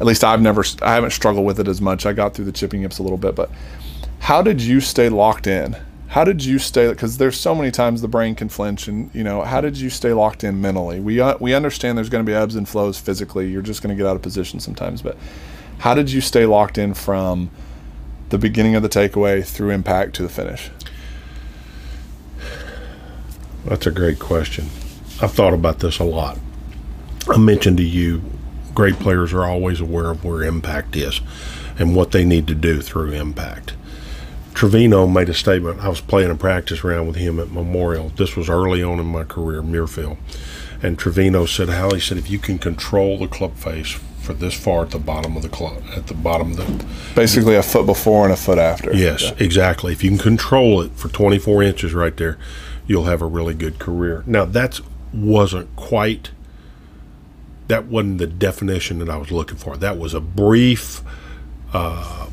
At 0.00 0.06
least 0.06 0.24
i've 0.24 0.40
never 0.40 0.64
i 0.82 0.94
haven't 0.94 1.10
struggled 1.10 1.44
with 1.44 1.60
it 1.60 1.68
as 1.68 1.80
much. 1.80 2.06
I 2.06 2.12
got 2.12 2.34
through 2.34 2.46
the 2.46 2.52
chipping 2.52 2.82
yips 2.82 2.98
a 2.98 3.02
little 3.02 3.18
bit 3.18 3.34
but 3.34 3.50
how 4.20 4.40
did 4.40 4.60
you 4.60 4.80
stay 4.80 5.08
locked 5.08 5.46
in? 5.46 5.76
How 6.08 6.22
did 6.22 6.44
you 6.44 6.60
stay 6.60 6.88
because 6.88 7.18
there's 7.18 7.38
so 7.38 7.54
many 7.54 7.72
times 7.72 8.00
the 8.00 8.08
brain 8.08 8.36
can 8.36 8.48
flinch 8.48 8.86
and 8.86 9.12
you 9.12 9.24
know 9.24 9.42
how 9.42 9.60
did 9.60 9.76
you 9.76 9.90
stay 9.90 10.12
locked 10.12 10.44
in 10.44 10.60
mentally? 10.60 11.00
We 11.00 11.20
uh, 11.20 11.36
we 11.40 11.54
understand 11.54 11.98
there's 11.98 12.08
going 12.08 12.24
to 12.24 12.30
be 12.30 12.34
ebbs 12.34 12.54
and 12.54 12.68
flows 12.68 12.98
physically. 12.98 13.50
You're 13.50 13.62
just 13.62 13.82
going 13.82 13.94
to 13.94 14.00
get 14.00 14.08
out 14.08 14.14
of 14.14 14.22
position 14.22 14.60
sometimes 14.60 15.02
but 15.02 15.16
how 15.78 15.94
did 15.94 16.10
you 16.10 16.20
stay 16.20 16.46
locked 16.46 16.78
in 16.78 16.94
from 16.94 17.50
the 18.34 18.38
beginning 18.38 18.74
of 18.74 18.82
the 18.82 18.88
takeaway 18.88 19.46
through 19.46 19.70
impact 19.70 20.12
to 20.12 20.20
the 20.24 20.28
finish 20.28 20.68
That's 23.64 23.86
a 23.86 23.92
great 23.92 24.18
question. 24.18 24.64
I've 25.22 25.30
thought 25.30 25.54
about 25.54 25.78
this 25.78 26.00
a 26.00 26.04
lot. 26.04 26.36
I 27.28 27.38
mentioned 27.38 27.76
to 27.76 27.84
you, 27.84 28.24
great 28.74 28.96
players 28.96 29.32
are 29.32 29.44
always 29.44 29.80
aware 29.80 30.10
of 30.10 30.24
where 30.24 30.42
impact 30.42 30.96
is 30.96 31.20
and 31.78 31.94
what 31.94 32.10
they 32.10 32.24
need 32.24 32.48
to 32.48 32.56
do 32.56 32.82
through 32.82 33.12
impact. 33.12 33.74
Trevino 34.52 35.06
made 35.06 35.28
a 35.28 35.34
statement. 35.34 35.78
I 35.78 35.88
was 35.88 36.00
playing 36.00 36.32
a 36.32 36.34
practice 36.34 36.82
round 36.82 37.06
with 37.06 37.16
him 37.16 37.38
at 37.38 37.52
Memorial. 37.52 38.08
This 38.08 38.34
was 38.34 38.50
early 38.50 38.82
on 38.82 38.98
in 38.98 39.06
my 39.06 39.22
career, 39.22 39.62
Muirfield. 39.62 40.16
And 40.82 40.98
Trevino 40.98 41.46
said, 41.46 41.68
Hal, 41.68 41.94
he 41.94 42.00
said, 42.00 42.18
if 42.18 42.28
you 42.28 42.40
can 42.40 42.58
control 42.58 43.16
the 43.16 43.28
club 43.28 43.54
face 43.54 43.96
for 44.24 44.32
this 44.34 44.54
far 44.54 44.82
at 44.84 44.90
the 44.90 44.98
bottom 44.98 45.36
of 45.36 45.42
the 45.42 45.48
club, 45.48 45.82
at 45.94 46.06
the 46.06 46.14
bottom 46.14 46.52
of 46.52 46.56
the. 46.56 46.86
Basically, 47.14 47.54
a 47.54 47.62
foot 47.62 47.86
before 47.86 48.24
and 48.24 48.32
a 48.32 48.36
foot 48.36 48.58
after. 48.58 48.92
Yes, 48.94 49.22
Yeah. 49.22 49.32
exactly. 49.38 49.92
If 49.92 50.02
you 50.02 50.10
can 50.10 50.18
control 50.18 50.80
it 50.80 50.92
for 50.96 51.08
24 51.08 51.62
inches 51.62 51.92
right 51.92 52.16
there, 52.16 52.38
you'll 52.86 53.04
have 53.04 53.20
a 53.22 53.26
really 53.26 53.54
good 53.54 53.78
career. 53.78 54.24
Now, 54.26 54.44
that 54.46 54.80
wasn't 55.12 55.74
quite, 55.76 56.30
that 57.68 57.86
wasn't 57.86 58.18
the 58.18 58.26
definition 58.26 58.98
that 59.00 59.08
I 59.10 59.16
was 59.16 59.30
looking 59.30 59.58
for. 59.58 59.76
That 59.76 59.98
was 59.98 60.14
a 60.14 60.20
brief, 60.20 61.02
uh, 61.72 62.26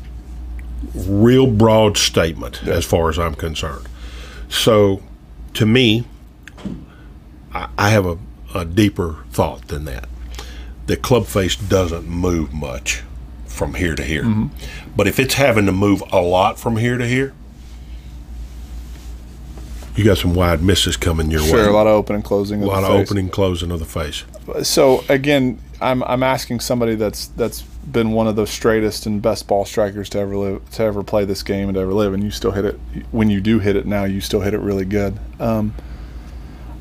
real 0.94 1.46
broad 1.46 1.96
statement 1.98 2.64
as 2.64 2.84
far 2.84 3.08
as 3.10 3.18
I'm 3.18 3.34
concerned. 3.34 3.86
So, 4.48 5.02
to 5.54 5.66
me, 5.66 6.04
I, 7.54 7.68
I 7.78 7.90
have 7.90 8.06
a, 8.06 8.18
a 8.54 8.64
deeper 8.64 9.16
thought 9.30 9.68
than 9.68 9.84
that. 9.84 10.08
The 10.86 10.96
club 10.96 11.26
face 11.26 11.56
doesn't 11.56 12.06
move 12.08 12.52
much 12.52 13.02
from 13.46 13.74
here 13.74 13.94
to 13.94 14.02
here. 14.02 14.24
But 14.96 15.06
if 15.06 15.18
it's 15.20 15.34
having 15.34 15.66
to 15.66 15.72
move 15.72 16.02
a 16.12 16.20
lot 16.20 16.58
from 16.58 16.76
here 16.76 16.98
to 16.98 17.06
here, 17.06 17.32
you 19.94 20.04
got 20.04 20.16
some 20.18 20.34
wide 20.34 20.62
misses 20.62 20.96
coming 20.96 21.30
your 21.30 21.40
Sure, 21.42 21.64
way. 21.64 21.68
a 21.68 21.70
lot 21.72 21.86
of 21.86 21.92
opening, 21.94 22.22
closing. 22.22 22.60
A 22.62 22.66
of 22.66 22.68
lot 22.72 22.80
the 22.80 22.86
of 22.88 22.98
face. 23.00 23.08
opening, 23.10 23.28
closing 23.28 23.70
of 23.70 23.78
the 23.78 23.84
face. 23.84 24.24
So 24.62 25.04
again, 25.08 25.58
I'm 25.80 26.02
I'm 26.04 26.22
asking 26.22 26.60
somebody 26.60 26.94
that's 26.94 27.26
that's 27.28 27.62
been 27.62 28.12
one 28.12 28.26
of 28.26 28.36
the 28.36 28.46
straightest 28.46 29.06
and 29.06 29.20
best 29.20 29.46
ball 29.48 29.64
strikers 29.66 30.08
to 30.10 30.18
ever 30.18 30.36
live 30.36 30.68
to 30.72 30.82
ever 30.82 31.02
play 31.02 31.24
this 31.26 31.42
game 31.42 31.68
and 31.68 31.74
to 31.74 31.80
ever 31.80 31.92
live, 31.92 32.14
and 32.14 32.24
you 32.24 32.30
still 32.30 32.52
hit 32.52 32.64
it. 32.64 32.80
When 33.10 33.28
you 33.28 33.40
do 33.40 33.58
hit 33.58 33.76
it 33.76 33.84
now, 33.86 34.04
you 34.04 34.20
still 34.22 34.40
hit 34.40 34.54
it 34.54 34.60
really 34.60 34.86
good. 34.86 35.18
Um, 35.38 35.74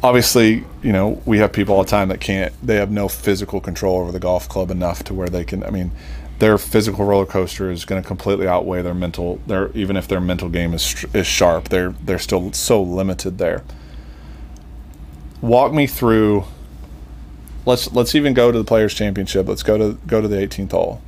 obviously, 0.03 0.63
you 0.81 0.91
know 0.91 1.21
we 1.25 1.39
have 1.39 1.53
people 1.53 1.75
all 1.75 1.83
the 1.83 1.89
time 1.89 2.09
that 2.09 2.21
can't. 2.21 2.53
They 2.65 2.75
have 2.75 2.91
no 2.91 3.07
physical 3.07 3.61
control 3.61 4.01
over 4.01 4.11
the 4.11 4.19
golf 4.19 4.47
club 4.47 4.71
enough 4.71 5.03
to 5.05 5.13
where 5.13 5.29
they 5.29 5.43
can. 5.43 5.63
I 5.63 5.69
mean, 5.69 5.91
their 6.39 6.57
physical 6.57 7.05
roller 7.05 7.25
coaster 7.25 7.71
is 7.71 7.85
going 7.85 8.01
to 8.01 8.07
completely 8.07 8.47
outweigh 8.47 8.81
their 8.81 8.93
mental. 8.93 9.37
Their 9.47 9.71
even 9.71 9.97
if 9.97 10.07
their 10.07 10.21
mental 10.21 10.49
game 10.49 10.73
is 10.73 11.05
is 11.13 11.27
sharp, 11.27 11.69
they're 11.69 11.91
they're 12.03 12.19
still 12.19 12.51
so 12.53 12.81
limited 12.81 13.37
there. 13.37 13.63
Walk 15.41 15.73
me 15.73 15.87
through 15.87 16.45
let's 17.65 17.91
let's 17.91 18.15
even 18.15 18.33
go 18.33 18.51
to 18.51 18.57
the 18.57 18.63
players 18.63 18.93
championship 18.93 19.47
let's 19.47 19.63
go 19.63 19.77
to 19.77 19.97
go 20.07 20.21
to 20.21 20.27
the 20.27 20.35
18th 20.35 20.71
hole 20.71 21.01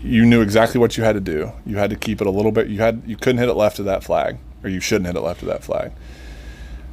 you 0.00 0.24
knew 0.24 0.40
exactly 0.40 0.80
what 0.80 0.96
you 0.96 1.04
had 1.04 1.14
to 1.14 1.20
do 1.20 1.52
you 1.64 1.76
had 1.76 1.90
to 1.90 1.96
keep 1.96 2.20
it 2.20 2.26
a 2.26 2.30
little 2.30 2.52
bit 2.52 2.68
you 2.68 2.80
had 2.80 3.02
you 3.06 3.16
couldn't 3.16 3.38
hit 3.38 3.48
it 3.48 3.54
left 3.54 3.78
of 3.78 3.84
that 3.84 4.04
flag 4.04 4.36
or 4.62 4.68
you 4.68 4.80
shouldn't 4.80 5.06
hit 5.06 5.16
it 5.16 5.20
left 5.20 5.42
of 5.42 5.48
that 5.48 5.62
flag 5.64 5.92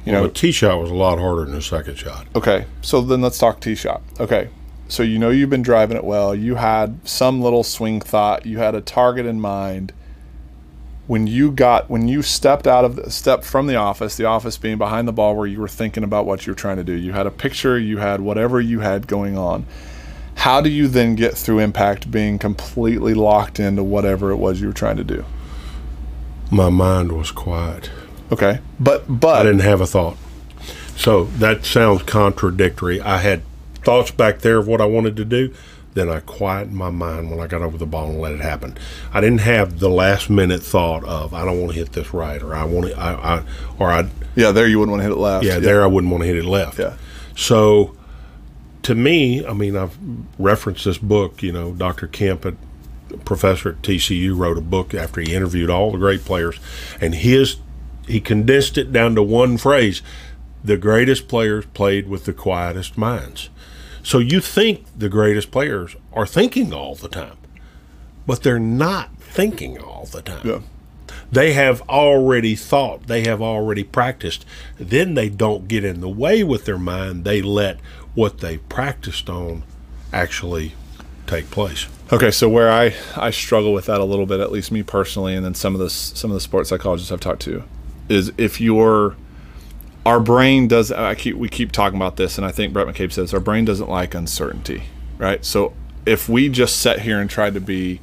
you 0.04 0.12
Well, 0.12 0.22
know 0.22 0.28
the 0.28 0.34
tee 0.34 0.52
shot 0.52 0.80
was 0.80 0.90
a 0.90 0.94
lot 0.94 1.18
harder 1.18 1.44
than 1.44 1.54
the 1.54 1.62
second 1.62 1.96
shot. 1.96 2.26
okay 2.34 2.66
so 2.80 3.00
then 3.00 3.20
let's 3.20 3.38
talk 3.38 3.60
tee 3.60 3.74
shot 3.74 4.02
okay 4.18 4.48
so 4.88 5.02
you 5.04 5.18
know 5.18 5.30
you've 5.30 5.50
been 5.50 5.62
driving 5.62 5.96
it 5.96 6.02
well. 6.02 6.34
You 6.34 6.56
had 6.56 6.98
some 7.06 7.40
little 7.40 7.62
swing 7.62 8.00
thought. 8.00 8.44
You 8.44 8.58
had 8.58 8.74
a 8.74 8.80
target 8.80 9.24
in 9.24 9.40
mind. 9.40 9.92
When 11.06 11.28
you 11.28 11.52
got 11.52 11.88
when 11.88 12.08
you 12.08 12.22
stepped 12.22 12.66
out 12.66 12.84
of 12.84 12.96
the 12.96 13.08
stepped 13.08 13.44
from 13.44 13.68
the 13.68 13.76
office 13.76 14.16
the 14.16 14.24
office 14.24 14.58
being 14.58 14.78
behind 14.78 15.06
the 15.06 15.12
ball 15.12 15.36
where 15.36 15.46
you 15.46 15.60
were 15.60 15.68
thinking 15.68 16.02
about 16.02 16.26
what 16.26 16.44
you 16.44 16.50
were 16.52 16.56
trying 16.56 16.76
to 16.78 16.82
do. 16.82 16.92
You 16.92 17.12
had 17.12 17.28
a 17.28 17.30
picture 17.30 17.78
you 17.78 17.98
had 17.98 18.20
whatever 18.20 18.60
you 18.60 18.80
had 18.80 19.06
going 19.06 19.38
on. 19.38 19.64
How 20.34 20.60
do 20.60 20.68
you 20.68 20.88
then 20.88 21.14
get 21.14 21.34
through 21.36 21.60
impact 21.60 22.10
being 22.10 22.36
completely 22.40 23.14
locked 23.14 23.60
into 23.60 23.84
whatever 23.84 24.32
it 24.32 24.38
was 24.38 24.60
you 24.60 24.66
were 24.66 24.72
trying 24.72 24.96
to 24.96 25.04
do? 25.04 25.24
My 26.50 26.68
mind 26.68 27.12
was 27.12 27.30
quiet. 27.30 27.90
Okay 28.30 28.60
but 28.78 29.04
but 29.08 29.40
I 29.40 29.42
didn't 29.44 29.60
have 29.60 29.80
a 29.80 29.86
thought. 29.86 30.16
So 30.96 31.24
that 31.24 31.64
sounds 31.64 32.02
contradictory. 32.02 33.00
I 33.00 33.18
had 33.18 33.42
thoughts 33.76 34.10
back 34.10 34.40
there 34.40 34.58
of 34.58 34.66
what 34.66 34.82
I 34.82 34.84
wanted 34.84 35.16
to 35.16 35.24
do. 35.24 35.54
Then 35.94 36.10
I 36.10 36.20
quieted 36.20 36.72
my 36.74 36.90
mind 36.90 37.30
when 37.30 37.40
I 37.40 37.46
got 37.46 37.62
over 37.62 37.78
the 37.78 37.86
ball 37.86 38.10
and 38.10 38.20
let 38.20 38.32
it 38.32 38.40
happen. 38.40 38.76
I 39.12 39.20
didn't 39.20 39.40
have 39.40 39.80
the 39.80 39.88
last 39.88 40.28
minute 40.28 40.62
thought 40.62 41.02
of 41.04 41.32
I 41.32 41.44
don't 41.44 41.58
want 41.58 41.72
to 41.72 41.78
hit 41.78 41.92
this 41.92 42.12
right 42.12 42.40
or 42.42 42.54
I 42.54 42.64
want 42.64 42.88
to 42.88 42.98
I, 42.98 43.36
I 43.36 43.42
or 43.78 43.90
I 43.90 44.08
yeah 44.36 44.52
there 44.52 44.68
you 44.68 44.78
wouldn't 44.78 44.92
want 44.92 45.00
to 45.00 45.08
hit 45.08 45.16
it 45.16 45.20
left 45.20 45.44
yeah, 45.44 45.58
there 45.58 45.82
I 45.82 45.86
wouldn't 45.86 46.10
want 46.10 46.22
to 46.22 46.26
hit 46.26 46.36
it 46.36 46.44
left. 46.44 46.78
Yeah. 46.78 46.96
So 47.34 47.96
to 48.82 48.94
me, 48.94 49.44
I 49.44 49.52
mean, 49.52 49.76
I've 49.76 49.96
referenced 50.38 50.84
this 50.84 50.98
book. 50.98 51.42
You 51.42 51.52
know, 51.52 51.72
Dr. 51.72 52.06
Kemp, 52.06 52.44
at, 52.46 52.54
professor 53.24 53.70
at 53.70 53.82
TCU, 53.82 54.36
wrote 54.36 54.58
a 54.58 54.62
book 54.62 54.94
after 54.94 55.20
he 55.20 55.34
interviewed 55.34 55.70
all 55.70 55.90
the 55.90 55.98
great 55.98 56.24
players, 56.24 56.58
and 57.00 57.14
his 57.14 57.56
he 58.10 58.20
condensed 58.20 58.76
it 58.78 58.92
down 58.92 59.14
to 59.14 59.22
one 59.22 59.56
phrase: 59.56 60.02
"The 60.64 60.76
greatest 60.76 61.28
players 61.28 61.66
played 61.66 62.08
with 62.08 62.24
the 62.24 62.32
quietest 62.32 62.98
minds." 62.98 63.50
So 64.02 64.18
you 64.18 64.40
think 64.40 64.86
the 64.96 65.08
greatest 65.08 65.50
players 65.50 65.94
are 66.12 66.26
thinking 66.26 66.72
all 66.72 66.94
the 66.94 67.08
time, 67.08 67.36
but 68.26 68.42
they're 68.42 68.58
not 68.58 69.10
thinking 69.18 69.78
all 69.78 70.06
the 70.06 70.22
time 70.22 70.40
yeah 70.44 70.60
they 71.32 71.52
have 71.52 71.82
already 71.82 72.56
thought, 72.56 73.06
they 73.06 73.22
have 73.22 73.40
already 73.40 73.84
practiced. 73.84 74.44
Then 74.78 75.14
they 75.14 75.28
don't 75.28 75.68
get 75.68 75.84
in 75.84 76.00
the 76.00 76.08
way 76.08 76.42
with 76.42 76.64
their 76.64 76.78
mind. 76.78 77.24
They 77.24 77.40
let 77.42 77.78
what 78.14 78.38
they 78.38 78.58
practiced 78.58 79.30
on 79.30 79.62
actually 80.12 80.74
take 81.26 81.50
place. 81.50 81.86
Okay, 82.12 82.32
so 82.32 82.48
where 82.48 82.70
I, 82.70 82.94
I 83.16 83.30
struggle 83.30 83.72
with 83.72 83.86
that 83.86 84.00
a 84.00 84.04
little 84.04 84.26
bit, 84.26 84.40
at 84.40 84.50
least 84.50 84.72
me 84.72 84.82
personally, 84.82 85.36
and 85.36 85.44
then 85.44 85.54
some 85.54 85.74
of 85.74 85.80
the 85.80 85.90
some 85.90 86.30
of 86.30 86.34
the 86.34 86.40
sports 86.40 86.70
psychologists 86.70 87.12
I've 87.12 87.20
talked 87.20 87.42
to, 87.42 87.62
is 88.10 88.32
if 88.36 88.60
you're 88.60 89.16
our 90.04 90.20
brain 90.20 90.66
does 90.66 90.90
I 90.90 91.14
keep 91.14 91.36
we 91.36 91.48
keep 91.48 91.72
talking 91.72 91.96
about 91.96 92.16
this, 92.16 92.36
and 92.36 92.46
I 92.46 92.50
think 92.50 92.72
Brett 92.72 92.86
McCabe 92.86 93.12
says 93.12 93.32
our 93.32 93.40
brain 93.40 93.64
doesn't 93.64 93.88
like 93.88 94.14
uncertainty, 94.14 94.82
right? 95.18 95.44
So 95.44 95.72
if 96.04 96.28
we 96.28 96.48
just 96.48 96.80
sat 96.80 97.00
here 97.00 97.20
and 97.20 97.30
tried 97.30 97.54
to 97.54 97.60
be, 97.60 98.00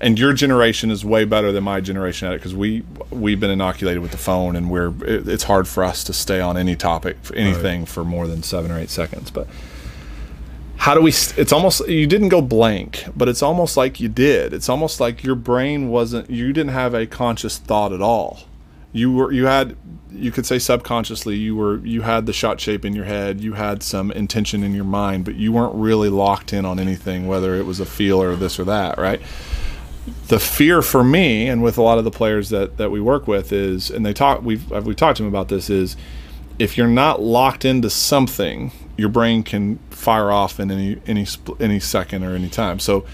and 0.00 0.18
your 0.18 0.32
generation 0.32 0.90
is 0.90 1.04
way 1.04 1.24
better 1.24 1.52
than 1.52 1.64
my 1.64 1.80
generation 1.80 2.28
at 2.28 2.34
it 2.34 2.38
because 2.38 2.54
we 2.54 2.84
we've 3.10 3.40
been 3.40 3.50
inoculated 3.50 4.02
with 4.02 4.10
the 4.10 4.18
phone, 4.18 4.56
and 4.56 4.70
we're 4.70 4.92
it, 5.04 5.28
it's 5.28 5.44
hard 5.44 5.66
for 5.66 5.82
us 5.82 6.04
to 6.04 6.12
stay 6.12 6.40
on 6.40 6.56
any 6.56 6.76
topic, 6.76 7.16
for 7.22 7.34
anything 7.34 7.86
for 7.86 8.04
more 8.04 8.26
than 8.26 8.42
seven 8.42 8.70
or 8.70 8.78
eight 8.78 8.90
seconds, 8.90 9.30
but 9.30 9.46
how 10.76 10.94
do 10.94 11.02
we 11.02 11.10
it's 11.10 11.52
almost 11.52 11.88
you 11.88 12.06
didn't 12.06 12.28
go 12.28 12.40
blank 12.40 13.04
but 13.16 13.28
it's 13.28 13.42
almost 13.42 13.76
like 13.76 13.98
you 13.98 14.08
did. 14.08 14.52
It's 14.52 14.68
almost 14.68 15.00
like 15.00 15.24
your 15.24 15.34
brain 15.34 15.88
wasn't 15.88 16.30
you 16.30 16.52
didn't 16.52 16.72
have 16.72 16.94
a 16.94 17.04
conscious 17.04 17.58
thought 17.58 17.92
at 17.92 18.00
all 18.00 18.40
you 18.92 19.12
were 19.12 19.32
you 19.32 19.46
had 19.46 19.76
you 20.10 20.30
could 20.30 20.46
say 20.46 20.58
subconsciously 20.58 21.36
you 21.36 21.54
were 21.54 21.78
you 21.78 22.02
had 22.02 22.26
the 22.26 22.32
shot 22.32 22.60
shape 22.60 22.84
in 22.84 22.94
your 22.94 23.04
head 23.04 23.40
you 23.40 23.52
had 23.52 23.82
some 23.82 24.10
intention 24.12 24.62
in 24.62 24.74
your 24.74 24.84
mind 24.84 25.24
but 25.24 25.34
you 25.34 25.52
weren't 25.52 25.74
really 25.74 26.08
locked 26.08 26.52
in 26.52 26.64
on 26.64 26.78
anything 26.78 27.26
whether 27.26 27.54
it 27.54 27.66
was 27.66 27.80
a 27.80 27.86
feel 27.86 28.20
or 28.22 28.34
this 28.34 28.58
or 28.58 28.64
that 28.64 28.96
right 28.96 29.20
the 30.28 30.40
fear 30.40 30.80
for 30.80 31.04
me 31.04 31.46
and 31.46 31.62
with 31.62 31.76
a 31.76 31.82
lot 31.82 31.98
of 31.98 32.04
the 32.04 32.10
players 32.10 32.48
that 32.48 32.78
that 32.78 32.90
we 32.90 33.00
work 33.00 33.28
with 33.28 33.52
is 33.52 33.90
and 33.90 34.06
they 34.06 34.14
talk 34.14 34.42
we've 34.42 34.72
uh, 34.72 34.80
we've 34.82 34.96
talked 34.96 35.18
to 35.18 35.22
them 35.22 35.28
about 35.30 35.48
this 35.48 35.68
is 35.68 35.96
if 36.58 36.76
you're 36.76 36.86
not 36.86 37.22
locked 37.22 37.64
into 37.64 37.88
something, 37.88 38.72
your 38.96 39.08
brain 39.08 39.42
can 39.42 39.78
fire 39.90 40.30
off 40.30 40.58
in 40.58 40.70
any 40.70 41.00
any 41.06 41.26
any 41.60 41.80
second 41.80 42.24
or 42.24 42.34
any 42.34 42.48
time. 42.48 42.78
So, 42.78 43.04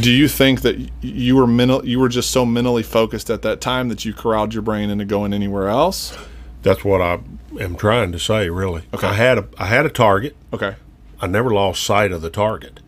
do 0.00 0.10
you 0.12 0.28
think 0.28 0.62
that 0.62 0.76
you 1.02 1.36
were 1.36 1.46
mental 1.46 1.86
you 1.86 1.98
were 2.00 2.08
just 2.08 2.30
so 2.30 2.44
mentally 2.44 2.82
focused 2.82 3.30
at 3.30 3.42
that 3.42 3.60
time 3.60 3.88
that 3.88 4.04
you 4.04 4.12
corralled 4.12 4.52
your 4.52 4.62
brain 4.62 4.90
into 4.90 5.04
going 5.04 5.32
anywhere 5.32 5.68
else? 5.68 6.16
That's 6.62 6.84
what 6.84 7.00
I 7.00 7.20
am 7.60 7.76
trying 7.76 8.12
to 8.12 8.18
say. 8.18 8.48
Really, 8.48 8.82
Okay. 8.92 9.06
I 9.06 9.14
had 9.14 9.38
a 9.38 9.48
I 9.58 9.66
had 9.66 9.86
a 9.86 9.90
target. 9.90 10.36
Okay. 10.52 10.74
I 11.20 11.26
never 11.26 11.50
lost 11.50 11.82
sight 11.82 12.10
of 12.12 12.22
the 12.22 12.30
target, 12.30 12.80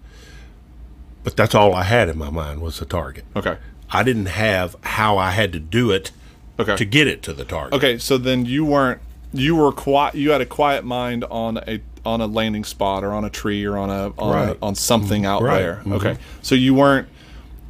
but 1.25 1.37
that's 1.37 1.55
all 1.55 1.75
I 1.75 1.85
had 1.85 2.09
in 2.09 2.19
my 2.19 2.31
mind 2.31 2.61
was 2.61 2.79
the 2.79 2.85
target. 2.87 3.25
Okay. 3.35 3.57
I 3.91 4.03
didn't 4.03 4.27
have 4.27 4.75
how 4.83 5.17
I 5.17 5.31
had 5.31 5.53
to 5.53 5.61
do 5.61 5.91
it 5.91 6.11
Okay. 6.59 6.75
to 6.77 6.85
get 6.87 7.07
it 7.07 7.23
to 7.25 7.33
the 7.35 7.45
target. 7.45 7.75
Okay, 7.75 7.99
so 7.99 8.17
then 8.19 8.47
you 8.47 8.65
weren't 8.65 9.01
you 9.33 9.55
were 9.55 9.71
quiet 9.73 10.15
you 10.15 10.31
had 10.31 10.41
a 10.41 10.47
quiet 10.47 10.85
mind 10.85 11.23
on 11.25 11.59
a 11.69 11.81
on 12.07 12.21
a 12.21 12.27
landing 12.27 12.65
spot 12.65 13.05
or 13.05 13.13
on 13.13 13.25
a 13.25 13.31
tree 13.31 13.65
or 13.65 13.77
on 13.77 13.91
a 13.91 14.13
on, 14.19 14.33
Right. 14.33 14.57
a, 14.57 14.59
on 14.63 14.75
something 14.75 15.27
out 15.27 15.43
Right. 15.43 15.59
there. 15.59 15.83
Mhm. 15.85 15.93
Okay. 15.95 16.17
So 16.43 16.55
you 16.55 16.73
weren't 16.75 17.09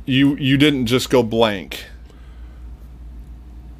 you 0.04 0.36
you 0.36 0.56
didn't 0.56 0.86
just 0.86 1.10
go 1.10 1.22
blank. 1.22 1.84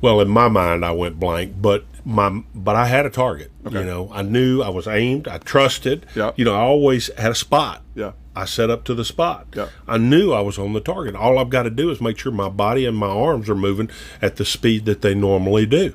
Well, 0.00 0.20
in 0.20 0.28
my 0.28 0.48
mind, 0.48 0.84
I 0.84 0.90
went 0.92 1.18
blank, 1.18 1.54
but 1.60 1.84
my 2.04 2.42
but 2.54 2.76
I 2.76 2.86
had 2.86 3.06
a 3.06 3.10
target. 3.10 3.50
Okay. 3.66 3.80
You 3.80 3.84
know, 3.84 4.10
I 4.12 4.22
knew 4.22 4.62
I 4.62 4.68
was 4.68 4.86
aimed. 4.86 5.26
I 5.28 5.38
trusted. 5.38 6.06
Yeah. 6.14 6.32
You 6.36 6.44
know, 6.44 6.54
I 6.54 6.60
always 6.60 7.10
had 7.16 7.30
a 7.30 7.34
spot. 7.34 7.82
Yeah. 7.94 8.12
I 8.34 8.44
set 8.44 8.68
up 8.68 8.84
to 8.84 8.94
the 8.94 9.04
spot. 9.04 9.46
Yeah. 9.56 9.68
I 9.88 9.96
knew 9.98 10.32
I 10.32 10.40
was 10.40 10.58
on 10.58 10.74
the 10.74 10.80
target. 10.80 11.16
All 11.16 11.38
I've 11.38 11.48
got 11.48 11.62
to 11.62 11.70
do 11.70 11.90
is 11.90 12.00
make 12.02 12.18
sure 12.18 12.30
my 12.30 12.50
body 12.50 12.84
and 12.84 12.96
my 12.96 13.08
arms 13.08 13.48
are 13.48 13.54
moving 13.54 13.88
at 14.20 14.36
the 14.36 14.44
speed 14.44 14.84
that 14.84 15.00
they 15.00 15.14
normally 15.14 15.64
do. 15.64 15.94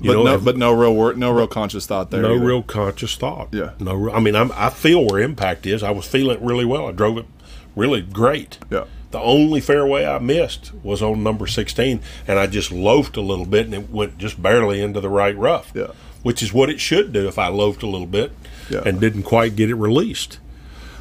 You 0.00 0.10
But 0.10 0.16
know, 0.16 0.22
no 0.24 0.34
if- 0.36 0.44
but 0.44 0.56
no 0.56 0.72
real 0.72 0.94
wor- 0.94 1.14
no 1.14 1.30
real 1.30 1.46
conscious 1.46 1.86
thought 1.86 2.10
there. 2.10 2.22
no 2.22 2.34
either. 2.36 2.44
real 2.44 2.62
conscious 2.62 3.16
thought. 3.16 3.48
Yeah. 3.52 3.70
No. 3.78 3.94
Real, 3.94 4.14
I 4.16 4.20
mean, 4.20 4.34
I'm, 4.34 4.50
I 4.52 4.70
feel 4.70 5.04
where 5.06 5.20
impact 5.20 5.66
is. 5.66 5.82
I 5.82 5.90
was 5.90 6.06
feeling 6.06 6.36
it 6.38 6.42
really 6.42 6.64
well. 6.64 6.88
I 6.88 6.92
drove 6.92 7.18
it 7.18 7.26
really 7.76 8.00
great. 8.00 8.58
Yeah. 8.70 8.84
The 9.10 9.18
only 9.20 9.60
fairway 9.60 10.06
I 10.06 10.18
missed 10.20 10.70
was 10.82 11.02
on 11.02 11.22
number 11.22 11.46
16, 11.46 12.00
and 12.28 12.38
I 12.38 12.46
just 12.46 12.70
loafed 12.70 13.16
a 13.16 13.20
little 13.20 13.44
bit, 13.44 13.66
and 13.66 13.74
it 13.74 13.90
went 13.90 14.18
just 14.18 14.40
barely 14.40 14.80
into 14.80 15.00
the 15.00 15.08
right 15.08 15.36
rough. 15.36 15.72
Yeah. 15.74 15.88
Which 16.22 16.42
is 16.42 16.52
what 16.52 16.70
it 16.70 16.80
should 16.80 17.12
do 17.12 17.26
if 17.26 17.38
I 17.38 17.48
loafed 17.48 17.82
a 17.82 17.86
little 17.88 18.06
bit 18.06 18.32
Yeah. 18.70 18.82
and 18.86 19.00
didn't 19.00 19.24
quite 19.24 19.56
get 19.56 19.68
it 19.68 19.74
released. 19.74 20.38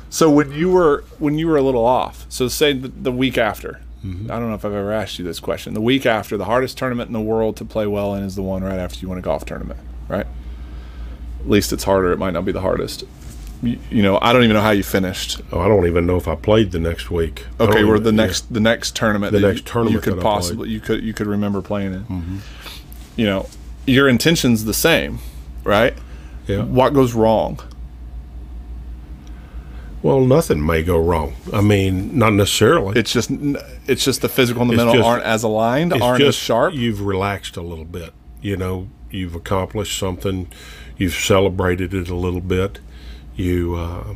So 0.10 0.30
when 0.30 0.52
you 0.52 0.72
were 0.72 1.04
when 1.20 1.38
you 1.38 1.48
were 1.48 1.58
a 1.58 1.62
little 1.62 1.86
off, 1.86 2.26
so 2.30 2.48
say 2.48 2.74
the, 2.74 2.88
the 2.88 3.12
week 3.12 3.38
after. 3.38 3.80
Mm-hmm. 4.06 4.32
I 4.32 4.40
don't 4.40 4.50
know 4.50 4.56
if 4.56 4.64
I've 4.64 4.74
ever 4.74 4.94
asked 4.94 5.20
you 5.20 5.26
this 5.26 5.40
question. 5.40 5.74
The 5.74 5.82
week 5.82 6.06
after, 6.06 6.38
the 6.38 6.46
hardest 6.46 6.78
tournament 6.78 7.08
in 7.08 7.14
the 7.14 7.22
world 7.22 7.58
to 7.58 7.66
play 7.66 7.86
well 7.86 8.16
in 8.16 8.24
is 8.24 8.36
the 8.36 8.42
one 8.42 8.64
right 8.64 8.80
after 8.80 9.00
you 9.00 9.10
win 9.10 9.18
a 9.18 9.22
golf 9.22 9.46
tournament, 9.46 9.80
right? 10.08 10.26
At 11.42 11.50
least 11.50 11.74
it's 11.74 11.84
harder. 11.84 12.12
It 12.12 12.18
might 12.18 12.32
not 12.32 12.46
be 12.46 12.52
the 12.52 12.62
hardest. 12.62 13.04
You, 13.62 13.78
you 13.90 14.02
know, 14.02 14.18
I 14.22 14.32
don't 14.32 14.44
even 14.44 14.56
know 14.56 14.62
how 14.62 14.72
you 14.72 14.84
finished. 14.84 15.42
Oh, 15.52 15.60
I 15.60 15.68
don't 15.68 15.86
even 15.86 16.06
know 16.06 16.16
if 16.16 16.30
I 16.30 16.36
played 16.36 16.72
the 16.72 16.80
next 16.80 17.12
week. 17.12 17.46
Okay, 17.60 17.84
we're 17.84 17.98
even- 17.98 18.04
the 18.04 18.12
yeah. 18.12 18.28
next 18.28 18.54
the 18.54 18.62
next 18.62 18.96
tournament. 18.96 19.34
The 19.34 19.42
next 19.42 19.60
you, 19.60 19.66
tournament 19.66 19.96
you 19.96 20.02
could 20.02 20.20
that 20.20 20.24
possibly 20.24 20.70
you 20.70 20.80
could 20.80 21.04
you 21.04 21.14
could 21.14 21.28
remember 21.28 21.62
playing 21.62 21.94
in. 21.94 22.42
You 23.18 23.26
know, 23.26 23.50
your 23.86 24.08
intention's 24.08 24.64
the 24.64 24.74
same, 24.74 25.20
right? 25.66 25.94
Yeah. 26.48 26.64
What 26.64 26.94
goes 26.94 27.14
wrong? 27.14 27.60
Well, 30.02 30.22
nothing 30.22 30.66
may 30.66 30.82
go 30.84 30.98
wrong. 30.98 31.36
I 31.52 31.60
mean, 31.62 32.18
not 32.18 32.34
necessarily. 32.34 32.98
It's 33.00 33.12
just 33.12 33.30
it's 33.88 34.04
just 34.06 34.22
the 34.22 34.30
physical 34.30 34.62
and 34.62 34.70
the 34.72 34.76
It's 34.76 34.80
mental 34.84 34.96
just- 34.96 35.08
aren't 35.08 35.24
as 35.24 35.44
aligned, 35.44 35.94
aren't 35.94 36.24
as 36.24 36.36
sharp. 36.36 36.74
You've 36.74 37.02
relaxed 37.02 37.58
a 37.58 37.62
little 37.62 37.86
bit. 37.86 38.14
You 38.42 38.56
know, 38.56 38.88
you've 39.12 39.36
accomplished 39.36 39.98
something. 40.00 40.48
You've 40.98 41.14
celebrated 41.16 41.94
it 41.94 42.10
a 42.10 42.16
little 42.16 42.40
bit. 42.42 42.80
You, 43.36 43.76
uh, 43.76 44.14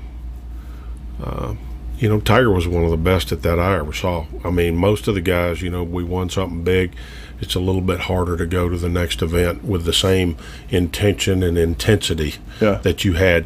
uh, 1.21 1.55
you 1.97 2.09
know, 2.09 2.19
Tiger 2.19 2.51
was 2.51 2.67
one 2.67 2.83
of 2.83 2.91
the 2.91 2.97
best 2.97 3.31
at 3.31 3.41
that 3.43 3.59
I 3.59 3.77
ever 3.77 3.93
saw. 3.93 4.25
I 4.43 4.49
mean, 4.49 4.75
most 4.75 5.07
of 5.07 5.15
the 5.15 5.21
guys, 5.21 5.61
you 5.61 5.69
know, 5.69 5.83
we 5.83 6.03
won 6.03 6.29
something 6.29 6.63
big. 6.63 6.93
It's 7.39 7.55
a 7.55 7.59
little 7.59 7.81
bit 7.81 8.01
harder 8.01 8.37
to 8.37 8.45
go 8.45 8.69
to 8.69 8.77
the 8.77 8.89
next 8.89 9.21
event 9.21 9.63
with 9.63 9.85
the 9.85 9.93
same 9.93 10.37
intention 10.69 11.43
and 11.43 11.57
intensity 11.57 12.35
Yeah. 12.61 12.75
that 12.83 13.03
you 13.05 13.13
had 13.13 13.45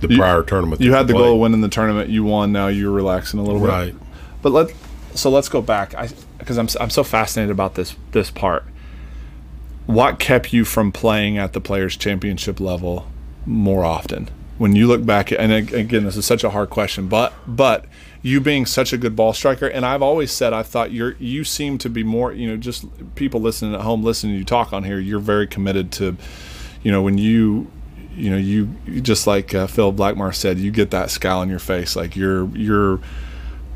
the 0.00 0.08
You- 0.08 0.18
prior 0.18 0.42
tournament. 0.42 0.80
you 0.80 0.92
had 0.92 1.06
the 1.08 1.12
goal 1.14 1.34
of 1.34 1.40
winning 1.40 1.60
the 1.60 1.68
tournament. 1.68 2.10
You 2.10 2.24
won. 2.24 2.52
Now 2.52 2.68
you're 2.68 2.90
relaxing 2.90 3.40
a 3.40 3.42
little 3.42 3.60
bit. 3.60 3.68
right? 3.68 3.94
But 4.42 4.52
let 4.52 4.72
so 5.14 5.30
let's 5.30 5.48
go 5.48 5.62
back. 5.62 5.94
I 5.94 6.08
because 6.38 6.58
I'm 6.58 6.68
I'm 6.80 6.90
so 6.90 7.02
fascinated 7.04 7.50
about 7.50 7.74
this 7.74 7.96
this 8.12 8.30
part. 8.30 8.64
What 9.86 10.18
kept 10.18 10.52
you 10.52 10.64
from 10.64 10.90
playing 10.92 11.38
at 11.38 11.52
the 11.52 11.60
Players 11.60 11.96
Championship 11.96 12.58
level 12.58 13.06
more 13.46 13.84
often? 13.84 14.28
When 14.58 14.74
you 14.74 14.86
look 14.86 15.04
back, 15.06 15.30
and 15.30 15.52
again, 15.52 16.04
this 16.04 16.16
is 16.16 16.24
such 16.24 16.42
a 16.42 16.50
hard 16.50 16.70
question, 16.70 17.08
but 17.08 17.32
but 17.46 17.84
you 18.22 18.40
being 18.40 18.66
such 18.66 18.92
a 18.92 18.96
good 18.98 19.14
ball 19.14 19.32
striker, 19.32 19.66
and 19.66 19.84
I've 19.86 20.02
always 20.02 20.32
said 20.32 20.52
I 20.52 20.62
thought 20.62 20.90
you're 20.90 21.14
you 21.18 21.44
seem 21.44 21.78
to 21.78 21.88
be 21.90 22.02
more, 22.02 22.32
you 22.32 22.48
know, 22.48 22.56
just 22.56 22.86
people 23.14 23.40
listening 23.40 23.74
at 23.74 23.82
home, 23.82 24.02
listening 24.02 24.32
to 24.34 24.38
you 24.38 24.44
talk 24.44 24.72
on 24.72 24.82
here, 24.84 24.98
you're 24.98 25.20
very 25.20 25.46
committed 25.46 25.92
to, 25.92 26.16
you 26.82 26.90
know, 26.90 27.02
when 27.02 27.18
you 27.18 27.70
you 28.16 28.30
know 28.30 28.36
you, 28.36 28.74
you 28.86 29.00
just 29.00 29.26
like 29.26 29.54
uh, 29.54 29.66
Phil 29.66 29.92
Blackmar 29.92 30.34
said, 30.34 30.58
you 30.58 30.70
get 30.70 30.90
that 30.90 31.10
scowl 31.10 31.40
on 31.40 31.48
your 31.48 31.58
face, 31.58 31.94
like 31.94 32.16
you're 32.16 32.46
you're 32.56 33.00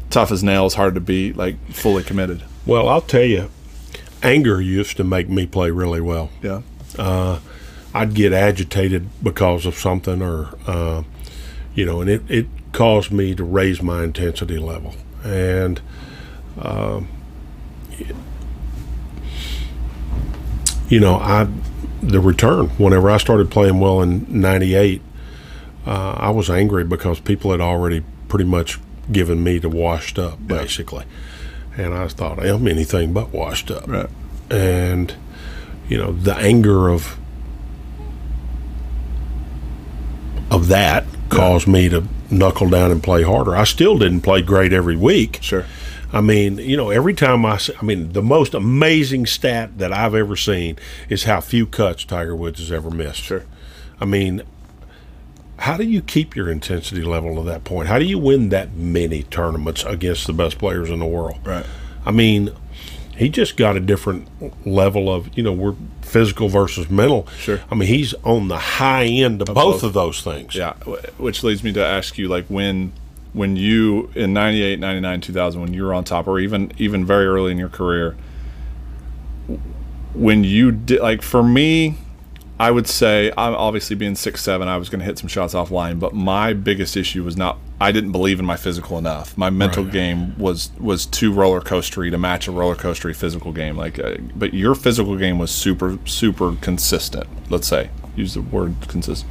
tough 0.08 0.32
as 0.32 0.42
nails, 0.42 0.74
hard 0.74 0.94
to 0.94 1.00
beat, 1.00 1.36
like 1.36 1.56
fully 1.70 2.02
committed. 2.02 2.42
Well, 2.66 2.88
I'll 2.88 3.00
tell 3.00 3.22
you, 3.22 3.50
anger 4.22 4.60
used 4.60 4.96
to 4.96 5.04
make 5.04 5.28
me 5.28 5.46
play 5.46 5.70
really 5.70 6.00
well. 6.00 6.30
Yeah. 6.42 6.62
I'd 7.92 8.14
get 8.14 8.32
agitated 8.32 9.08
because 9.22 9.66
of 9.66 9.74
something, 9.74 10.22
or 10.22 10.50
uh, 10.66 11.02
you 11.74 11.84
know, 11.84 12.00
and 12.00 12.08
it, 12.08 12.22
it 12.28 12.46
caused 12.72 13.10
me 13.10 13.34
to 13.34 13.42
raise 13.42 13.82
my 13.82 14.04
intensity 14.04 14.58
level. 14.58 14.94
And 15.24 15.80
um, 16.60 17.08
you 20.88 21.00
know, 21.00 21.16
I 21.16 21.48
the 22.02 22.20
return 22.20 22.66
whenever 22.70 23.10
I 23.10 23.18
started 23.18 23.50
playing 23.50 23.78
well 23.80 24.00
in 24.02 24.26
'98, 24.28 25.02
uh, 25.86 25.90
I 26.16 26.30
was 26.30 26.48
angry 26.50 26.84
because 26.84 27.20
people 27.20 27.50
had 27.50 27.60
already 27.60 28.02
pretty 28.28 28.44
much 28.44 28.78
given 29.12 29.42
me 29.42 29.58
to 29.60 29.68
washed 29.68 30.18
up, 30.18 30.46
basically, 30.46 31.04
and 31.76 31.92
I 31.94 32.08
thought 32.08 32.38
I'm 32.38 32.66
anything 32.68 33.12
but 33.12 33.30
washed 33.32 33.70
up 33.70 33.86
Right. 33.88 34.08
and 34.50 35.14
you 35.88 35.98
know 35.98 36.12
the 36.12 36.34
anger 36.36 36.88
of 36.88 37.16
of 40.50 40.68
that 40.68 41.04
caused 41.28 41.66
me 41.68 41.88
to 41.88 42.04
knuckle 42.30 42.68
down 42.68 42.90
and 42.90 43.02
play 43.02 43.22
harder. 43.22 43.54
I 43.56 43.64
still 43.64 43.98
didn't 43.98 44.22
play 44.22 44.42
great 44.42 44.72
every 44.72 44.96
week. 44.96 45.38
Sure. 45.42 45.64
I 46.12 46.20
mean, 46.20 46.58
you 46.58 46.76
know, 46.76 46.90
every 46.90 47.14
time 47.14 47.46
I, 47.46 47.60
I 47.80 47.84
mean, 47.84 48.12
the 48.12 48.22
most 48.22 48.54
amazing 48.54 49.26
stat 49.26 49.78
that 49.78 49.92
I've 49.92 50.14
ever 50.14 50.36
seen 50.36 50.76
is 51.08 51.24
how 51.24 51.40
few 51.40 51.66
cuts 51.66 52.04
Tiger 52.04 52.34
Woods 52.34 52.58
has 52.58 52.72
ever 52.72 52.90
missed. 52.90 53.22
Sure. 53.22 53.44
I 54.00 54.06
mean, 54.06 54.42
how 55.58 55.76
do 55.76 55.84
you 55.84 56.00
keep 56.00 56.34
your 56.34 56.50
intensity 56.50 57.02
level 57.02 57.36
to 57.36 57.42
that 57.42 57.64
point? 57.64 57.88
How 57.88 57.98
do 57.98 58.04
you 58.06 58.18
win 58.18 58.48
that 58.48 58.74
many 58.74 59.24
tournaments 59.24 59.84
against 59.84 60.26
the 60.26 60.32
best 60.32 60.58
players 60.58 60.90
in 60.90 60.98
the 60.98 61.06
world? 61.06 61.38
Right. 61.44 61.66
I 62.04 62.10
mean, 62.10 62.50
he 63.16 63.28
just 63.28 63.58
got 63.58 63.76
a 63.76 63.80
different 63.80 64.26
level 64.66 65.12
of, 65.12 65.36
you 65.36 65.42
know, 65.42 65.52
we're 65.52 65.76
physical 66.00 66.48
versus 66.48 66.88
mental. 66.88 67.26
Sure. 67.38 67.60
I 67.70 67.74
mean, 67.74 67.88
he's 67.88 68.14
on 68.24 68.48
the 68.48 68.58
high 68.58 69.04
end 69.04 69.42
of, 69.42 69.46
both, 69.48 69.54
both. 69.54 69.82
of 69.82 69.92
those 69.92 70.22
things. 70.22 70.54
Yeah. 70.54 70.72
Which 71.18 71.44
leads 71.44 71.62
me 71.62 71.72
to 71.74 71.84
ask 71.84 72.16
you, 72.16 72.28
like, 72.28 72.46
when 72.46 72.94
when 73.32 73.54
you 73.56 74.10
in 74.14 74.32
98 74.32 74.78
99 74.80 75.20
2000 75.20 75.60
when 75.60 75.72
you 75.74 75.84
were 75.84 75.94
on 75.94 76.04
top 76.04 76.26
or 76.26 76.38
even 76.40 76.72
even 76.78 77.04
very 77.04 77.26
early 77.26 77.52
in 77.52 77.58
your 77.58 77.68
career 77.68 78.16
when 80.14 80.42
you 80.44 80.72
did 80.72 81.00
like 81.00 81.22
for 81.22 81.42
me 81.42 81.94
i 82.58 82.70
would 82.70 82.88
say 82.88 83.30
i'm 83.38 83.54
obviously 83.54 83.94
being 83.94 84.14
six 84.16 84.42
seven 84.42 84.66
i 84.68 84.76
was 84.76 84.88
going 84.88 84.98
to 84.98 85.04
hit 85.04 85.18
some 85.18 85.28
shots 85.28 85.54
offline 85.54 85.98
but 86.00 86.12
my 86.12 86.52
biggest 86.52 86.96
issue 86.96 87.22
was 87.22 87.36
not 87.36 87.56
i 87.80 87.92
didn't 87.92 88.10
believe 88.12 88.40
in 88.40 88.44
my 88.44 88.56
physical 88.56 88.98
enough 88.98 89.36
my 89.38 89.48
mental 89.48 89.84
Right. 89.84 89.92
game 89.92 90.36
was 90.38 90.70
was 90.80 91.06
too 91.06 91.32
roller 91.32 91.60
coastery 91.60 92.10
to 92.10 92.18
match 92.18 92.48
a 92.48 92.50
roller 92.50 92.74
coastery 92.76 93.14
physical 93.14 93.52
game 93.52 93.76
like 93.76 93.98
uh, 94.00 94.16
but 94.34 94.52
your 94.52 94.74
physical 94.74 95.16
game 95.16 95.38
was 95.38 95.50
super 95.52 95.98
super 96.04 96.56
consistent 96.60 97.26
let's 97.50 97.68
say 97.68 97.90
use 98.16 98.34
the 98.34 98.42
word 98.42 98.74
consistent 98.88 99.30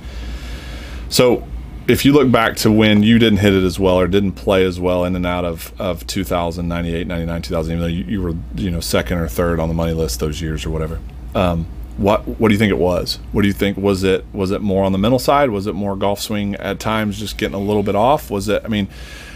so 1.10 1.46
if 1.90 2.06
you 2.06 2.14
look 2.14 2.32
back 2.32 2.56
to 2.58 2.72
when 2.72 3.02
you 3.02 3.18
didn't 3.18 3.40
hit 3.40 3.54
it 3.54 3.64
as 3.64 3.80
well 3.80 4.00
or 4.00 4.08
didn't 4.08 4.34
play 4.34 4.64
as 4.64 4.80
well 4.80 5.06
in 5.06 5.16
and 5.16 5.26
out 5.26 5.44
of, 5.44 5.74
of 5.82 6.06
2000, 6.06 6.68
98, 6.68 7.08
99, 7.08 7.42
2000, 7.42 7.72
even 7.72 7.82
though 7.82 7.88
you, 7.88 8.04
you 8.04 8.22
were, 8.22 8.36
you 8.56 8.70
know, 8.70 8.80
second 8.80 9.18
or 9.18 9.28
third 9.28 9.60
on 9.60 9.68
the 9.68 9.74
money 9.74 9.94
list 9.94 10.20
those 10.20 10.40
years 10.40 10.66
or 10.66 10.70
whatever, 10.70 11.00
um, 11.34 11.66
what 11.98 12.26
what 12.26 12.48
do 12.48 12.54
you 12.54 12.60
think 12.60 12.70
it 12.70 12.78
was? 12.78 13.20
What 13.34 13.42
do 13.42 13.48
you 13.48 13.54
think 13.54 13.76
was 13.76 14.04
it? 14.04 14.24
Was 14.32 14.52
it 14.52 14.62
more 14.62 14.86
on 14.86 14.94
the 14.94 14.98
mental 14.98 15.20
side? 15.20 15.50
Was 15.50 15.68
it 15.68 15.74
more 15.74 15.98
golf 15.98 16.22
swing 16.22 16.56
at 16.56 16.80
times, 16.80 17.20
just 17.20 17.38
getting 17.38 17.56
a 17.56 17.60
little 17.60 17.84
bit 17.84 17.96
off? 17.96 18.32
Was 18.32 18.48
it? 18.48 18.62
I 18.64 18.70
mean, 18.70 18.88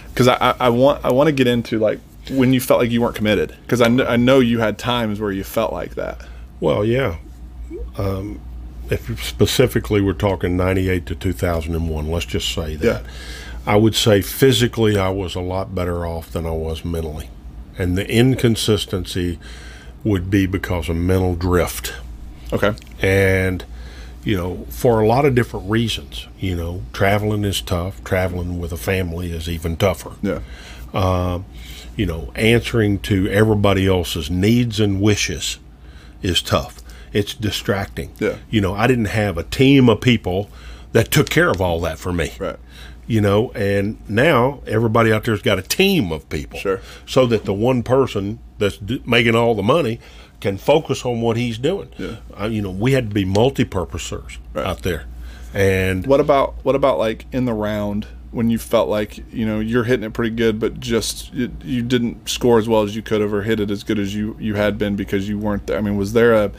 because 0.10 0.30
I, 0.30 0.56
I, 0.60 0.70
want 0.70 1.04
I 1.04 1.12
want 1.12 1.28
to 1.28 1.34
get 1.34 1.48
into 1.48 1.78
like 1.80 2.00
when 2.30 2.54
you 2.54 2.62
felt 2.62 2.80
like 2.80 2.90
you 2.90 3.02
weren't 3.02 3.16
committed 3.16 3.58
because 3.64 3.82
I, 3.82 3.88
kn- 3.88 4.08
I 4.08 4.16
know 4.16 4.40
you 4.40 4.60
had 4.60 4.78
times 4.78 5.20
where 5.20 5.32
you 5.32 5.44
felt 5.44 5.74
like 5.74 5.96
that. 5.96 6.26
Well, 6.62 6.86
yeah. 6.86 7.18
Um, 7.98 8.40
if 8.90 9.24
specifically 9.24 10.02
we're 10.02 10.14
talking 10.14 10.58
98 10.58 11.06
to 11.08 11.16
2001, 11.16 12.12
let's 12.12 12.26
just 12.26 12.54
say 12.54 12.76
that. 12.76 13.04
Yeah. 13.06 13.12
I 13.66 13.78
would 13.78 13.96
say 13.96 14.22
physically 14.22 14.98
I 14.98 15.10
was 15.10 15.36
a 15.36 15.40
lot 15.42 15.74
better 15.74 16.06
off 16.06 16.32
than 16.32 16.46
I 16.46 16.52
was 16.52 16.84
mentally. 16.84 17.30
And 17.78 17.98
the 17.98 18.08
inconsistency 18.10 19.40
would 20.04 20.30
be 20.30 20.46
because 20.46 20.90
of 20.90 20.96
mental 20.98 21.36
drift. 21.36 21.94
Okay. 22.52 22.76
and 23.02 23.66
you 24.24 24.38
know 24.38 24.66
for 24.70 25.02
a 25.02 25.08
lot 25.08 25.26
of 25.26 25.34
different 25.34 25.68
reasons 25.70 26.28
you 26.40 26.56
know 26.56 26.84
traveling 26.94 27.44
is 27.44 27.62
tough 27.62 28.04
traveling 28.04 28.60
with 28.60 28.72
a 28.72 28.78
family 28.78 29.32
is 29.32 29.50
even 29.50 29.76
tougher 29.76 30.12
Yeah. 30.22 30.42
Uh, 30.94 31.40
you 31.96 32.06
know 32.06 32.32
answering 32.36 33.00
to 33.00 33.28
everybody 33.30 33.88
else's 33.88 34.30
needs 34.30 34.80
and 34.80 35.02
wishes 35.02 35.58
is 36.22 36.44
tough 36.44 36.83
it's 37.14 37.34
distracting 37.34 38.12
Yeah. 38.20 38.38
you 38.50 38.60
know 38.62 38.74
i 38.74 38.88
didn't 38.88 39.06
have 39.06 39.38
a 39.38 39.44
team 39.44 39.88
of 39.90 40.02
people 40.02 40.50
that 40.92 41.12
took 41.12 41.30
care 41.30 41.50
of 41.50 41.62
all 41.62 41.80
that 41.82 41.98
for 42.00 42.12
me 42.14 42.32
Right. 42.40 42.58
you 43.08 43.22
know 43.22 43.52
and 43.52 43.98
now 44.10 44.62
everybody 44.68 45.12
out 45.14 45.24
there's 45.24 45.42
got 45.42 45.60
a 45.60 45.62
team 45.64 46.12
of 46.12 46.28
people 46.30 46.60
Sure. 46.60 46.82
so 47.06 47.26
that 47.28 47.46
the 47.46 47.54
one 47.54 47.84
person 47.84 48.40
that's 48.58 48.78
d- 48.78 49.02
making 49.06 49.36
all 49.36 49.56
the 49.56 49.64
money 49.64 50.00
can 50.42 50.58
focus 50.58 51.06
on 51.06 51.22
what 51.22 51.38
he's 51.38 51.58
doing 51.58 51.90
Yeah. 51.98 52.16
uh, 52.40 52.46
you 52.48 52.62
know 52.62 52.72
we 52.72 52.92
had 52.94 53.10
to 53.10 53.14
be 53.14 53.26
multi-purposers 53.26 54.38
Right. 54.54 54.66
out 54.66 54.82
there 54.84 55.06
and 55.54 56.06
What 56.08 56.20
about 56.20 56.56
what 56.64 56.76
about 56.76 56.98
like 56.98 57.26
in 57.32 57.46
the 57.46 57.54
round 57.54 58.08
when 58.32 58.50
you 58.50 58.58
felt 58.58 58.90
like 58.90 59.24
you 59.32 59.46
know 59.46 59.60
you're 59.60 59.84
hitting 59.84 60.04
it 60.04 60.14
pretty 60.14 60.36
good, 60.36 60.60
but 60.60 60.80
just 60.80 61.32
you, 61.36 61.52
you 61.64 61.84
didn't 61.84 62.28
score 62.28 62.58
as 62.58 62.68
well 62.68 62.82
as 62.82 62.96
you 62.96 63.04
could 63.04 63.22
have 63.22 63.32
or 63.32 63.44
hit 63.44 63.60
it 63.60 63.70
as 63.70 63.84
good 63.84 64.00
as 64.00 64.16
you 64.16 64.36
you 64.40 64.56
had 64.56 64.80
been 64.80 64.96
because 64.96 65.30
you 65.30 65.38
weren't 65.38 65.68
there. 65.68 65.78
I 65.78 65.82
mean, 65.82 65.96
was 65.96 66.14
there 66.14 66.34
a 66.34 66.52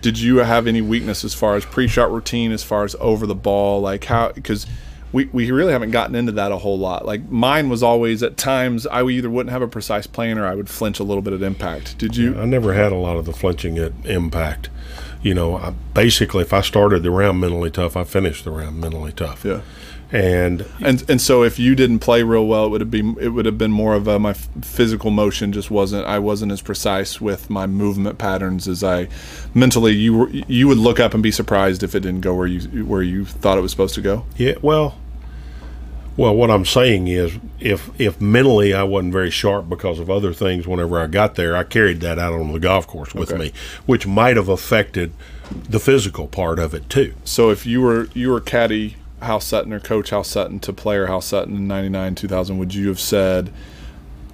did 0.00 0.18
you 0.18 0.38
have 0.38 0.66
any 0.66 0.80
weakness 0.80 1.24
as 1.24 1.34
far 1.34 1.56
as 1.56 1.64
pre-shot 1.64 2.10
routine, 2.10 2.52
as 2.52 2.62
far 2.62 2.84
as 2.84 2.96
over 3.00 3.26
the 3.26 3.34
ball, 3.34 3.80
like 3.80 4.04
how 4.04 4.32
because 4.32 4.66
we, 5.12 5.24
we 5.26 5.50
really 5.50 5.72
haven't 5.72 5.90
gotten 5.90 6.14
into 6.14 6.32
that 6.32 6.52
a 6.52 6.58
whole 6.58 6.78
lot. 6.78 7.06
Like 7.06 7.28
mine 7.30 7.68
was 7.68 7.82
always 7.82 8.22
at 8.22 8.36
times 8.36 8.86
I 8.86 9.02
either 9.06 9.30
wouldn't 9.30 9.52
have 9.52 9.62
a 9.62 9.68
precise 9.68 10.06
plan 10.06 10.38
or 10.38 10.46
I 10.46 10.54
would 10.54 10.68
flinch 10.68 11.00
a 11.00 11.04
little 11.04 11.22
bit 11.22 11.32
at 11.32 11.42
impact. 11.42 11.98
Did 11.98 12.16
you? 12.16 12.38
I 12.38 12.44
never 12.44 12.74
had 12.74 12.92
a 12.92 12.96
lot 12.96 13.16
of 13.16 13.24
the 13.24 13.32
flinching 13.32 13.78
at 13.78 13.92
impact. 14.04 14.68
You 15.22 15.34
know, 15.34 15.56
I, 15.56 15.70
basically, 15.94 16.42
if 16.42 16.52
I 16.52 16.60
started 16.60 17.02
the 17.02 17.10
round 17.10 17.40
mentally 17.40 17.70
tough, 17.70 17.96
I 17.96 18.04
finished 18.04 18.44
the 18.44 18.50
round 18.50 18.80
mentally 18.80 19.12
tough. 19.12 19.44
Yeah. 19.44 19.62
And 20.10 20.64
And 20.80 21.04
and 21.08 21.20
so 21.20 21.42
if 21.42 21.58
you 21.58 21.74
didn't 21.74 21.98
play 21.98 22.22
real 22.22 22.46
well, 22.46 22.64
it 22.64 22.70
would 22.70 22.80
have 22.80 22.90
been 22.90 23.16
it 23.20 23.28
would 23.28 23.44
have 23.44 23.58
been 23.58 23.70
more 23.72 23.94
of 23.94 24.08
a 24.08 24.18
my 24.18 24.32
physical 24.32 25.10
motion 25.10 25.52
just 25.52 25.70
wasn't 25.70 26.06
I 26.06 26.18
wasn't 26.18 26.50
as 26.52 26.62
precise 26.62 27.20
with 27.20 27.50
my 27.50 27.66
movement 27.66 28.16
patterns 28.18 28.66
as 28.68 28.82
I 28.82 29.08
mentally 29.52 29.92
you 29.92 30.14
were 30.16 30.28
you 30.30 30.66
would 30.66 30.78
look 30.78 30.98
up 30.98 31.12
and 31.12 31.22
be 31.22 31.30
surprised 31.30 31.82
if 31.82 31.94
it 31.94 32.00
didn't 32.00 32.22
go 32.22 32.34
where 32.34 32.46
you 32.46 32.84
where 32.86 33.02
you 33.02 33.26
thought 33.26 33.58
it 33.58 33.60
was 33.60 33.70
supposed 33.70 33.94
to 33.96 34.00
go. 34.00 34.24
yeah, 34.36 34.54
well, 34.62 34.96
well, 36.16 36.34
what 36.34 36.50
I'm 36.50 36.64
saying 36.64 37.06
is, 37.08 37.38
if 37.60 37.90
if 38.00 38.18
mentally 38.20 38.72
I 38.74 38.82
wasn't 38.84 39.12
very 39.12 39.30
sharp 39.30 39.68
because 39.68 39.98
of 40.00 40.08
other 40.10 40.32
things, 40.32 40.66
whenever 40.66 40.98
I 40.98 41.06
got 41.06 41.34
there, 41.34 41.54
I 41.54 41.64
carried 41.64 42.00
that 42.00 42.18
out 42.18 42.32
on 42.32 42.50
the 42.52 42.58
golf 42.58 42.86
course 42.86 43.14
with 43.14 43.30
Okay. 43.30 43.38
me, 43.38 43.52
which 43.86 44.06
might 44.06 44.36
have 44.36 44.48
affected 44.48 45.12
the 45.68 45.78
physical 45.78 46.26
part 46.26 46.58
of 46.58 46.72
it 46.74 46.88
too. 46.90 47.12
So 47.24 47.50
if 47.50 47.66
you 47.66 47.82
were 47.82 48.08
you 48.14 48.30
were 48.30 48.40
caddy 48.40 48.96
Hal 49.20 49.40
Sutton 49.40 49.72
or 49.72 49.80
coach 49.80 50.10
Hal 50.10 50.24
Sutton 50.24 50.60
to 50.60 50.72
player 50.72 51.06
Hal 51.06 51.20
Sutton 51.20 51.56
in 51.56 51.68
99 51.68 52.14
2000 52.14 52.58
would 52.58 52.74
you 52.74 52.88
have 52.88 53.00
said 53.00 53.52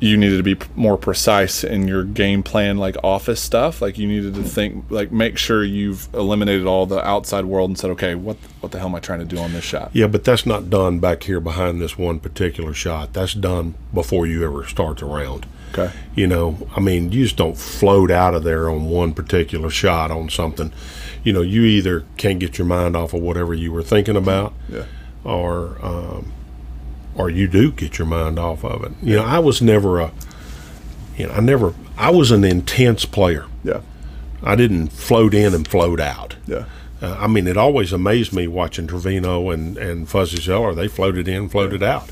you 0.00 0.16
needed 0.16 0.36
to 0.36 0.42
be 0.42 0.56
more 0.74 0.98
precise 0.98 1.64
in 1.64 1.88
your 1.88 2.04
game 2.04 2.42
plan 2.42 2.76
like 2.76 2.96
office 3.02 3.40
stuff 3.40 3.80
like 3.80 3.96
you 3.96 4.06
needed 4.06 4.34
to 4.34 4.42
think 4.42 4.84
like 4.90 5.10
make 5.10 5.38
sure 5.38 5.64
you've 5.64 6.12
eliminated 6.12 6.66
all 6.66 6.84
the 6.84 7.02
outside 7.06 7.44
world 7.44 7.70
and 7.70 7.78
said 7.78 7.90
okay 7.90 8.14
what 8.14 8.36
what 8.60 8.72
the 8.72 8.78
hell 8.78 8.88
am 8.88 8.94
I 8.94 9.00
trying 9.00 9.20
to 9.20 9.24
do 9.24 9.38
on 9.38 9.52
this 9.52 9.64
shot 9.64 9.90
Yeah, 9.94 10.08
but 10.08 10.24
that's 10.24 10.44
not 10.44 10.68
done 10.68 10.98
back 10.98 11.22
here 11.22 11.40
behind 11.40 11.80
this 11.80 11.96
one 11.96 12.20
particular 12.20 12.74
shot. 12.74 13.12
That's 13.12 13.34
done 13.34 13.74
before 13.92 14.26
you 14.26 14.44
ever 14.44 14.66
start 14.66 14.98
the 14.98 15.06
round. 15.06 15.46
okay 15.72 15.94
You 16.14 16.26
know, 16.26 16.68
I 16.76 16.80
mean, 16.80 17.12
you 17.12 17.24
just 17.24 17.36
don't 17.36 17.56
float 17.56 18.10
out 18.10 18.34
of 18.34 18.42
there 18.42 18.68
on 18.68 18.86
one 18.86 19.14
particular 19.14 19.70
shot 19.70 20.10
on 20.10 20.28
something. 20.28 20.72
You 21.24 21.32
know, 21.32 21.42
you 21.42 21.62
either 21.62 22.04
can't 22.16 22.38
get 22.38 22.58
your 22.58 22.66
mind 22.66 22.96
off 22.96 23.12
of 23.14 23.22
whatever 23.22 23.54
you 23.54 23.72
were 23.72 23.82
thinking 23.82 24.16
about, 24.16 24.52
yeah 24.68 24.84
or 25.24 25.78
um, 25.82 26.32
or 27.14 27.30
you 27.30 27.48
do 27.48 27.72
get 27.72 27.96
your 27.98 28.06
mind 28.06 28.38
off 28.38 28.64
of 28.64 28.84
it. 28.84 28.92
You 29.02 29.16
know, 29.16 29.24
I 29.24 29.38
was 29.38 29.62
never 29.62 30.00
a, 30.00 30.12
you 31.16 31.26
know, 31.26 31.32
I 31.32 31.40
never, 31.40 31.72
I 31.96 32.10
was 32.10 32.30
an 32.30 32.44
intense 32.44 33.04
player. 33.04 33.46
yeah 33.62 33.80
I 34.42 34.54
didn't 34.56 34.88
float 34.88 35.32
in 35.32 35.54
and 35.54 35.66
float 35.66 35.98
out. 36.00 36.36
yeah 36.46 36.64
Uh, 37.00 37.16
I 37.18 37.26
mean, 37.26 37.46
it 37.46 37.56
always 37.56 37.92
amazed 37.92 38.32
me 38.34 38.46
watching 38.46 38.86
Trevino 38.86 39.48
and, 39.50 39.78
and 39.78 40.06
Fuzzy 40.08 40.36
Zoeller. 40.40 40.74
They 40.74 40.88
floated 40.88 41.26
in, 41.28 41.48
floated 41.48 41.82
out. 41.82 42.10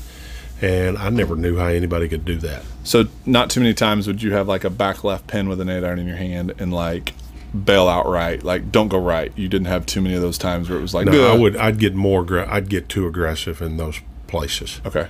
And 0.61 0.97
I 0.97 1.09
never 1.09 1.35
knew 1.35 1.57
how 1.57 1.67
anybody 1.67 2.07
could 2.07 2.23
do 2.25 2.37
that. 2.37 2.63
so 2.83 3.05
not 3.25 3.49
too 3.51 3.59
many 3.59 3.73
times 3.73 4.07
would 4.07 4.23
you 4.23 4.31
have 4.33 4.47
like 4.47 4.63
a 4.63 4.69
back 4.71 5.03
left 5.03 5.27
pin 5.27 5.49
with 5.49 5.59
an 5.61 5.69
eight 5.69 5.83
iron 5.83 5.99
in 5.99 6.07
your 6.07 6.15
hand 6.17 6.53
and 6.57 6.73
like 6.73 7.13
bail 7.53 7.87
out 7.87 8.07
right 8.07 8.41
like 8.43 8.71
don't 8.71 8.87
go 8.87 8.97
right 8.97 9.31
you 9.35 9.47
didn't 9.47 9.67
have 9.67 9.85
too 9.85 10.01
many 10.01 10.15
of 10.15 10.21
those 10.21 10.39
times 10.39 10.69
where 10.69 10.79
it 10.79 10.81
was 10.81 10.93
like 10.93 11.05
No, 11.05 11.31
I 11.31 11.37
would. 11.37 11.55
I'd 11.55 11.77
get 11.77 11.93
more. 11.93 12.25
I'd 12.49 12.67
get 12.67 12.89
too 12.89 13.05
aggressive 13.07 13.61
in 13.61 13.77
those 13.77 13.99
places. 14.27 14.81
okay 14.85 15.07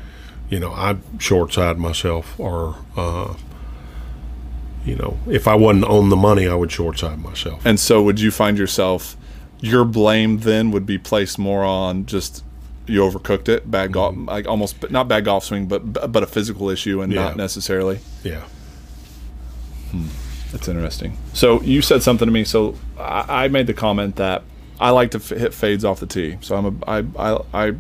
You 0.50 0.60
know, 0.60 0.74
I'd 0.74 1.00
short 1.20 1.54
side 1.54 1.78
myself, 1.78 2.38
or 2.38 2.76
uh, 2.98 3.36
you 4.86 4.96
know, 4.98 5.18
if 5.28 5.48
I 5.48 5.56
wasn't 5.56 5.86
on 5.86 6.10
the 6.10 6.18
money, 6.18 6.46
I 6.48 6.56
would 6.56 6.70
short 6.72 7.00
side 7.00 7.20
myself. 7.20 7.66
And 7.66 7.80
so, 7.80 8.04
would 8.04 8.20
you 8.20 8.30
find 8.32 8.58
yourself 8.58 9.16
your 9.62 9.86
blame 9.86 10.40
then 10.40 10.72
would 10.72 10.86
be 10.86 10.98
placed 10.98 11.40
more 11.40 11.64
on 11.64 12.06
just 12.06 12.44
you 12.86 13.00
overcooked 13.00 13.48
it, 13.48 13.72
bad 13.72 13.94
golf, 13.94 14.14
like 14.18 14.46
almost 14.46 14.82
but 14.82 14.92
not 14.92 15.08
bad 15.08 15.24
golf 15.24 15.46
swing, 15.46 15.68
but 15.68 16.12
but 16.12 16.22
a 16.24 16.28
physical 16.28 16.70
issue, 16.70 17.02
and 17.02 17.14
Yeah. 17.14 17.24
not 17.24 17.38
necessarily. 17.38 18.00
Yeah. 18.26 18.44
That's 20.54 20.68
interesting. 20.68 21.18
So 21.34 21.62
you 21.64 21.82
said 21.82 22.04
something 22.04 22.28
to 22.28 22.32
me. 22.32 22.46
So 22.46 22.76
I, 22.98 23.46
I 23.46 23.48
made 23.50 23.68
the 23.68 23.74
comment 23.74 24.16
that 24.16 24.44
I 24.80 24.92
like 24.92 25.12
to 25.12 25.18
f- 25.18 25.30
hit 25.30 25.54
fades 25.54 25.84
off 25.84 26.00
the 26.00 26.06
tee. 26.06 26.38
So 26.40 26.56
I'm 26.56 26.66
a 26.66 26.86
I 26.88 27.04
I. 27.18 27.68
I 27.68 27.76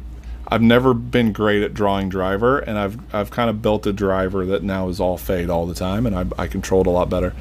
I've 0.46 0.62
never 0.62 0.94
been 0.94 1.32
great 1.32 1.64
at 1.64 1.74
drawing 1.74 2.10
driver, 2.10 2.60
and 2.60 2.78
I've 2.78 3.16
I've 3.16 3.32
kind 3.32 3.50
of 3.50 3.62
built 3.62 3.88
a 3.88 3.94
driver 3.94 4.46
that 4.48 4.62
now 4.62 4.90
is 4.90 5.00
all 5.00 5.18
fade 5.18 5.50
all 5.50 5.66
the 5.66 5.74
time, 5.74 6.06
and 6.06 6.16
I, 6.16 6.26
I 6.38 6.48
control 6.48 6.82
it 6.82 6.88
a 6.88 6.92
lot 6.92 7.10
better. 7.10 7.34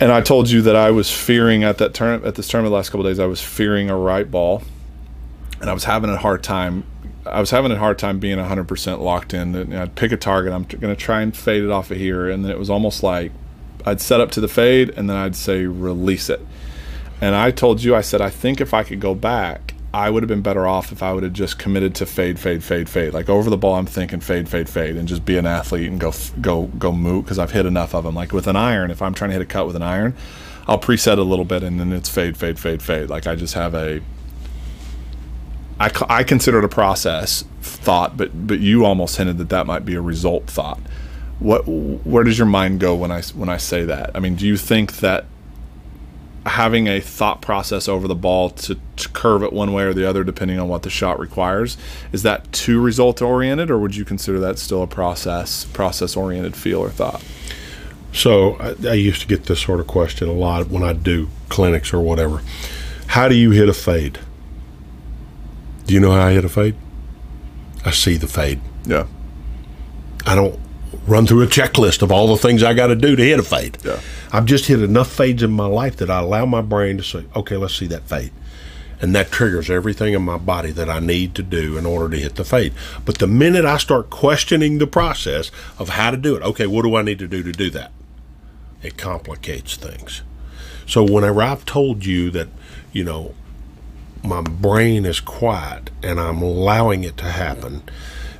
And 0.00 0.10
I 0.10 0.22
told 0.22 0.50
you 0.50 0.62
that 0.62 0.74
I 0.74 0.90
was 0.90 1.10
fearing 1.10 1.62
at 1.62 1.78
that 1.78 1.94
turn 1.94 2.24
at 2.24 2.34
this 2.34 2.48
tournament 2.48 2.72
the 2.72 2.76
last 2.76 2.88
couple 2.88 3.04
days. 3.04 3.18
I 3.18 3.26
was 3.26 3.42
fearing 3.42 3.90
a 3.90 3.96
right 3.96 4.28
ball, 4.28 4.62
and 5.60 5.68
I 5.68 5.74
was 5.74 5.84
having 5.84 6.10
a 6.10 6.16
hard 6.16 6.42
time. 6.42 6.84
I 7.26 7.38
was 7.38 7.50
having 7.50 7.70
a 7.70 7.76
hard 7.76 7.98
time 7.98 8.18
being 8.18 8.38
100% 8.38 9.00
locked 9.00 9.34
in. 9.34 9.72
I'd 9.74 9.94
pick 9.94 10.12
a 10.12 10.16
target. 10.16 10.52
I'm 10.52 10.64
going 10.64 10.94
to 10.94 10.96
try 10.96 11.22
and 11.22 11.36
fade 11.36 11.62
it 11.62 11.70
off 11.70 11.90
of 11.90 11.98
here, 11.98 12.30
and 12.30 12.44
then 12.44 12.50
it 12.50 12.58
was 12.58 12.70
almost 12.70 13.02
like 13.02 13.30
I'd 13.84 14.00
set 14.00 14.20
up 14.20 14.30
to 14.32 14.40
the 14.40 14.48
fade, 14.48 14.90
and 14.90 15.08
then 15.08 15.16
I'd 15.16 15.36
say 15.36 15.66
release 15.66 16.28
it. 16.30 16.40
And 17.20 17.34
I 17.34 17.50
told 17.50 17.82
you, 17.82 17.94
I 17.94 18.00
said, 18.00 18.20
I 18.20 18.30
think 18.30 18.60
if 18.60 18.74
I 18.74 18.82
could 18.82 19.00
go 19.00 19.14
back, 19.14 19.74
I 19.96 20.10
would 20.10 20.22
have 20.22 20.28
been 20.28 20.42
better 20.42 20.66
off 20.66 20.92
if 20.92 21.02
I 21.02 21.14
would 21.14 21.22
have 21.22 21.32
just 21.32 21.58
committed 21.58 21.94
to 21.96 22.06
fade, 22.06 22.38
fade, 22.38 22.62
fade, 22.62 22.88
fade. 22.88 23.14
Like 23.14 23.30
over 23.30 23.48
the 23.48 23.56
ball, 23.56 23.76
I'm 23.76 23.86
thinking 23.86 24.20
fade, 24.20 24.46
fade, 24.46 24.68
fade, 24.68 24.96
and 24.96 25.08
just 25.08 25.24
be 25.24 25.38
an 25.38 25.46
athlete 25.46 25.90
and 25.90 25.98
go, 25.98 26.12
go, 26.40 26.64
go 26.78 26.92
moot 26.92 27.24
because 27.24 27.38
I've 27.38 27.52
hit 27.52 27.64
enough 27.64 27.94
of 27.94 28.04
them. 28.04 28.14
Like 28.14 28.32
with 28.32 28.46
an 28.46 28.56
iron, 28.56 28.90
if 28.90 29.00
I'm 29.00 29.14
trying 29.14 29.30
to 29.30 29.32
hit 29.32 29.42
a 29.42 29.46
cut 29.46 29.66
with 29.66 29.74
an 29.74 29.82
iron, 29.82 30.14
I'll 30.68 30.78
preset 30.78 31.16
a 31.16 31.22
little 31.22 31.46
bit 31.46 31.62
and 31.62 31.80
then 31.80 31.92
it's 31.94 32.10
fade, 32.10 32.36
fade, 32.36 32.58
fade, 32.58 32.82
fade. 32.82 33.08
Like 33.08 33.26
I 33.26 33.36
just 33.36 33.54
have 33.54 33.74
a. 33.74 34.02
I, 35.80 35.90
I 36.08 36.24
consider 36.24 36.58
it 36.58 36.64
a 36.64 36.68
process 36.68 37.44
thought, 37.62 38.18
but 38.18 38.46
but 38.46 38.60
you 38.60 38.84
almost 38.84 39.16
hinted 39.16 39.38
that 39.38 39.48
that 39.48 39.66
might 39.66 39.86
be 39.86 39.94
a 39.94 40.02
result 40.02 40.46
thought. 40.46 40.80
What 41.38 41.66
where 41.68 42.24
does 42.24 42.38
your 42.38 42.46
mind 42.46 42.80
go 42.80 42.94
when 42.94 43.10
I 43.10 43.22
when 43.22 43.48
I 43.48 43.58
say 43.58 43.84
that? 43.84 44.10
I 44.14 44.20
mean, 44.20 44.36
do 44.36 44.46
you 44.46 44.56
think 44.56 44.98
that 44.98 45.26
having 46.46 46.86
a 46.86 47.00
thought 47.00 47.42
process 47.42 47.88
over 47.88 48.06
the 48.06 48.14
ball 48.14 48.50
to, 48.50 48.78
to 48.94 49.08
curve 49.08 49.42
it 49.42 49.52
one 49.52 49.72
way 49.72 49.82
or 49.82 49.92
the 49.92 50.08
other 50.08 50.22
depending 50.22 50.58
on 50.60 50.68
what 50.68 50.84
the 50.84 50.90
shot 50.90 51.18
requires 51.18 51.76
is 52.12 52.22
that 52.22 52.50
too 52.52 52.80
result 52.80 53.20
oriented 53.20 53.68
or 53.68 53.78
would 53.78 53.96
you 53.96 54.04
consider 54.04 54.38
that 54.38 54.56
still 54.56 54.80
a 54.80 54.86
process 54.86 55.64
process 55.64 56.16
oriented 56.16 56.54
feel 56.54 56.78
or 56.78 56.88
thought 56.88 57.20
So 58.12 58.54
I, 58.54 58.90
I 58.90 58.92
used 58.94 59.20
to 59.22 59.26
get 59.26 59.46
this 59.46 59.60
sort 59.60 59.80
of 59.80 59.88
question 59.88 60.28
a 60.28 60.32
lot 60.32 60.68
when 60.68 60.84
I 60.84 60.92
do 60.92 61.28
clinics 61.48 61.92
or 61.92 62.00
whatever. 62.00 62.42
How 63.08 63.28
do 63.28 63.34
you 63.34 63.50
hit 63.50 63.68
a 63.68 63.74
fade? 63.74 64.18
Do 65.86 65.94
you 65.94 66.00
know 66.00 66.12
how 66.12 66.26
I 66.26 66.32
hit 66.32 66.44
a 66.44 66.48
fade? 66.48 66.76
I 67.84 67.90
see 67.90 68.16
the 68.16 68.28
fade. 68.28 68.60
yeah 68.84 69.06
I 70.24 70.34
don't 70.36 70.58
run 71.06 71.26
through 71.26 71.42
a 71.42 71.46
checklist 71.46 72.02
of 72.02 72.10
all 72.10 72.28
the 72.28 72.36
things 72.36 72.62
I 72.62 72.74
got 72.74 72.88
to 72.88 72.96
do 72.96 73.16
to 73.16 73.22
hit 73.22 73.38
a 73.38 73.42
fade. 73.42 73.78
Yeah. 73.84 74.00
I've 74.32 74.46
just 74.46 74.66
hit 74.66 74.82
enough 74.82 75.10
fades 75.10 75.42
in 75.42 75.52
my 75.52 75.66
life 75.66 75.96
that 75.96 76.10
I 76.10 76.20
allow 76.20 76.46
my 76.46 76.62
brain 76.62 76.96
to 76.98 77.02
say, 77.02 77.24
okay, 77.34 77.56
let's 77.56 77.74
see 77.76 77.86
that 77.86 78.02
fade. 78.02 78.32
And 79.00 79.14
that 79.14 79.30
triggers 79.30 79.68
everything 79.68 80.14
in 80.14 80.22
my 80.22 80.38
body 80.38 80.70
that 80.72 80.88
I 80.88 81.00
need 81.00 81.34
to 81.34 81.42
do 81.42 81.76
in 81.76 81.84
order 81.84 82.08
to 82.16 82.22
hit 82.22 82.36
the 82.36 82.44
fade. 82.44 82.72
But 83.04 83.18
the 83.18 83.26
minute 83.26 83.64
I 83.64 83.76
start 83.76 84.08
questioning 84.08 84.78
the 84.78 84.86
process 84.86 85.50
of 85.78 85.90
how 85.90 86.10
to 86.10 86.16
do 86.16 86.34
it, 86.34 86.42
okay, 86.42 86.66
what 86.66 86.82
do 86.82 86.96
I 86.96 87.02
need 87.02 87.18
to 87.18 87.28
do 87.28 87.42
to 87.42 87.52
do 87.52 87.70
that? 87.70 87.92
It 88.82 88.96
complicates 88.96 89.76
things. 89.76 90.22
So 90.86 91.02
whenever 91.02 91.42
I've 91.42 91.66
told 91.66 92.06
you 92.06 92.30
that, 92.30 92.48
you 92.92 93.04
know, 93.04 93.34
my 94.24 94.40
brain 94.40 95.04
is 95.04 95.20
quiet 95.20 95.90
and 96.02 96.18
I'm 96.18 96.40
allowing 96.40 97.04
it 97.04 97.16
to 97.18 97.24
happen, 97.24 97.82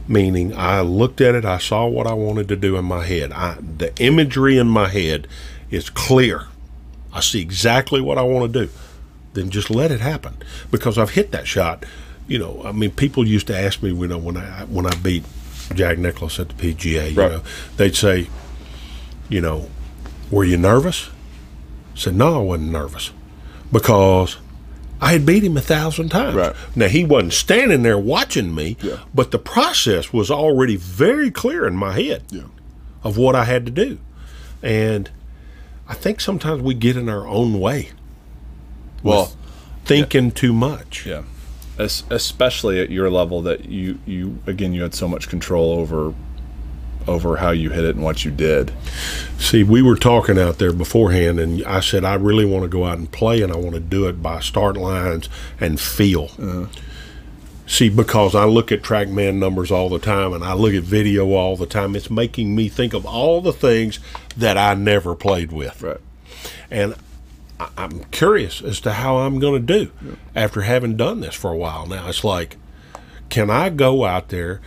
meaning 0.09 0.55
I 0.57 0.81
looked 0.81 1.21
at 1.21 1.35
it, 1.35 1.45
I 1.45 1.59
saw 1.59 1.87
what 1.87 2.07
I 2.07 2.13
wanted 2.15 2.49
to 2.49 2.57
do 2.57 2.77
in 2.77 2.85
my 2.85 3.05
head. 3.05 3.33
I, 3.33 3.57
the 3.61 3.93
imagery 4.01 4.59
in 4.59 4.69
my 4.69 4.89
head 4.89 5.27
is 5.71 5.91
clear. 5.91 6.47
I 7.13 7.21
see 7.21 7.41
exactly 7.41 8.01
what 8.01 8.19
I 8.19 8.23
want 8.23 8.53
to 8.53 8.67
do. 8.67 8.73
Then 9.35 9.51
just 9.51 9.71
let 9.71 9.91
it 9.91 10.01
happen 10.01 10.37
because 10.71 10.97
I've 10.99 11.11
hit 11.11 11.31
that 11.33 11.47
shot. 11.47 11.85
You 12.29 12.39
know, 12.39 12.63
I 12.65 12.73
mean, 12.73 12.91
people 12.91 13.27
used 13.27 13.47
to 13.49 13.59
ask 13.59 13.83
me, 13.83 13.91
you 13.91 14.07
know, 14.07 14.19
when 14.19 14.37
I 14.37 14.65
when 14.65 14.87
I 14.87 14.95
beat 14.97 15.25
Jack 15.75 15.99
Nicklaus 15.99 16.39
at 16.41 16.49
the 16.49 16.55
PGA, 16.55 17.13
you 17.13 17.21
Right. 17.21 17.31
know, 17.33 17.43
they'd 17.77 17.95
say, 17.95 18.29
you 19.29 19.41
know, 19.41 19.69
were 20.31 20.45
you 20.45 20.57
nervous? 20.57 21.09
I 21.95 21.99
said, 21.99 22.15
no, 22.17 22.37
I 22.41 22.43
wasn't 22.43 22.73
nervous 22.73 23.11
because 23.73 24.37
I 25.07 25.13
had 25.13 25.25
beat 25.27 25.45
him 25.45 25.57
a 25.57 25.61
thousand 25.61 26.09
times. 26.11 26.35
Right. 26.35 26.55
Now 26.75 26.89
he 26.89 27.05
wasn't 27.05 27.33
standing 27.33 27.83
there 27.83 27.99
watching 27.99 28.55
me, 28.55 28.77
Yeah. 28.83 28.99
but 29.15 29.31
the 29.31 29.39
process 29.39 30.13
was 30.13 30.31
already 30.31 30.77
very 30.77 31.31
clear 31.31 31.67
in 31.67 31.77
my 31.77 31.93
head 32.01 32.23
Yeah. 32.31 32.43
of 33.05 33.17
what 33.17 33.35
I 33.35 33.45
had 33.45 33.65
to 33.67 33.73
do. 33.73 33.99
And 34.63 35.11
I 35.89 35.95
think 35.95 36.21
sometimes 36.21 36.63
we 36.63 36.75
get 36.75 36.97
in 36.97 37.09
our 37.09 37.27
own 37.27 37.61
way, 37.61 37.91
well 39.03 39.33
thinking 39.85 40.33
too 40.33 40.53
much. 40.53 41.07
yeah 41.07 41.23
Es- 41.79 42.03
especially 42.11 42.81
at 42.81 42.91
your 42.91 43.11
level 43.11 43.43
that 43.43 43.67
you 43.67 43.99
you 44.07 44.39
again 44.47 44.73
you 44.73 44.83
had 44.83 44.95
so 44.95 45.07
much 45.07 45.29
control 45.29 45.73
over 45.73 46.15
over 47.07 47.37
how 47.37 47.51
you 47.51 47.71
hit 47.71 47.85
it 47.85 47.95
and 47.95 48.05
what 48.05 48.25
you 48.25 48.31
did 48.31 48.73
See, 49.39 49.63
we 49.63 49.83
were 49.83 49.97
talking 49.97 50.39
out 50.39 50.59
there 50.59 50.73
beforehand, 50.73 51.39
and 51.39 51.65
I 51.65 51.81
said 51.81 52.05
I 52.05 52.15
really 52.15 52.45
want 52.45 52.63
to 52.63 52.69
go 52.69 52.85
out 52.85 52.99
and 52.99 53.11
play, 53.11 53.43
and 53.43 53.53
I 53.53 53.57
want 53.57 53.75
to 53.75 53.81
do 53.81 54.09
it 54.09 54.23
by 54.23 54.41
start 54.41 54.77
lines 54.77 55.29
and 55.61 55.81
feel. 55.81 56.31
Uh-huh. 56.39 56.67
See, 57.67 57.89
because 57.89 58.35
I 58.35 58.45
look 58.45 58.73
at 58.73 58.83
TrackMan 58.83 59.35
numbers 59.35 59.71
all 59.71 59.89
the 59.89 59.99
time 59.99 60.33
and 60.33 60.45
I 60.45 60.53
look 60.53 60.73
at 60.73 60.85
video 60.85 61.33
all 61.33 61.57
the 61.57 61.67
time, 61.67 61.97
it's 61.97 62.09
making 62.09 62.55
me 62.55 62.69
think 62.69 62.95
of 62.95 63.05
all 63.05 63.41
the 63.41 63.53
things 63.53 63.99
that 64.37 64.57
I 64.57 64.75
never 64.75 65.17
played 65.17 65.51
with. 65.51 65.83
Right. 65.83 66.01
And 66.71 66.95
I'm 67.77 68.05
curious 68.05 68.63
as 68.63 68.79
to 68.83 68.93
how 68.93 69.19
I'm 69.19 69.41
going 69.41 69.67
to 69.67 69.85
do 69.85 70.17
after 70.37 70.61
having 70.61 70.97
done 70.97 71.21
this 71.21 71.35
for 71.35 71.51
a 71.51 71.57
while 71.57 71.87
now. 71.87 72.09
It's 72.09 72.23
like, 72.23 72.57
can 73.31 73.51
I 73.51 73.71
go 73.71 74.05
out 74.05 74.29
there 74.29 74.61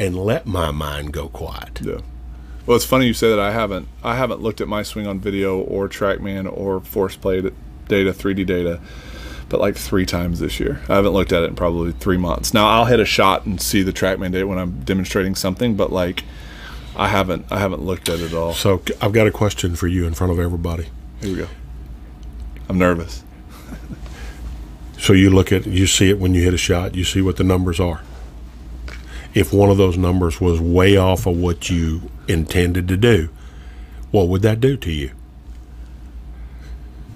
and 0.00 0.16
let 0.16 0.46
my 0.46 0.70
mind 0.70 1.12
go 1.12 1.28
quiet? 1.28 1.78
Yeah. 1.82 2.00
Well, 2.64 2.76
it's 2.76 2.86
funny 2.86 3.06
you 3.06 3.12
say 3.12 3.28
that. 3.28 3.38
I 3.38 3.52
haven't. 3.52 3.86
I 4.02 4.16
haven't 4.16 4.40
looked 4.40 4.62
at 4.62 4.68
my 4.68 4.82
swing 4.82 5.06
on 5.06 5.20
video 5.20 5.58
or 5.58 5.88
TrackMan 5.88 6.50
or 6.50 6.80
force 6.80 7.16
plate 7.16 7.52
data, 7.86 8.12
3D 8.12 8.46
data, 8.46 8.80
but 9.50 9.60
like 9.60 9.76
three 9.76 10.06
times 10.06 10.40
this 10.40 10.58
year. 10.58 10.80
I 10.88 10.94
haven't 10.94 11.12
looked 11.12 11.32
at 11.32 11.42
it 11.42 11.50
in 11.50 11.54
probably 11.54 11.92
three 11.92 12.16
months. 12.16 12.54
Now 12.54 12.66
I'll 12.68 12.86
hit 12.86 12.98
a 12.98 13.04
shot 13.04 13.44
and 13.44 13.60
see 13.60 13.82
the 13.82 13.92
TrackMan 13.92 14.32
data 14.32 14.46
when 14.46 14.58
I'm 14.58 14.80
demonstrating 14.80 15.34
something, 15.34 15.74
but 15.74 15.92
like 15.92 16.24
I 16.96 17.08
haven't. 17.08 17.44
I 17.50 17.58
haven't 17.58 17.82
looked 17.82 18.08
at 18.08 18.20
it 18.20 18.32
all. 18.32 18.54
So 18.54 18.82
I've 19.02 19.12
got 19.12 19.26
a 19.26 19.30
question 19.30 19.76
for 19.76 19.86
you 19.86 20.06
in 20.06 20.14
front 20.14 20.32
of 20.32 20.38
everybody. 20.38 20.88
Here 21.20 21.30
we 21.30 21.36
go. 21.36 21.48
I'm 22.70 22.78
nervous. 22.78 23.22
So 24.96 25.12
you 25.12 25.30
look 25.30 25.50
at, 25.50 25.66
you 25.66 25.86
see 25.86 26.10
it 26.10 26.18
when 26.18 26.34
you 26.34 26.42
hit 26.42 26.52
a 26.52 26.58
shot, 26.58 26.94
you 26.94 27.04
see 27.04 27.22
what 27.22 27.36
the 27.36 27.44
numbers 27.44 27.80
are. 27.80 28.02
If 29.34 29.52
one 29.52 29.70
of 29.70 29.76
those 29.76 29.96
numbers 29.96 30.40
was 30.40 30.60
way 30.60 30.96
off 30.96 31.26
of 31.26 31.36
what 31.36 31.70
you 31.70 32.10
intended 32.26 32.88
to 32.88 32.96
do, 32.96 33.28
what 34.10 34.28
would 34.28 34.42
that 34.42 34.60
do 34.60 34.76
to 34.78 34.90
you? 34.90 35.12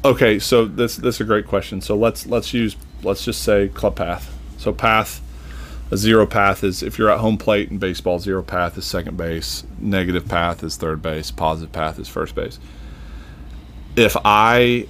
Okay, 0.04 0.38
so 0.38 0.66
this 0.66 0.96
this 0.96 1.16
is 1.16 1.20
a 1.22 1.24
great 1.24 1.46
question. 1.46 1.80
So 1.80 1.96
let's 1.96 2.26
let's 2.26 2.52
use 2.52 2.76
let's 3.02 3.24
just 3.24 3.42
say 3.42 3.68
club 3.68 3.96
path. 3.96 4.32
So 4.58 4.72
path, 4.72 5.20
a 5.90 5.96
zero 5.96 6.26
path 6.26 6.62
is 6.62 6.82
if 6.82 6.98
you're 6.98 7.10
at 7.10 7.20
home 7.20 7.38
plate 7.38 7.70
in 7.70 7.78
baseball, 7.78 8.18
zero 8.18 8.42
path 8.42 8.76
is 8.76 8.84
second 8.84 9.16
base, 9.16 9.64
negative 9.78 10.28
path 10.28 10.62
is 10.62 10.76
third 10.76 11.02
base, 11.02 11.30
positive 11.30 11.72
path 11.72 11.98
is 11.98 12.08
first 12.08 12.34
base. 12.34 12.58
If 13.96 14.16
I 14.24 14.86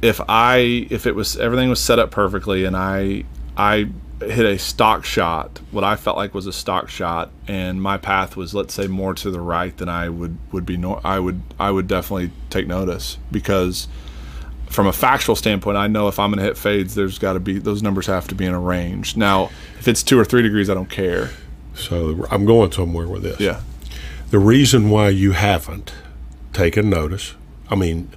if 0.00 0.20
I 0.28 0.86
if 0.90 1.06
it 1.06 1.14
was 1.14 1.36
everything 1.36 1.68
was 1.68 1.80
set 1.80 1.98
up 1.98 2.10
perfectly 2.10 2.64
and 2.64 2.76
I 2.76 3.24
I 3.56 3.88
hit 4.20 4.44
a 4.44 4.58
stock 4.58 5.04
shot, 5.04 5.60
what 5.70 5.84
I 5.84 5.96
felt 5.96 6.16
like 6.16 6.34
was 6.34 6.46
a 6.46 6.52
stock 6.52 6.88
shot, 6.88 7.30
and 7.46 7.80
my 7.80 7.98
path 7.98 8.36
was 8.36 8.54
let's 8.54 8.74
say 8.74 8.86
more 8.86 9.14
to 9.14 9.30
the 9.30 9.40
right 9.40 9.76
than 9.76 9.88
I 9.88 10.08
would 10.08 10.38
would 10.52 10.66
be. 10.66 10.76
No, 10.76 11.00
I 11.04 11.18
would 11.18 11.42
I 11.58 11.70
would 11.70 11.86
definitely 11.86 12.32
take 12.50 12.66
notice 12.66 13.18
because 13.30 13.88
from 14.66 14.86
a 14.86 14.92
factual 14.92 15.34
standpoint, 15.34 15.76
I 15.76 15.86
know 15.86 16.08
if 16.08 16.18
I'm 16.18 16.30
going 16.30 16.38
to 16.38 16.44
hit 16.44 16.58
fades, 16.58 16.94
there's 16.94 17.18
got 17.18 17.34
to 17.34 17.40
be 17.40 17.58
those 17.58 17.82
numbers 17.82 18.06
have 18.06 18.28
to 18.28 18.34
be 18.34 18.44
in 18.44 18.52
a 18.52 18.60
range. 18.60 19.16
Now, 19.16 19.50
if 19.78 19.88
it's 19.88 20.02
two 20.02 20.18
or 20.18 20.24
three 20.24 20.42
degrees, 20.42 20.68
I 20.68 20.74
don't 20.74 20.90
care. 20.90 21.30
So 21.74 22.26
I'm 22.30 22.44
going 22.44 22.72
somewhere 22.72 23.06
with 23.06 23.22
this. 23.22 23.40
Yeah, 23.40 23.60
The 24.30 24.38
reason 24.38 24.90
why 24.90 25.10
you 25.10 25.32
haven't 25.32 25.92
taken 26.52 26.90
notice, 26.90 27.34
I 27.70 27.76
mean, 27.76 28.10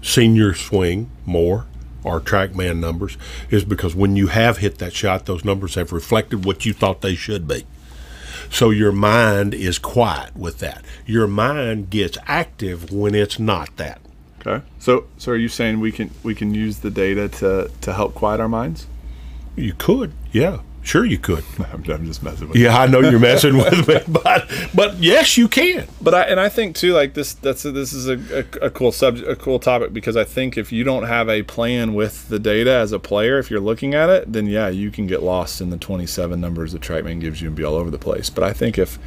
seen 0.00 0.36
your 0.36 0.54
swing 0.54 1.10
more 1.26 1.66
or 2.04 2.20
TrackMan 2.20 2.78
numbers, 2.78 3.16
is 3.50 3.64
because 3.64 3.94
when 3.94 4.16
you 4.16 4.28
have 4.28 4.58
hit 4.58 4.78
that 4.78 4.92
shot, 4.92 5.26
those 5.26 5.44
numbers 5.44 5.74
have 5.74 5.92
reflected 5.92 6.44
what 6.44 6.64
you 6.64 6.72
thought 6.72 7.00
they 7.00 7.14
should 7.14 7.46
be. 7.46 7.64
So 8.50 8.70
your 8.70 8.92
mind 8.92 9.54
is 9.54 9.78
quiet 9.78 10.36
with 10.36 10.58
that. 10.58 10.84
Your 11.06 11.26
mind 11.26 11.90
gets 11.90 12.18
active 12.26 12.90
when 12.90 13.14
it's 13.14 13.38
not 13.38 13.76
that. 13.76 14.00
Okay. 14.44 14.64
So, 14.78 15.06
so 15.18 15.32
are 15.32 15.36
you 15.36 15.48
saying 15.48 15.80
we 15.80 15.92
can 15.92 16.10
we 16.22 16.34
can 16.34 16.54
use 16.54 16.78
the 16.78 16.90
data 16.90 17.28
to 17.28 17.70
to 17.82 17.92
help 17.92 18.14
quiet 18.14 18.40
our 18.40 18.48
minds? 18.48 18.86
You 19.56 19.74
could, 19.74 20.12
yeah, 20.32 20.60
sure 20.82 21.04
you 21.04 21.18
could. 21.18 21.44
I'm, 21.72 21.84
I'm 21.90 22.06
just 22.06 22.22
messing 22.22 22.48
with 22.48 22.56
you. 22.56 22.64
Yeah, 22.64 22.78
I 22.78 22.86
know 22.86 23.00
you're 23.00 23.18
messing 23.30 23.56
with 23.56 23.88
me, 23.88 24.00
but 24.08 24.50
but 24.74 24.96
yes, 24.96 25.36
you 25.36 25.48
can. 25.48 25.86
But 26.00 26.14
I 26.14 26.22
and 26.22 26.40
I 26.40 26.48
think 26.48 26.76
too 26.76 26.92
like 26.92 27.14
this 27.14 27.34
that's 27.34 27.64
a, 27.64 27.72
this 27.72 27.92
is 27.92 28.08
a, 28.08 28.40
a, 28.40 28.66
a 28.66 28.70
cool 28.70 28.92
subject 28.92 29.28
a 29.28 29.36
cool 29.36 29.58
topic 29.58 29.92
because 29.92 30.16
I 30.16 30.24
think 30.24 30.56
if 30.56 30.72
you 30.72 30.84
don't 30.84 31.04
have 31.04 31.28
a 31.28 31.42
plan 31.42 31.94
with 31.94 32.28
the 32.28 32.38
data 32.38 32.72
as 32.72 32.92
a 32.92 32.98
player 32.98 33.38
if 33.38 33.50
you're 33.50 33.60
looking 33.60 33.94
at 33.94 34.08
it 34.08 34.32
then 34.32 34.46
yeah 34.46 34.68
you 34.68 34.90
can 34.90 35.06
get 35.06 35.22
lost 35.22 35.60
in 35.60 35.70
the 35.70 35.76
27 35.76 36.40
numbers 36.40 36.72
that 36.72 36.82
TrackMan 36.82 37.20
gives 37.20 37.40
you 37.40 37.48
and 37.48 37.56
be 37.56 37.64
all 37.64 37.74
over 37.74 37.90
the 37.90 37.98
place. 37.98 38.30
But 38.30 38.44
I 38.44 38.52
think 38.52 38.78
if 38.78 38.98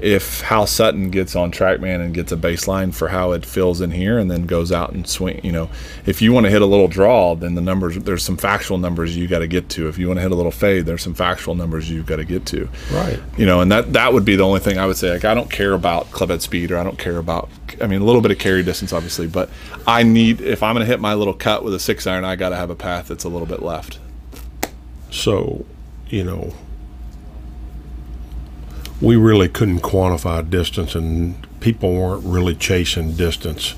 if 0.00 0.40
Hal 0.40 0.66
Sutton 0.66 1.10
gets 1.10 1.36
on 1.36 1.52
TrackMan 1.52 2.00
and 2.00 2.14
gets 2.14 2.32
a 2.32 2.36
baseline 2.36 2.94
for 2.94 3.08
how 3.08 3.32
it 3.32 3.44
fills 3.44 3.80
in 3.80 3.90
here 3.90 4.18
and 4.18 4.30
then 4.30 4.46
goes 4.46 4.72
out 4.72 4.92
and 4.92 5.06
swing, 5.06 5.40
you 5.44 5.52
know, 5.52 5.68
if 6.06 6.22
you 6.22 6.32
want 6.32 6.46
to 6.46 6.50
hit 6.50 6.62
a 6.62 6.66
little 6.66 6.88
draw, 6.88 7.34
then 7.34 7.54
the 7.54 7.60
numbers 7.60 7.96
there's 7.98 8.24
some 8.24 8.36
factual 8.36 8.78
numbers 8.78 9.16
you 9.16 9.28
got 9.28 9.40
to 9.40 9.46
get 9.46 9.68
to. 9.70 9.88
If 9.88 9.98
you 9.98 10.06
want 10.08 10.18
to 10.18 10.22
hit 10.22 10.32
a 10.32 10.34
little 10.34 10.52
fade, 10.52 10.86
there's 10.86 11.02
some 11.02 11.14
factual 11.14 11.54
numbers 11.54 11.90
you've 11.90 12.06
got 12.06 12.16
to 12.16 12.24
get 12.24 12.46
to. 12.46 12.68
Right. 12.92 13.20
You 13.36 13.46
know, 13.46 13.60
and 13.60 13.70
that 13.72 13.92
that 13.92 14.12
would 14.12 14.24
be 14.24 14.36
the 14.36 14.44
only 14.44 14.60
thing 14.60 14.78
I 14.78 14.86
would 14.86 14.96
say. 14.96 15.12
Like 15.12 15.24
I 15.24 15.34
don't 15.34 15.50
care 15.50 15.74
about 15.74 16.10
club 16.10 16.30
head 16.30 16.42
speed 16.42 16.70
or 16.70 16.78
I 16.78 16.84
don't 16.84 16.98
care 16.98 17.18
about. 17.18 17.50
I 17.80 17.86
mean, 17.86 18.00
a 18.00 18.04
little 18.04 18.20
bit 18.20 18.30
of 18.30 18.38
carry 18.38 18.62
distance, 18.62 18.92
obviously, 18.92 19.26
but 19.26 19.50
I 19.86 20.02
need 20.02 20.40
if 20.40 20.62
I'm 20.62 20.74
going 20.74 20.84
to 20.84 20.90
hit 20.90 21.00
my 21.00 21.14
little 21.14 21.34
cut 21.34 21.62
with 21.62 21.74
a 21.74 21.78
six 21.78 22.06
iron, 22.06 22.24
I 22.24 22.36
got 22.36 22.50
to 22.50 22.56
have 22.56 22.70
a 22.70 22.76
path 22.76 23.08
that's 23.08 23.24
a 23.24 23.28
little 23.28 23.46
bit 23.46 23.62
left. 23.62 23.98
So, 25.10 25.66
you 26.08 26.24
know, 26.24 26.54
we 29.00 29.16
really 29.16 29.48
couldn't 29.48 29.80
quantify 29.80 30.48
distance, 30.48 30.94
and 30.94 31.46
people 31.60 31.94
weren't 31.94 32.24
really 32.24 32.54
chasing 32.54 33.12
distance 33.16 33.74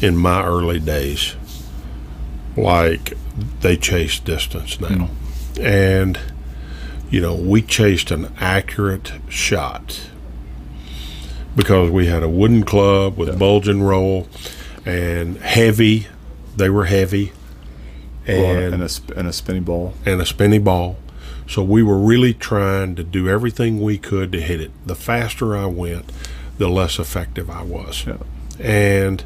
in 0.00 0.16
my 0.16 0.44
early 0.44 0.80
days 0.80 1.36
like 2.56 3.14
they 3.60 3.76
chase 3.76 4.18
distance 4.20 4.80
now. 4.80 5.08
And, 5.60 6.18
you 7.10 7.20
know, 7.20 7.34
we 7.34 7.62
chased 7.62 8.10
an 8.10 8.32
accurate 8.38 9.12
shot 9.28 10.08
because 11.56 11.90
we 11.90 12.06
had 12.06 12.22
a 12.22 12.28
wooden 12.28 12.64
club 12.64 13.16
with 13.16 13.38
bulge 13.38 13.68
and 13.68 13.86
roll 13.86 14.28
and 14.84 15.36
heavy. 15.38 16.08
They 16.56 16.70
were 16.70 16.86
heavy. 16.86 17.32
And, 18.26 18.82
a 18.82 18.88
and 19.16 19.28
a 19.28 19.32
spinning 19.32 19.64
ball. 19.64 19.94
and 20.06 20.20
a 20.20 20.26
spinny 20.26 20.58
ball. 20.58 20.96
So 21.46 21.62
we 21.62 21.82
were 21.82 21.98
really 21.98 22.34
trying 22.34 22.94
to 22.96 23.04
do 23.04 23.28
everything 23.28 23.82
we 23.82 23.98
could 23.98 24.32
to 24.32 24.40
hit 24.40 24.60
it. 24.60 24.70
The 24.86 24.94
faster 24.94 25.56
I 25.56 25.66
went, 25.66 26.10
the 26.58 26.68
less 26.68 26.98
effective 26.98 27.50
I 27.50 27.62
was. 27.62 28.06
Yeah. 28.06 28.18
And 28.58 29.24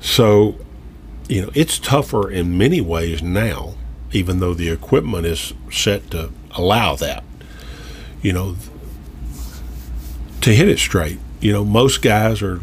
so, 0.00 0.56
you 1.28 1.42
know, 1.42 1.50
it's 1.54 1.78
tougher 1.78 2.30
in 2.30 2.58
many 2.58 2.80
ways 2.80 3.22
now, 3.22 3.74
even 4.12 4.40
though 4.40 4.54
the 4.54 4.68
equipment 4.68 5.26
is 5.26 5.54
set 5.70 6.10
to 6.10 6.30
allow 6.52 6.96
that. 6.96 7.24
You 8.20 8.32
know, 8.32 8.56
to 10.42 10.54
hit 10.54 10.68
it 10.68 10.78
straight. 10.78 11.18
You 11.40 11.52
know, 11.52 11.64
most 11.64 12.02
guys 12.02 12.42
are. 12.42 12.60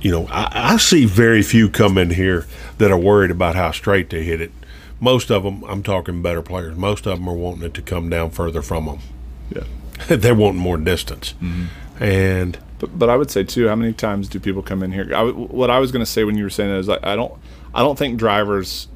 You 0.00 0.10
know, 0.12 0.26
I, 0.30 0.72
I 0.74 0.76
see 0.76 1.04
very 1.04 1.42
few 1.42 1.68
come 1.68 1.98
in 1.98 2.10
here 2.10 2.46
that 2.78 2.90
are 2.92 2.98
worried 2.98 3.30
about 3.30 3.56
how 3.56 3.72
straight 3.72 4.10
they 4.10 4.22
hit 4.22 4.40
it. 4.40 4.52
Most 5.00 5.30
of 5.30 5.42
them, 5.42 5.62
I'm 5.64 5.82
talking 5.82 6.22
better 6.22 6.42
players. 6.42 6.76
Most 6.76 7.06
of 7.06 7.18
them 7.18 7.28
are 7.28 7.34
wanting 7.34 7.64
it 7.64 7.74
to 7.74 7.82
come 7.82 8.08
down 8.08 8.30
further 8.30 8.62
from 8.62 8.86
them. 8.86 8.98
Yeah. 9.54 9.64
They're 10.16 10.34
wanting 10.34 10.60
more 10.60 10.76
distance, 10.76 11.34
mm-hmm. 11.40 12.02
and 12.02 12.58
But, 12.78 12.98
but 12.98 13.08
I 13.08 13.16
would 13.16 13.30
say 13.30 13.44
too, 13.44 13.68
how 13.68 13.76
many 13.76 13.92
times 13.92 14.28
do 14.28 14.38
people 14.38 14.62
come 14.62 14.82
in 14.82 14.92
here? 14.92 15.10
I, 15.14 15.24
what 15.24 15.70
I 15.70 15.78
was 15.78 15.92
going 15.92 16.04
to 16.04 16.10
say 16.10 16.24
when 16.24 16.36
you 16.36 16.44
were 16.44 16.50
saying 16.50 16.70
that 16.70 16.78
is 16.78 16.88
I, 16.88 16.98
I 17.02 17.16
don't, 17.16 17.32
I 17.74 17.80
don't 17.80 17.98
think 17.98 18.18
drivers, 18.18 18.88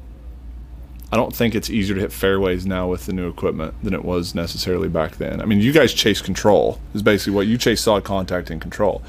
I 1.11 1.17
don't 1.17 1.35
think 1.35 1.55
it's 1.55 1.69
easier 1.69 1.95
to 1.95 2.01
hit 2.01 2.11
fairways 2.11 2.65
now 2.65 2.87
with 2.87 3.05
the 3.05 3.13
new 3.13 3.27
equipment 3.27 3.73
than 3.83 3.93
it 3.93 4.05
was 4.05 4.35
necessarily 4.35 4.87
back 4.87 5.17
then. 5.17 5.41
I 5.41 5.45
mean, 5.45 5.59
you 5.59 5.71
guys 5.71 5.93
chase 5.93 6.21
control 6.21 6.79
is 6.93 7.01
basically 7.01 7.33
what 7.33 7.47
you 7.47 7.57
chase 7.57 7.81
solid 7.81 8.03
contact 8.03 8.49
and 8.49 8.61
control. 8.61 9.01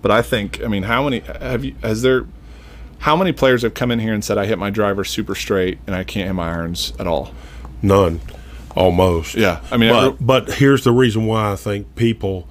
But 0.00 0.10
I 0.10 0.22
think, 0.22 0.62
I 0.62 0.68
mean, 0.68 0.84
how 0.84 1.04
many 1.04 1.20
have 1.20 1.64
you? 1.64 1.74
Has 1.82 2.02
there? 2.02 2.26
How 3.02 3.16
many 3.16 3.32
players 3.32 3.62
have 3.62 3.74
come 3.74 3.90
in 3.90 3.98
here 3.98 4.14
and 4.14 4.24
said 4.24 4.38
I 4.38 4.46
hit 4.46 4.58
my 4.58 4.70
driver 4.70 5.04
super 5.04 5.34
straight 5.34 5.78
and 5.86 5.94
I 5.94 6.04
can't 6.04 6.26
hit 6.26 6.32
my 6.34 6.50
irons 6.52 6.92
at 6.98 7.06
all? 7.06 7.32
none, 7.82 8.20
almost. 8.76 9.34
Yeah, 9.34 9.60
I 9.70 9.76
mean, 9.76 9.90
but 9.90 10.16
but 10.20 10.54
here's 10.54 10.84
the 10.84 10.92
reason 10.92 11.26
why 11.26 11.52
I 11.52 11.56
think 11.56 11.94
people 11.96 12.48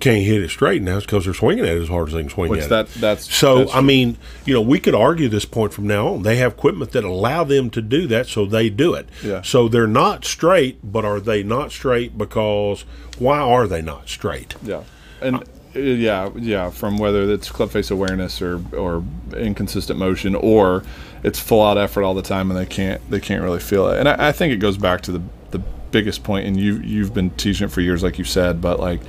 can't 0.00 0.22
hit 0.22 0.42
it 0.42 0.50
straight 0.50 0.82
now 0.82 0.98
is 0.98 1.04
because 1.04 1.24
they're 1.24 1.32
swinging 1.32 1.64
at 1.64 1.76
it 1.76 1.82
as 1.82 1.88
hard 1.88 2.08
as 2.08 2.14
they 2.14 2.20
can 2.20 2.28
swing 2.28 2.50
which 2.50 2.64
at 2.64 2.68
that 2.68 2.86
it. 2.88 3.00
that's 3.00 3.34
So 3.34 3.60
that's 3.60 3.74
I 3.74 3.80
mean, 3.80 4.18
you 4.44 4.52
know, 4.52 4.60
we 4.60 4.78
could 4.78 4.94
argue 4.94 5.28
this 5.28 5.46
point 5.46 5.72
from 5.72 5.86
now 5.86 6.08
on. 6.08 6.22
They 6.22 6.36
have 6.36 6.52
equipment 6.52 6.92
that 6.92 7.04
allow 7.04 7.44
them 7.44 7.70
to 7.70 7.80
do 7.80 8.06
that, 8.08 8.26
so 8.26 8.44
they 8.44 8.68
do 8.68 8.92
it. 8.92 9.08
Yeah. 9.22 9.40
So 9.42 9.68
they're 9.68 9.86
not 9.86 10.24
straight, 10.26 10.80
but 10.82 11.06
are 11.06 11.20
they 11.20 11.42
not 11.42 11.72
straight 11.72 12.18
because 12.18 12.84
why 13.18 13.38
are 13.38 13.66
they 13.66 13.80
not 13.80 14.08
straight? 14.10 14.56
Yeah, 14.62 14.82
and 15.22 15.42
yeah, 15.74 16.30
yeah. 16.36 16.70
From 16.70 16.98
whether 16.98 17.30
it's 17.32 17.50
club 17.50 17.70
face 17.70 17.90
awareness 17.90 18.40
or 18.40 18.62
or 18.76 19.04
inconsistent 19.36 19.98
motion, 19.98 20.34
or 20.34 20.82
it's 21.22 21.38
full 21.38 21.62
out 21.62 21.78
effort 21.78 22.04
all 22.04 22.14
the 22.14 22.22
time, 22.22 22.50
and 22.50 22.58
they 22.58 22.66
can't 22.66 23.00
they 23.10 23.20
can't 23.20 23.42
really 23.42 23.60
feel 23.60 23.88
it. 23.88 23.98
And 23.98 24.08
I, 24.08 24.28
I 24.28 24.32
think 24.32 24.52
it 24.52 24.56
goes 24.56 24.76
back 24.76 25.00
to 25.02 25.12
the 25.12 25.22
the 25.50 25.58
biggest 25.90 26.24
point, 26.24 26.46
and 26.46 26.58
you 26.58 26.78
you've 26.78 27.14
been 27.14 27.30
teaching 27.30 27.66
it 27.66 27.70
for 27.70 27.80
years, 27.80 28.02
like 28.02 28.18
you 28.18 28.24
said, 28.24 28.60
but 28.60 28.80
like 28.80 29.00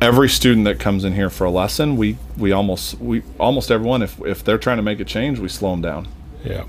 every 0.00 0.28
student 0.28 0.64
that 0.64 0.78
comes 0.78 1.04
in 1.04 1.14
here 1.14 1.30
for 1.30 1.44
a 1.44 1.50
lesson, 1.50 1.96
we 1.96 2.16
we 2.36 2.52
almost 2.52 2.98
we 3.00 3.22
almost 3.38 3.70
everyone 3.70 4.02
if 4.02 4.20
if 4.22 4.44
they're 4.44 4.58
trying 4.58 4.78
to 4.78 4.82
make 4.82 5.00
a 5.00 5.04
change, 5.04 5.38
we 5.38 5.48
slow 5.48 5.72
them 5.72 5.82
down. 5.82 6.08
Yeah. 6.44 6.64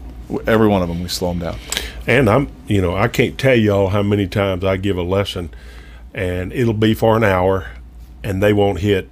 Every 0.46 0.68
one 0.68 0.84
of 0.84 0.88
them, 0.90 1.02
we 1.02 1.10
slow 1.10 1.30
them 1.30 1.40
down. 1.40 1.58
And 2.06 2.30
I'm, 2.30 2.52
you 2.68 2.82
know, 2.82 2.96
I 2.96 3.08
can't 3.08 3.38
tell 3.38 3.56
y'all 3.56 3.90
how 3.90 4.04
many 4.04 4.28
times 4.28 4.64
I 4.64 4.78
give 4.78 4.98
a 4.98 5.02
lesson 5.02 5.50
and 6.14 6.54
it'll 6.54 6.74
be 6.74 6.94
for 6.94 7.18
an 7.18 7.24
hour 7.24 7.72
and 8.24 8.42
they 8.42 8.54
won't 8.54 8.80
hit 8.80 9.10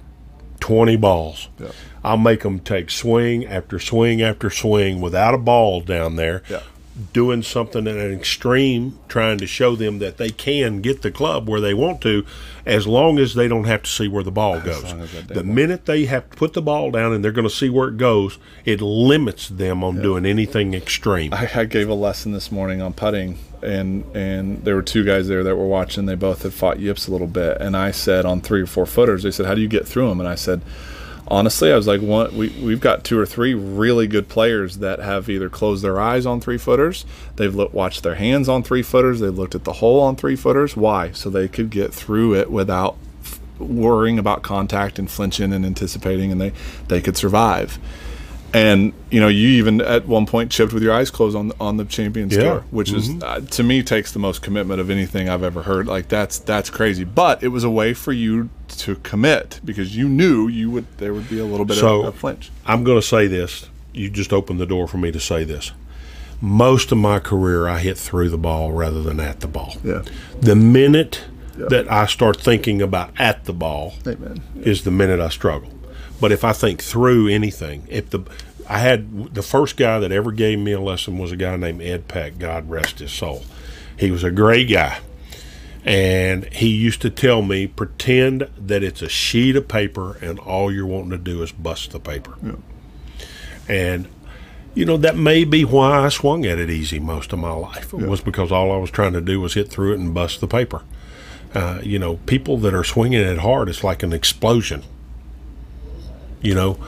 20 0.68 0.96
balls. 0.96 1.48
Yeah. 1.58 1.68
I'll 2.04 2.18
make 2.18 2.42
them 2.42 2.60
take 2.60 2.90
swing 2.90 3.46
after 3.46 3.78
swing 3.78 4.20
after 4.20 4.50
swing 4.50 5.00
without 5.00 5.32
a 5.34 5.38
ball 5.38 5.80
down 5.80 6.16
there, 6.16 6.42
Yeah. 6.48 6.60
doing 7.14 7.42
something 7.42 7.86
at 7.86 7.96
an 7.96 8.12
extreme, 8.12 8.98
trying 9.08 9.38
to 9.38 9.46
show 9.46 9.74
them 9.76 9.98
that 10.00 10.18
they 10.18 10.28
can 10.28 10.82
get 10.82 11.00
the 11.00 11.10
club 11.10 11.48
where 11.48 11.60
they 11.62 11.72
want 11.72 12.02
to, 12.02 12.24
as 12.66 12.86
long 12.86 13.18
as 13.18 13.34
they 13.34 13.48
don't 13.48 13.64
have 13.64 13.82
to 13.84 13.90
see 13.90 14.08
where 14.08 14.22
the 14.22 14.30
ball 14.30 14.60
goes. 14.60 14.84
as 14.92 15.10
that 15.12 15.28
The 15.28 15.42
minute 15.42 15.86
they 15.86 16.04
have 16.04 16.28
to 16.28 16.36
put 16.36 16.52
the 16.52 16.60
ball 16.62 16.90
down 16.90 17.14
and 17.14 17.24
they're 17.24 17.32
going 17.32 17.48
to 17.48 17.54
see 17.54 17.70
where 17.70 17.88
it 17.88 17.96
goes, 17.96 18.36
it 18.66 18.82
limits 18.82 19.48
them 19.48 19.82
on 19.82 20.02
doing 20.02 20.26
anything 20.26 20.74
extreme. 20.74 21.32
I, 21.32 21.48
I 21.54 21.64
gave 21.64 21.88
a 21.88 21.94
lesson 21.94 22.32
this 22.32 22.52
morning 22.52 22.82
on 22.82 22.92
putting, 22.92 23.38
and 23.62 24.04
and 24.14 24.64
there 24.64 24.74
were 24.74 24.82
two 24.82 25.04
guys 25.04 25.28
there 25.28 25.44
that 25.44 25.56
were 25.56 25.66
watching. 25.66 26.06
They 26.06 26.14
both 26.14 26.42
had 26.42 26.52
fought 26.52 26.78
yips 26.80 27.08
a 27.08 27.12
little 27.12 27.26
bit, 27.26 27.60
and 27.60 27.76
I 27.76 27.90
said 27.90 28.24
on 28.24 28.40
three 28.40 28.62
or 28.62 28.66
four 28.66 28.86
footers, 28.86 29.22
they 29.22 29.30
said, 29.30 29.46
"How 29.46 29.54
do 29.54 29.60
you 29.60 29.68
get 29.68 29.86
through 29.86 30.08
them?" 30.08 30.20
And 30.20 30.28
I 30.28 30.34
said, 30.34 30.60
honestly, 31.30 31.72
I 31.72 31.76
was 31.76 31.86
like, 31.86 32.00
we 32.00 32.48
we've 32.62 32.80
got 32.80 33.04
two 33.04 33.18
or 33.18 33.26
three 33.26 33.54
really 33.54 34.06
good 34.06 34.28
players 34.28 34.78
that 34.78 34.98
have 34.98 35.28
either 35.28 35.48
closed 35.48 35.84
their 35.84 36.00
eyes 36.00 36.26
on 36.26 36.40
three 36.40 36.58
footers, 36.58 37.04
they've 37.36 37.54
look, 37.54 37.72
watched 37.72 38.02
their 38.02 38.16
hands 38.16 38.48
on 38.48 38.62
three 38.62 38.82
footers, 38.82 39.20
they've 39.20 39.36
looked 39.36 39.54
at 39.54 39.64
the 39.64 39.74
hole 39.74 40.00
on 40.00 40.16
three 40.16 40.36
footers. 40.36 40.76
Why? 40.76 41.12
So 41.12 41.30
they 41.30 41.48
could 41.48 41.70
get 41.70 41.92
through 41.92 42.34
it 42.34 42.50
without 42.50 42.96
worrying 43.58 44.18
about 44.18 44.42
contact 44.42 44.98
and 44.98 45.10
flinching 45.10 45.52
and 45.52 45.64
anticipating, 45.64 46.32
and 46.32 46.40
they 46.40 46.52
they 46.88 47.00
could 47.00 47.16
survive. 47.16 47.78
And 48.54 48.94
you 49.10 49.20
know, 49.20 49.28
you 49.28 49.48
even 49.48 49.80
at 49.82 50.06
one 50.06 50.24
point 50.24 50.50
chipped 50.50 50.72
with 50.72 50.82
your 50.82 50.94
eyes 50.94 51.10
closed 51.10 51.36
on 51.36 51.52
on 51.60 51.76
the 51.76 51.84
Champions 51.84 52.34
Yeah. 52.34 52.42
Tour, 52.42 52.60
which 52.70 52.90
is 52.92 53.10
uh, 53.22 53.40
to 53.40 53.62
me 53.62 53.82
takes 53.82 54.12
the 54.12 54.18
most 54.18 54.40
commitment 54.40 54.80
of 54.80 54.88
anything 54.88 55.28
I've 55.28 55.42
ever 55.42 55.62
heard. 55.62 55.86
Like 55.86 56.08
that's 56.08 56.38
that's 56.38 56.70
crazy. 56.70 57.04
But 57.04 57.42
it 57.42 57.48
was 57.48 57.62
a 57.64 57.70
way 57.70 57.92
for 57.92 58.12
you 58.12 58.48
to 58.78 58.96
commit 58.96 59.60
because 59.64 59.94
you 59.96 60.08
knew 60.08 60.48
you 60.48 60.70
would 60.70 60.86
there 60.96 61.12
would 61.12 61.28
be 61.28 61.38
a 61.38 61.44
little 61.44 61.66
bit 61.66 61.76
So- 61.76 62.02
of 62.06 62.14
a 62.14 62.18
flinch. 62.18 62.50
I'm 62.64 62.84
going 62.84 62.98
to 62.98 63.06
say 63.06 63.26
this. 63.26 63.68
You 63.92 64.08
just 64.08 64.32
opened 64.32 64.60
the 64.60 64.66
door 64.66 64.86
for 64.88 64.96
me 64.98 65.10
to 65.12 65.20
say 65.20 65.44
this. 65.44 65.72
Most 66.40 66.92
of 66.92 66.98
my 66.98 67.18
career, 67.18 67.66
I 67.68 67.80
hit 67.80 67.98
through 67.98 68.28
the 68.30 68.38
ball 68.38 68.72
rather 68.72 69.02
than 69.02 69.18
at 69.18 69.40
the 69.40 69.48
ball. 69.48 69.74
Yeah. 69.82 70.02
The 70.40 70.54
minute 70.54 71.24
that 71.56 71.90
I 71.90 72.06
start 72.06 72.40
thinking 72.40 72.80
about 72.80 73.10
at 73.18 73.44
the 73.44 73.52
ball 73.52 73.94
Amen. 74.06 74.40
is 74.62 74.84
the 74.84 74.92
minute 74.92 75.18
I 75.18 75.28
struggle. 75.30 75.70
But 76.20 76.32
if 76.32 76.44
I 76.44 76.52
think 76.52 76.82
through 76.82 77.28
anything, 77.28 77.86
if 77.88 78.10
the 78.10 78.20
I 78.68 78.78
had 78.78 79.34
the 79.34 79.42
first 79.42 79.76
guy 79.76 79.98
that 79.98 80.12
ever 80.12 80.30
gave 80.30 80.58
me 80.58 80.72
a 80.72 80.80
lesson 80.80 81.16
was 81.16 81.32
a 81.32 81.36
guy 81.36 81.56
named 81.56 81.80
Ed 81.80 82.06
Peck. 82.06 82.38
God 82.38 82.68
rest 82.68 82.98
his 82.98 83.12
soul. 83.12 83.44
He 83.96 84.10
was 84.10 84.22
a 84.24 84.30
great 84.30 84.70
guy. 84.70 85.00
And 85.84 86.44
he 86.52 86.68
used 86.68 87.00
to 87.02 87.08
tell 87.08 87.40
me, 87.40 87.66
pretend 87.66 88.48
that 88.58 88.82
it's 88.82 89.00
a 89.00 89.08
sheet 89.08 89.56
of 89.56 89.68
paper 89.68 90.18
and 90.20 90.38
all 90.38 90.70
you're 90.70 90.84
wanting 90.84 91.10
to 91.12 91.18
do 91.18 91.42
is 91.42 91.50
bust 91.50 91.92
the 91.92 92.00
paper. 92.00 92.36
And, 93.68 94.08
you 94.74 94.84
know, 94.84 94.98
that 94.98 95.16
may 95.16 95.44
be 95.44 95.64
why 95.64 96.04
I 96.04 96.10
swung 96.10 96.44
at 96.44 96.58
it 96.58 96.68
easy 96.68 97.00
most 97.00 97.32
of 97.32 97.38
my 97.38 97.52
life, 97.52 97.94
was 97.94 98.20
because 98.20 98.52
all 98.52 98.70
I 98.70 98.76
was 98.76 98.90
trying 98.90 99.14
to 99.14 99.22
do 99.22 99.40
was 99.40 99.54
hit 99.54 99.68
through 99.70 99.92
it 99.92 99.98
and 99.98 100.12
bust 100.12 100.40
the 100.40 100.48
paper. 100.48 100.82
Uh, 101.54 101.80
you 101.82 101.98
know, 101.98 102.16
people 102.26 102.58
that 102.58 102.74
are 102.74 102.84
swinging 102.84 103.20
it 103.20 103.38
hard, 103.38 103.70
it's 103.70 103.82
like 103.82 104.02
an 104.02 104.12
explosion, 104.12 104.82
you 106.40 106.54
know, 106.54 106.78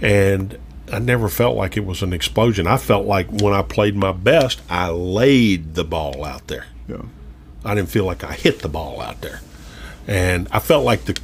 and 0.00 0.58
I 0.92 0.98
never 0.98 1.28
felt 1.28 1.56
like 1.56 1.76
it 1.76 1.84
was 1.86 2.02
an 2.02 2.12
explosion. 2.12 2.66
I 2.66 2.76
felt 2.76 3.06
like 3.06 3.30
when 3.30 3.54
I 3.54 3.62
played 3.62 3.96
my 3.96 4.12
best, 4.12 4.60
I 4.68 4.88
laid 4.90 5.74
the 5.74 5.84
ball 5.84 6.24
out 6.24 6.48
there. 6.48 6.66
Yeah. 6.88 7.02
I 7.64 7.74
didn't 7.74 7.88
feel 7.88 8.04
like 8.04 8.24
I 8.24 8.32
hit 8.32 8.60
the 8.60 8.68
ball 8.68 9.00
out 9.00 9.20
there. 9.20 9.40
And 10.06 10.48
I 10.50 10.58
felt 10.58 10.84
like 10.84 11.04
the 11.04 11.14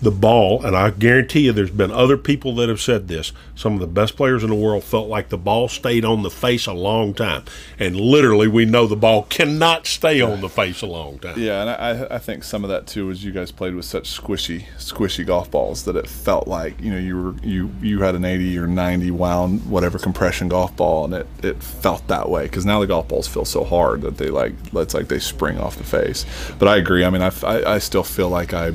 the 0.00 0.10
ball, 0.10 0.64
and 0.64 0.76
I 0.76 0.90
guarantee 0.90 1.40
you 1.40 1.52
there's 1.52 1.70
been 1.70 1.90
other 1.90 2.16
people 2.18 2.54
that 2.56 2.68
have 2.68 2.80
said 2.80 3.08
this. 3.08 3.32
Some 3.54 3.74
of 3.74 3.80
the 3.80 3.86
best 3.86 4.16
players 4.16 4.44
in 4.44 4.50
the 4.50 4.56
world 4.56 4.84
felt 4.84 5.08
like 5.08 5.30
the 5.30 5.38
ball 5.38 5.68
stayed 5.68 6.04
on 6.04 6.22
the 6.22 6.30
face 6.30 6.66
a 6.66 6.74
long 6.74 7.14
time. 7.14 7.44
And 7.78 7.98
literally, 7.98 8.46
we 8.46 8.66
know 8.66 8.86
the 8.86 8.96
ball 8.96 9.22
cannot 9.24 9.86
stay 9.86 10.20
on 10.20 10.42
the 10.42 10.50
face 10.50 10.82
a 10.82 10.86
long 10.86 11.18
time. 11.18 11.38
Yeah, 11.38 11.62
and 11.62 11.70
I, 11.70 12.16
I 12.16 12.18
think 12.18 12.44
some 12.44 12.62
of 12.62 12.70
that 12.70 12.86
too 12.86 13.06
was 13.06 13.24
you 13.24 13.32
guys 13.32 13.50
played 13.50 13.74
with 13.74 13.86
such 13.86 14.10
squishy, 14.20 14.66
squishy 14.76 15.24
golf 15.24 15.50
balls 15.50 15.84
that 15.84 15.96
it 15.96 16.06
felt 16.06 16.46
like 16.46 16.78
you 16.80 16.90
know 16.90 16.98
you 16.98 17.20
were 17.20 17.34
you 17.42 17.70
you 17.80 18.00
had 18.02 18.14
an 18.14 18.24
eighty 18.24 18.58
or 18.58 18.66
ninety 18.66 19.10
wound 19.10 19.68
whatever 19.70 19.98
compression 19.98 20.48
golf 20.48 20.76
ball, 20.76 21.06
and 21.06 21.14
it 21.14 21.26
it 21.42 21.62
felt 21.62 22.06
that 22.08 22.28
way 22.28 22.42
because 22.42 22.66
now 22.66 22.80
the 22.80 22.86
golf 22.86 23.08
balls 23.08 23.26
feel 23.26 23.46
so 23.46 23.64
hard 23.64 24.02
that 24.02 24.18
they 24.18 24.28
like 24.28 24.52
it's 24.74 24.92
like 24.94 25.08
they 25.08 25.18
spring 25.18 25.58
off 25.58 25.76
the 25.76 25.84
face. 25.84 26.26
But 26.58 26.68
I 26.68 26.76
agree. 26.76 27.04
I 27.04 27.10
mean, 27.10 27.22
I, 27.22 27.32
I, 27.42 27.74
I 27.74 27.78
still 27.78 28.04
feel 28.04 28.28
like 28.28 28.52
I 28.52 28.72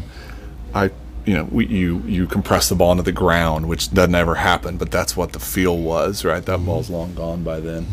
I 0.74 0.89
you 1.26 1.36
know 1.36 1.43
we, 1.45 1.67
you 1.67 1.99
you 2.05 2.28
compress 2.28 2.69
the 2.69 2.76
ball 2.76 2.91
into 2.91 3.03
the 3.03 3.11
ground, 3.11 3.67
which 3.67 3.93
doesn't 3.93 4.15
ever 4.15 4.36
happen, 4.36 4.78
but 4.78 4.91
that's 4.91 5.15
what 5.15 5.34
the 5.34 5.39
feel 5.39 5.78
was, 5.78 6.26
right? 6.26 6.43
That 6.45 6.65
ball's 6.65 6.89
long 6.89 7.13
gone 7.13 7.43
by 7.43 7.59
then. 7.59 7.86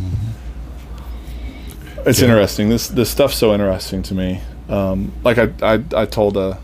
It's 2.06 2.20
interesting. 2.22 2.68
This 2.68 2.88
this 2.88 3.10
stuff's 3.10 3.36
so 3.36 3.52
interesting 3.52 4.02
to 4.04 4.14
me. 4.14 4.40
Um, 4.68 5.12
like 5.24 5.38
I, 5.38 5.52
I 5.62 5.84
I 5.94 6.06
told 6.06 6.36
a 6.36 6.58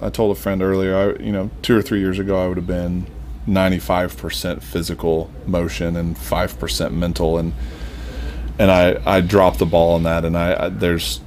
I 0.00 0.10
told 0.10 0.36
a 0.36 0.40
friend 0.40 0.62
earlier. 0.62 0.96
I 0.96 1.22
you 1.22 1.32
know 1.32 1.50
two 1.62 1.76
or 1.76 1.82
three 1.82 2.00
years 2.00 2.18
ago 2.18 2.42
I 2.42 2.48
would 2.48 2.56
have 2.56 2.66
been 2.66 3.06
ninety 3.46 3.78
five 3.78 4.16
percent 4.16 4.62
physical 4.62 5.30
motion 5.46 5.96
and 5.96 6.16
five 6.16 6.58
percent 6.58 6.94
mental 6.94 7.38
and 7.38 7.52
and 8.58 8.70
I 8.70 9.00
I 9.06 9.20
dropped 9.20 9.58
the 9.58 9.66
ball 9.66 9.94
on 9.94 10.02
that 10.02 10.24
and 10.24 10.36
I, 10.36 10.66
I 10.66 10.68
there's 10.68 11.20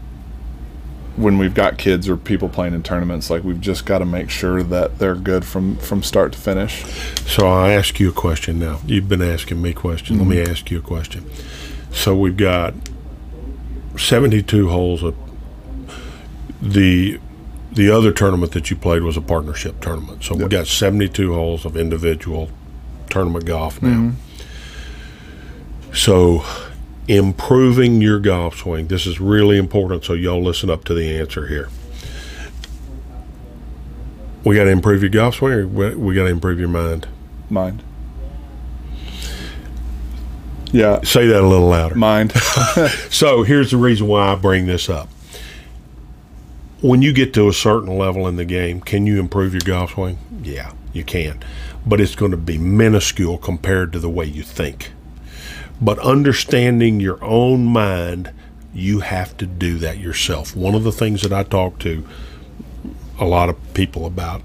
when 1.17 1.37
we've 1.37 1.53
got 1.53 1.77
kids 1.77 2.09
or 2.09 2.17
people 2.17 2.49
playing 2.49 2.73
in 2.73 2.83
tournaments 2.83 3.29
like 3.29 3.43
we've 3.43 3.61
just 3.61 3.85
got 3.85 3.99
to 3.99 4.05
make 4.05 4.29
sure 4.29 4.61
that 4.63 4.99
they're 4.99 5.15
good 5.15 5.45
from 5.45 5.77
from 5.77 6.03
start 6.03 6.33
to 6.33 6.39
finish. 6.39 6.83
So 7.25 7.47
I'll 7.47 7.71
ask 7.71 7.99
you 7.99 8.09
a 8.09 8.13
question 8.13 8.59
now. 8.59 8.81
You've 8.85 9.07
been 9.07 9.21
asking 9.21 9.61
me 9.61 9.73
questions. 9.73 10.19
Let 10.19 10.27
me 10.27 10.37
mm-hmm. 10.37 10.51
ask 10.51 10.69
you 10.69 10.79
a 10.79 10.81
question. 10.81 11.25
So 11.91 12.15
we've 12.15 12.35
got 12.35 12.73
72 13.97 14.69
holes 14.69 15.03
of 15.03 15.15
the 16.61 17.19
the 17.71 17.89
other 17.89 18.11
tournament 18.11 18.51
that 18.53 18.69
you 18.69 18.75
played 18.75 19.01
was 19.01 19.17
a 19.17 19.21
partnership 19.21 19.81
tournament. 19.81 20.23
So 20.23 20.35
we've 20.35 20.49
got 20.49 20.67
72 20.67 21.33
holes 21.33 21.65
of 21.65 21.75
individual 21.75 22.49
tournament 23.09 23.45
golf 23.45 23.81
now. 23.81 23.89
Mm-hmm. 23.89 25.93
So 25.93 26.45
improving 27.07 28.01
your 28.01 28.19
golf 28.19 28.57
swing. 28.59 28.87
This 28.87 29.05
is 29.05 29.19
really 29.19 29.57
important 29.57 30.03
so 30.05 30.13
y'all 30.13 30.41
listen 30.43 30.69
up 30.69 30.83
to 30.85 30.93
the 30.93 31.17
answer 31.17 31.47
here. 31.47 31.69
We 34.43 34.55
got 34.55 34.65
to 34.65 34.69
improve 34.69 35.01
your 35.01 35.09
golf 35.09 35.35
swing 35.35 35.53
or 35.53 35.67
we- 35.67 35.95
we 35.95 36.15
got 36.15 36.23
to 36.25 36.29
improve 36.29 36.59
your 36.59 36.69
mind. 36.69 37.07
Mind. 37.49 37.81
Yeah, 40.71 41.01
Say 41.03 41.27
that 41.27 41.41
a 41.41 41.47
little 41.47 41.69
louder. 41.69 41.95
mind. 41.95 42.33
So 43.09 43.43
here's 43.43 43.71
the 43.71 43.77
reason 43.77 44.07
why 44.07 44.31
I 44.33 44.35
bring 44.35 44.65
this 44.65 44.89
up. 44.89 45.09
When 46.81 47.01
you 47.01 47.13
get 47.13 47.33
to 47.35 47.47
a 47.47 47.53
certain 47.53 47.97
level 47.97 48.27
in 48.27 48.35
the 48.35 48.45
game, 48.45 48.81
can 48.81 49.07
you 49.07 49.19
improve 49.19 49.53
your 49.53 49.61
golf 49.63 49.93
swing? 49.93 50.17
Yeah, 50.43 50.73
you 50.91 51.03
can. 51.03 51.39
But 51.85 52.01
it's 52.01 52.15
going 52.15 52.31
to 52.31 52.37
be 52.37 52.57
minuscule 52.57 53.37
compared 53.37 53.93
to 53.93 53.99
the 53.99 54.09
way 54.09 54.25
you 54.25 54.43
think. 54.43 54.91
But 55.81 55.99
understanding 55.99 56.99
your 56.99 57.23
own 57.23 57.65
mind, 57.65 58.31
you 58.73 59.01
have 59.01 59.37
to 59.37 59.45
do 59.45 59.77
that 59.79 59.97
yourself. 59.97 60.55
One 60.55 60.75
of 60.75 60.83
the 60.83 60.91
things 60.91 61.21
that 61.21 61.33
I 61.33 61.43
talk 61.43 61.79
to 61.79 62.05
a 63.19 63.25
lot 63.25 63.49
of 63.49 63.73
people 63.73 64.05
about 64.05 64.41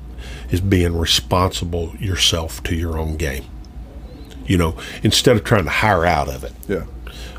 is 0.51 0.61
being 0.61 0.97
responsible 0.97 1.95
yourself 1.99 2.63
to 2.65 2.75
your 2.75 2.99
own 2.99 3.17
game. 3.17 3.45
You 4.47 4.59
know, 4.59 4.77
instead 5.03 5.37
of 5.37 5.45
trying 5.45 5.65
to 5.65 5.71
hire 5.71 6.05
out 6.05 6.29
of 6.29 6.45
it. 6.45 6.53
yeah. 6.69 6.85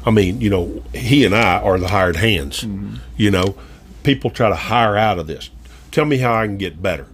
I 0.06 0.12
mean, 0.12 0.42
you 0.42 0.50
know, 0.50 0.84
he 0.94 1.26
and 1.26 1.36
I 1.36 1.60
are 1.60 1.78
the 1.78 1.90
hired 1.90 2.16
hands. 2.16 2.62
Mm-hmm. 2.62 2.96
You 3.18 3.32
know, 3.32 3.56
people 4.04 4.30
try 4.30 4.50
to 4.50 4.56
hire 4.56 4.98
out 4.98 5.20
of 5.20 5.28
this. 5.28 5.50
Tell 5.92 6.06
me 6.06 6.18
how 6.18 6.34
I 6.34 6.48
can 6.48 6.58
get 6.58 6.82
better. 6.82 7.08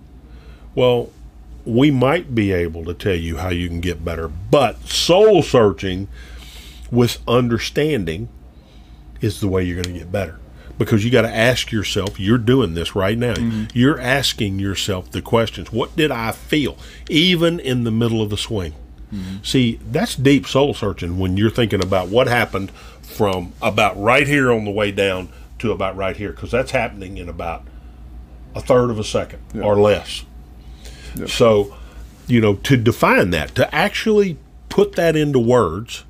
Well, 0.75 1.09
we 1.65 1.91
might 1.91 2.33
be 2.33 2.51
able 2.53 2.85
to 2.85 2.93
tell 2.93 3.15
you 3.15 3.37
how 3.37 3.49
you 3.49 3.67
can 3.67 3.81
get 3.81 4.05
better, 4.05 4.27
but 4.27 4.87
soul 4.87 5.43
searching 5.43 6.07
with 6.91 7.19
understanding 7.27 8.29
is 9.21 9.39
the 9.39 9.47
way 9.47 9.63
you're 9.63 9.81
going 9.81 9.93
to 9.93 9.99
get 9.99 10.11
better. 10.11 10.39
Because 10.77 11.03
you 11.03 11.09
got 11.09 11.23
to 11.23 11.35
ask 11.35 11.71
yourself, 11.71 12.19
you're 12.19 12.37
doing 12.37 12.75
this 12.75 12.95
right 12.95 13.17
now. 13.17 13.33
Mm-hmm. 13.33 13.65
You're 13.73 13.99
asking 13.99 14.59
yourself 14.59 15.09
the 15.09 15.23
questions. 15.23 15.71
What 15.71 15.95
did 15.95 16.11
I 16.11 16.31
feel, 16.31 16.77
even 17.09 17.59
in 17.59 17.83
the 17.83 17.89
middle 17.89 18.21
of 18.21 18.29
the 18.29 18.37
swing? 18.37 18.73
Mm-hmm. 19.11 19.37
See, 19.41 19.79
that's 19.89 20.15
deep 20.15 20.45
soul 20.45 20.75
searching 20.75 21.17
when 21.17 21.35
you're 21.35 21.49
thinking 21.49 21.81
about 21.81 22.09
what 22.09 22.27
happened 22.27 22.69
from 23.01 23.53
about 23.61 23.99
right 23.99 24.27
here 24.27 24.51
on 24.51 24.65
the 24.65 24.71
way 24.71 24.91
down 24.91 25.29
to 25.59 25.71
about 25.71 25.95
right 25.95 26.15
here, 26.15 26.31
because 26.31 26.51
that's 26.51 26.71
happening 26.71 27.17
in 27.17 27.27
about 27.27 27.63
a 28.53 28.61
third 28.61 28.91
of 28.91 28.99
a 28.99 29.03
second 29.03 29.41
or 29.59 29.77
less. 29.77 30.25
So, 31.25 31.75
you 32.27 32.39
know, 32.39 32.53
to 32.55 32.77
define 32.77 33.31
that, 33.31 33.55
to 33.55 33.73
actually 33.73 34.37
put 34.69 34.91
that 34.93 35.15
into 35.15 35.39
words 35.39 36.03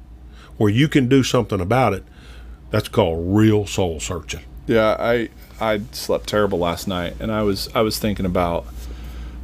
where 0.58 0.70
you 0.70 0.88
can 0.88 1.08
do 1.08 1.24
something 1.24 1.60
about 1.60 1.94
it, 1.94 2.04
That's 2.70 2.90
called 2.90 3.36
real 3.36 3.66
soul 3.66 4.00
searching. 4.00 4.42
Yeah, 4.68 4.98
I 5.00 5.30
I 5.62 5.82
slept 5.92 6.28
terrible 6.28 6.60
last 6.60 6.88
night, 6.88 7.16
and 7.20 7.32
I 7.32 7.44
was 7.44 7.70
I 7.74 7.82
was 7.82 7.98
thinking 7.98 8.26
about 8.26 8.66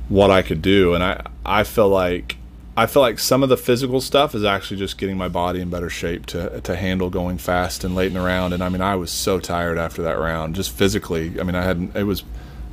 what 0.09 0.29
I 0.29 0.41
could 0.41 0.61
do, 0.61 0.93
and 0.93 1.03
I 1.03 1.25
I 1.45 1.63
feel 1.63 1.87
like 1.87 2.37
I 2.75 2.87
feel 2.87 3.01
like 3.01 3.19
some 3.19 3.43
of 3.43 3.49
the 3.49 3.57
physical 3.57 4.01
stuff 4.01 4.33
is 4.33 4.43
actually 4.43 4.77
just 4.77 4.97
getting 4.97 5.15
my 5.15 5.29
body 5.29 5.61
in 5.61 5.69
better 5.69 5.89
shape 5.89 6.25
to 6.27 6.59
to 6.61 6.75
handle 6.75 7.09
going 7.09 7.37
fast 7.37 7.83
and 7.83 7.95
late 7.95 8.07
in 8.07 8.13
the 8.15 8.21
round. 8.21 8.53
And 8.53 8.63
I 8.63 8.69
mean, 8.69 8.81
I 8.81 8.95
was 8.95 9.11
so 9.11 9.39
tired 9.39 9.77
after 9.77 10.01
that 10.03 10.17
round, 10.17 10.55
just 10.55 10.71
physically. 10.71 11.39
I 11.39 11.43
mean, 11.43 11.55
I 11.55 11.63
hadn't. 11.63 11.95
It 11.95 12.03
was 12.03 12.23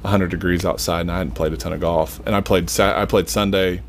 100 0.03 0.31
degrees 0.31 0.65
outside, 0.65 1.03
and 1.03 1.11
I 1.11 1.19
hadn't 1.19 1.35
played 1.35 1.53
a 1.53 1.57
ton 1.57 1.73
of 1.73 1.81
golf. 1.81 2.21
And 2.25 2.35
I 2.35 2.41
played 2.41 2.71
I 2.81 3.05
played 3.05 3.29
Sunday, 3.29 3.83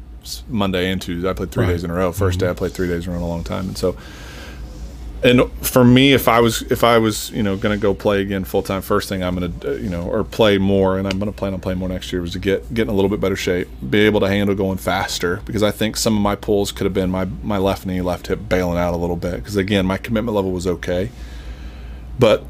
Monday, 0.49 0.91
and 0.91 1.01
Tuesday. 1.01 1.29
I 1.29 1.33
played 1.33 1.51
three 1.51 1.65
right. 1.65 1.71
days 1.71 1.83
in 1.83 1.89
a 1.89 1.93
row. 1.93 2.11
1st 2.11 2.15
mm-hmm. 2.15 2.39
day 2.39 2.49
I 2.49 2.53
played 2.53 2.73
three 2.73 2.87
days 2.87 3.07
in 3.07 3.13
a 3.13 3.15
row 3.15 3.19
in 3.19 3.23
a 3.23 3.29
long 3.29 3.43
time, 3.45 3.67
and 3.67 3.77
so 3.77 3.95
and 5.23 5.51
for 5.61 5.83
me, 5.83 6.13
if 6.13 6.27
I 6.27 6.39
was 6.39 6.63
if 6.63 6.83
I 6.83 6.97
was 6.97 7.29
you 7.31 7.43
know 7.43 7.55
going 7.55 7.77
to 7.77 7.81
go 7.81 7.93
play 7.93 8.21
again 8.21 8.43
full 8.43 8.63
time, 8.63 8.81
first 8.81 9.07
thing 9.07 9.23
I'm 9.23 9.35
going 9.35 9.59
to 9.59 9.71
uh, 9.71 9.75
you 9.75 9.89
know 9.89 10.03
or 10.03 10.23
play 10.23 10.57
more, 10.57 10.97
and 10.97 11.07
I'm 11.07 11.19
going 11.19 11.31
to 11.31 11.37
plan 11.37 11.53
on 11.53 11.59
playing 11.59 11.77
more 11.77 11.89
next 11.89 12.11
year 12.11 12.21
was 12.21 12.33
to 12.33 12.39
get 12.39 12.73
get 12.73 12.83
in 12.83 12.89
a 12.89 12.93
little 12.93 13.09
bit 13.09 13.19
better 13.19 13.35
shape, 13.35 13.67
be 13.87 13.99
able 13.99 14.19
to 14.21 14.27
handle 14.27 14.55
going 14.55 14.77
faster 14.77 15.41
because 15.45 15.61
I 15.61 15.71
think 15.71 15.95
some 15.95 16.15
of 16.15 16.23
my 16.23 16.35
pulls 16.35 16.71
could 16.71 16.85
have 16.85 16.93
been 16.93 17.11
my 17.11 17.25
my 17.43 17.59
left 17.59 17.85
knee, 17.85 18.01
left 18.01 18.27
hip 18.27 18.39
bailing 18.49 18.79
out 18.79 18.93
a 18.93 18.97
little 18.97 19.15
bit 19.15 19.35
because 19.35 19.57
again 19.57 19.85
my 19.85 19.97
commitment 19.97 20.35
level 20.35 20.51
was 20.51 20.65
okay, 20.65 21.11
but 22.17 22.43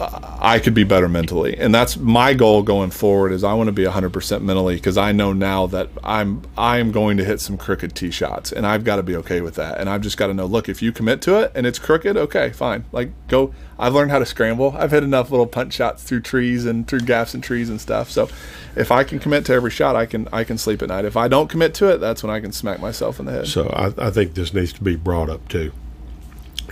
I 0.00 0.58
could 0.58 0.74
be 0.74 0.84
better 0.84 1.08
mentally, 1.08 1.56
and 1.58 1.74
that's 1.74 1.96
my 1.96 2.34
goal 2.34 2.62
going 2.62 2.90
forward. 2.90 3.32
Is 3.32 3.44
I 3.44 3.52
want 3.54 3.68
to 3.68 3.72
be 3.72 3.84
100% 3.84 4.42
mentally 4.42 4.76
because 4.76 4.96
I 4.96 5.12
know 5.12 5.32
now 5.32 5.66
that 5.68 5.88
I'm 6.02 6.42
I 6.56 6.78
am 6.78 6.92
going 6.92 7.16
to 7.18 7.24
hit 7.24 7.40
some 7.40 7.56
crooked 7.56 7.94
tee 7.94 8.10
shots, 8.10 8.52
and 8.52 8.66
I've 8.66 8.84
got 8.84 8.96
to 8.96 9.02
be 9.02 9.16
okay 9.16 9.40
with 9.40 9.54
that. 9.56 9.78
And 9.78 9.88
I've 9.88 10.00
just 10.00 10.16
got 10.16 10.28
to 10.28 10.34
know, 10.34 10.46
look, 10.46 10.68
if 10.68 10.82
you 10.82 10.92
commit 10.92 11.22
to 11.22 11.40
it 11.40 11.52
and 11.54 11.66
it's 11.66 11.78
crooked, 11.78 12.16
okay, 12.16 12.50
fine. 12.50 12.84
Like 12.92 13.10
go. 13.28 13.54
I've 13.78 13.94
learned 13.94 14.10
how 14.10 14.18
to 14.18 14.26
scramble. 14.26 14.74
I've 14.76 14.90
hit 14.90 15.02
enough 15.02 15.30
little 15.30 15.46
punch 15.46 15.72
shots 15.72 16.02
through 16.02 16.20
trees 16.20 16.66
and 16.66 16.86
through 16.86 17.00
gaps 17.00 17.34
in 17.34 17.40
trees 17.40 17.70
and 17.70 17.80
stuff. 17.80 18.10
So 18.10 18.28
if 18.76 18.92
I 18.92 19.04
can 19.04 19.18
commit 19.18 19.46
to 19.46 19.54
every 19.54 19.70
shot, 19.70 19.96
I 19.96 20.06
can 20.06 20.28
I 20.32 20.44
can 20.44 20.58
sleep 20.58 20.82
at 20.82 20.88
night. 20.88 21.04
If 21.04 21.16
I 21.16 21.28
don't 21.28 21.48
commit 21.48 21.74
to 21.74 21.88
it, 21.92 21.98
that's 21.98 22.22
when 22.22 22.30
I 22.30 22.40
can 22.40 22.52
smack 22.52 22.80
myself 22.80 23.18
in 23.18 23.26
the 23.26 23.32
head. 23.32 23.46
So 23.46 23.68
I, 23.68 24.06
I 24.06 24.10
think 24.10 24.34
this 24.34 24.52
needs 24.52 24.72
to 24.74 24.82
be 24.82 24.96
brought 24.96 25.30
up 25.30 25.48
too 25.48 25.72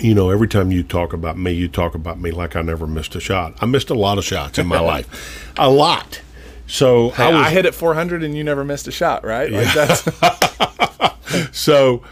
you 0.01 0.15
know, 0.15 0.31
every 0.31 0.49
time 0.49 0.71
you 0.71 0.83
talk 0.83 1.13
about 1.13 1.39
me, 1.39 1.53
you 1.53 1.69
talk 1.69 1.95
about 1.95 2.21
me 2.21 2.31
like 2.31 2.57
I 2.57 2.63
never 2.63 2.87
missed 2.87 3.15
a 3.15 3.21
shot. 3.21 3.55
I 3.61 3.67
missed 3.67 3.91
a 3.91 3.95
lot 3.95 4.19
of 4.19 4.25
shots 4.25 4.59
in 4.59 4.67
my 4.67 4.81
life, 4.95 5.53
a 5.59 5.71
lot. 5.71 6.21
So 6.67 7.11
hey, 7.11 7.25
I, 7.25 7.31
was, 7.31 7.47
I, 7.47 7.51
hit 7.51 7.67
at 7.67 7.75
400 7.75 8.23
and 8.23 8.37
you 8.37 8.45
never 8.45 8.65
missed 8.65 8.87
a 8.89 8.93
shot, 8.93 9.25
right? 9.25 9.51
Like 9.51 9.75
yeah. 9.75 9.87
that's 9.87 11.57
so. 11.59 12.03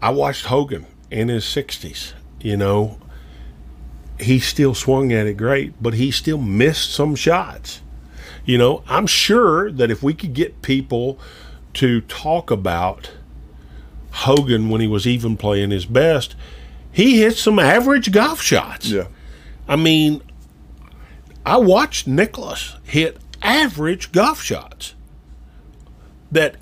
I 0.00 0.10
watched 0.10 0.46
Hogan 0.46 0.86
in 1.12 1.28
his 1.28 1.44
60s. 1.44 2.12
You 2.40 2.56
know, 2.56 2.98
he 4.18 4.40
still 4.40 4.74
swung 4.74 5.12
at 5.12 5.26
it 5.26 5.36
great, 5.36 5.80
but 5.80 5.94
he 5.94 6.10
still 6.10 6.38
missed 6.38 6.92
some 6.92 7.14
shots. 7.14 7.82
You 8.44 8.58
know, 8.58 8.82
I'm 8.88 9.06
sure 9.06 9.70
that 9.70 9.90
if 9.90 10.02
we 10.02 10.14
could 10.14 10.34
get 10.34 10.62
people 10.62 11.20
to 11.74 12.00
talk 12.02 12.50
about 12.50 13.12
Hogan 14.12 14.68
when 14.68 14.80
he 14.80 14.86
was 14.86 15.06
even 15.06 15.36
playing 15.36 15.70
his 15.70 15.86
best, 15.86 16.34
he 16.92 17.20
hit 17.20 17.36
some 17.36 17.58
average 17.58 18.12
golf 18.12 18.40
shots. 18.40 18.90
Yeah. 18.90 19.08
I 19.66 19.76
mean, 19.76 20.22
I 21.44 21.56
watched 21.56 22.06
Nicklaus 22.06 22.76
hit 22.84 23.18
average 23.42 24.12
golf 24.12 24.42
shots 24.42 24.94
that 26.30 26.56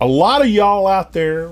a 0.00 0.06
lot 0.06 0.42
of 0.42 0.48
y'all 0.48 0.86
out 0.86 1.12
there 1.12 1.50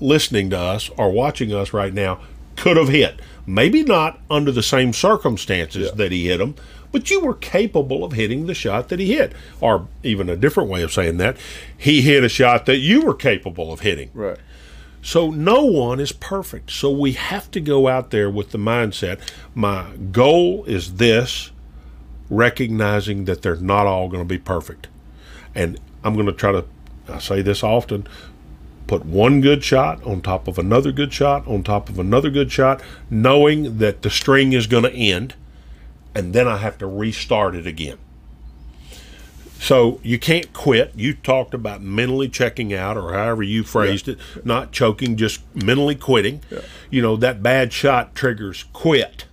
listening 0.00 0.50
to 0.50 0.58
us 0.58 0.90
or 0.96 1.10
watching 1.10 1.54
us 1.54 1.72
right 1.72 1.94
now 1.94 2.20
could 2.56 2.76
have 2.76 2.88
hit. 2.88 3.20
Maybe 3.46 3.82
not 3.82 4.20
under 4.30 4.52
the 4.52 4.62
same 4.62 4.92
circumstances 4.92 5.88
yeah. 5.88 5.94
that 5.94 6.12
he 6.12 6.28
hit 6.28 6.38
them, 6.38 6.54
but 6.92 7.10
you 7.10 7.20
were 7.20 7.34
capable 7.34 8.04
of 8.04 8.12
hitting 8.12 8.46
the 8.46 8.54
shot 8.54 8.88
that 8.88 8.98
he 8.98 9.14
hit. 9.14 9.32
Or 9.60 9.88
even 10.02 10.28
a 10.28 10.36
different 10.36 10.68
way 10.68 10.82
of 10.82 10.92
saying 10.92 11.16
that, 11.18 11.36
he 11.76 12.02
hit 12.02 12.22
a 12.22 12.28
shot 12.28 12.66
that 12.66 12.78
you 12.78 13.02
were 13.02 13.14
capable 13.14 13.72
of 13.72 13.80
hitting. 13.80 14.10
Right. 14.14 14.38
So 15.02 15.30
no 15.30 15.64
one 15.64 15.98
is 15.98 16.12
perfect. 16.12 16.70
So 16.70 16.90
we 16.90 17.12
have 17.12 17.50
to 17.52 17.60
go 17.60 17.88
out 17.88 18.10
there 18.10 18.30
with 18.30 18.50
the 18.50 18.58
mindset 18.58 19.20
my 19.54 19.96
goal 20.12 20.64
is 20.66 20.94
this, 20.94 21.50
recognizing 22.28 23.24
that 23.24 23.42
they're 23.42 23.56
not 23.56 23.86
all 23.86 24.08
going 24.08 24.22
to 24.22 24.28
be 24.28 24.38
perfect. 24.38 24.88
And 25.54 25.80
I'm 26.04 26.14
going 26.14 26.26
to 26.26 26.32
try 26.32 26.52
to, 26.52 26.64
I 27.08 27.18
say 27.18 27.42
this 27.42 27.62
often, 27.62 28.06
put 28.86 29.04
one 29.04 29.40
good 29.40 29.64
shot 29.64 30.04
on 30.04 30.20
top 30.20 30.48
of 30.48 30.58
another 30.58 30.92
good 30.92 31.12
shot 31.12 31.46
on 31.46 31.62
top 31.62 31.88
of 31.88 31.98
another 31.98 32.30
good 32.30 32.52
shot, 32.52 32.82
knowing 33.08 33.78
that 33.78 34.02
the 34.02 34.10
string 34.10 34.52
is 34.52 34.66
going 34.66 34.84
to 34.84 34.92
end, 34.92 35.34
and 36.14 36.32
then 36.32 36.46
I 36.46 36.58
have 36.58 36.78
to 36.78 36.86
restart 36.86 37.54
it 37.54 37.66
again. 37.66 37.98
So 39.60 40.00
you 40.02 40.18
can't 40.18 40.50
quit. 40.54 40.92
You 40.96 41.12
talked 41.12 41.52
about 41.52 41.82
mentally 41.82 42.30
checking 42.30 42.72
out, 42.72 42.96
or 42.96 43.12
however 43.12 43.42
you 43.42 43.62
phrased 43.62 44.08
yeah. 44.08 44.14
it, 44.34 44.46
not 44.46 44.72
choking, 44.72 45.18
just 45.18 45.42
mentally 45.54 45.94
quitting. 45.94 46.40
Yeah. 46.50 46.60
You 46.88 47.02
know, 47.02 47.14
that 47.16 47.42
bad 47.42 47.70
shot 47.70 48.14
triggers 48.14 48.64
quit. 48.72 49.26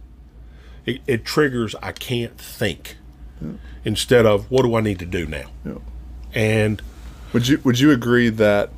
It, 0.85 0.99
it 1.07 1.23
triggers 1.23 1.75
I 1.81 1.93
can't 1.93 2.37
think 2.37 2.97
yeah. 3.41 3.53
instead 3.85 4.25
of 4.25 4.51
what 4.51 4.63
do 4.63 4.75
I 4.75 4.81
need 4.81 4.99
to 4.99 5.05
do 5.05 5.25
now. 5.25 5.49
And 6.33 6.81
would 7.31 7.47
you 7.47 7.61
would 7.63 7.79
you 7.79 7.91
agree 7.91 8.27
that 8.27 8.69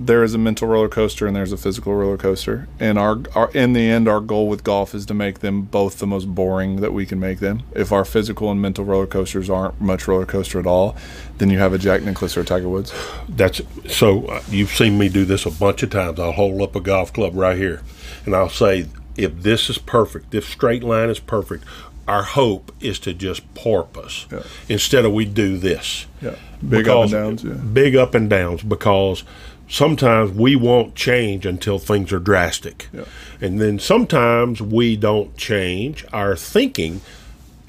there 0.00 0.22
is 0.22 0.32
a 0.34 0.38
mental 0.38 0.68
roller 0.68 0.88
coaster 0.88 1.26
and 1.26 1.34
there's 1.34 1.52
a 1.52 1.56
physical 1.56 1.94
roller 1.94 2.16
coaster. 2.16 2.68
And 2.78 2.98
our, 2.98 3.20
our 3.34 3.50
in 3.50 3.72
the 3.72 3.90
end, 3.90 4.06
our 4.06 4.20
goal 4.20 4.48
with 4.48 4.62
golf 4.62 4.94
is 4.94 5.04
to 5.06 5.14
make 5.14 5.40
them 5.40 5.62
both 5.62 5.98
the 5.98 6.06
most 6.06 6.26
boring 6.34 6.76
that 6.76 6.92
we 6.92 7.04
can 7.04 7.18
make 7.18 7.40
them. 7.40 7.62
If 7.74 7.90
our 7.90 8.04
physical 8.04 8.50
and 8.50 8.62
mental 8.62 8.84
roller 8.84 9.06
coasters 9.06 9.50
aren't 9.50 9.80
much 9.80 10.06
roller 10.06 10.26
coaster 10.26 10.60
at 10.60 10.66
all, 10.66 10.96
then 11.38 11.50
you 11.50 11.58
have 11.58 11.72
a 11.72 11.78
Jack 11.78 12.02
Nicklaus 12.02 12.36
or 12.36 12.42
a 12.42 12.44
Tiger 12.44 12.68
Woods. 12.68 12.92
That's 13.28 13.60
so. 13.88 14.26
Uh, 14.26 14.42
you've 14.48 14.70
seen 14.70 14.98
me 14.98 15.08
do 15.08 15.24
this 15.24 15.46
a 15.46 15.50
bunch 15.50 15.82
of 15.82 15.90
times. 15.90 16.20
I'll 16.20 16.32
hold 16.32 16.60
up 16.62 16.76
a 16.76 16.80
golf 16.80 17.12
club 17.12 17.34
right 17.34 17.56
here, 17.56 17.82
and 18.24 18.34
I'll 18.34 18.48
say, 18.48 18.86
if 19.16 19.42
this 19.42 19.68
is 19.68 19.78
perfect, 19.78 20.34
if 20.34 20.48
straight 20.48 20.84
line 20.84 21.10
is 21.10 21.18
perfect, 21.18 21.64
our 22.06 22.22
hope 22.22 22.72
is 22.80 22.98
to 23.00 23.12
just 23.12 23.52
porpoise 23.54 24.26
yeah. 24.32 24.42
instead 24.68 25.04
of 25.04 25.12
we 25.12 25.24
do 25.24 25.58
this. 25.58 26.06
Yeah, 26.22 26.36
big 26.60 26.84
because, 26.84 27.12
up 27.12 27.20
and 27.20 27.38
downs. 27.38 27.44
Yeah. 27.44 27.62
Big 27.64 27.96
up 27.96 28.14
and 28.14 28.30
downs 28.30 28.62
because 28.62 29.24
sometimes 29.68 30.32
we 30.32 30.56
won't 30.56 30.94
change 30.94 31.46
until 31.46 31.78
things 31.78 32.12
are 32.12 32.18
drastic. 32.18 32.88
Yeah. 32.92 33.04
And 33.40 33.60
then 33.60 33.78
sometimes 33.78 34.60
we 34.60 34.96
don't 34.96 35.36
change 35.36 36.04
our 36.12 36.36
thinking 36.36 37.00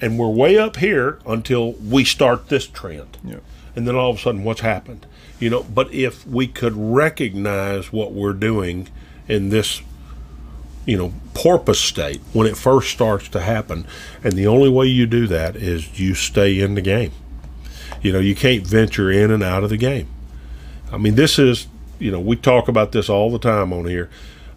and 0.00 0.18
we're 0.18 0.28
way 0.28 0.56
up 0.56 0.76
here 0.76 1.18
until 1.26 1.72
we 1.72 2.04
start 2.04 2.48
this 2.48 2.66
trend. 2.66 3.18
Yeah. 3.22 3.40
And 3.76 3.86
then 3.86 3.94
all 3.94 4.10
of 4.10 4.16
a 4.16 4.20
sudden 4.20 4.44
what's 4.44 4.62
happened? 4.62 5.06
You 5.38 5.50
know, 5.50 5.62
but 5.62 5.92
if 5.92 6.26
we 6.26 6.46
could 6.46 6.74
recognize 6.74 7.92
what 7.92 8.12
we're 8.12 8.32
doing 8.32 8.88
in 9.28 9.50
this 9.50 9.82
you 10.86 10.96
know, 10.96 11.12
porpoise 11.34 11.78
state 11.78 12.20
when 12.32 12.46
it 12.46 12.56
first 12.56 12.90
starts 12.90 13.28
to 13.28 13.40
happen, 13.40 13.86
and 14.24 14.32
the 14.32 14.46
only 14.46 14.68
way 14.68 14.86
you 14.86 15.06
do 15.06 15.26
that 15.26 15.54
is 15.54 16.00
you 16.00 16.14
stay 16.14 16.58
in 16.58 16.74
the 16.74 16.80
game. 16.80 17.12
You 18.02 18.12
know, 18.12 18.18
you 18.18 18.34
can't 18.34 18.66
venture 18.66 19.10
in 19.10 19.30
and 19.30 19.42
out 19.42 19.62
of 19.62 19.70
the 19.70 19.76
game. 19.76 20.08
I 20.90 20.96
mean, 20.96 21.14
this 21.14 21.38
is 21.38 21.68
you 22.00 22.10
know, 22.10 22.18
we 22.18 22.34
talk 22.34 22.66
about 22.66 22.92
this 22.92 23.08
all 23.08 23.30
the 23.30 23.38
time 23.38 23.72
on 23.72 23.86
here. 23.86 24.10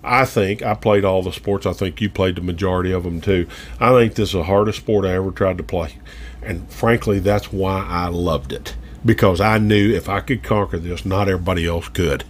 I 0.04 0.26
think 0.26 0.62
I 0.64 0.74
played 0.74 1.06
all 1.06 1.22
the 1.22 1.32
sports. 1.32 1.66
I 1.66 1.74
think 1.74 2.02
you 2.02 2.10
played 2.10 2.36
the 2.36 2.41
majority 2.41 2.91
of 2.91 3.04
them 3.04 3.22
too. 3.22 3.48
I 3.80 3.91
think 3.91 4.16
this 4.16 4.30
is 4.30 4.34
the 4.34 4.44
hardest 4.44 4.80
sport 4.80 5.06
I 5.06 5.14
ever 5.14 5.32
tried 5.32 5.58
to 5.60 5.64
play. 5.64 5.98
And 6.41 6.70
frankly, 6.70 7.20
that's 7.20 7.54
why 7.54 7.86
I 7.88 8.08
loved 8.08 8.52
it 8.52 8.76
because 9.06 9.39
I 9.39 9.60
knew 9.60 9.94
if 9.94 10.10
I 10.10 10.20
could 10.20 10.44
conquer 10.44 10.80
this, 10.80 11.06
not 11.06 11.30
everybody 11.30 11.66
else 11.66 11.88
could. 11.88 12.26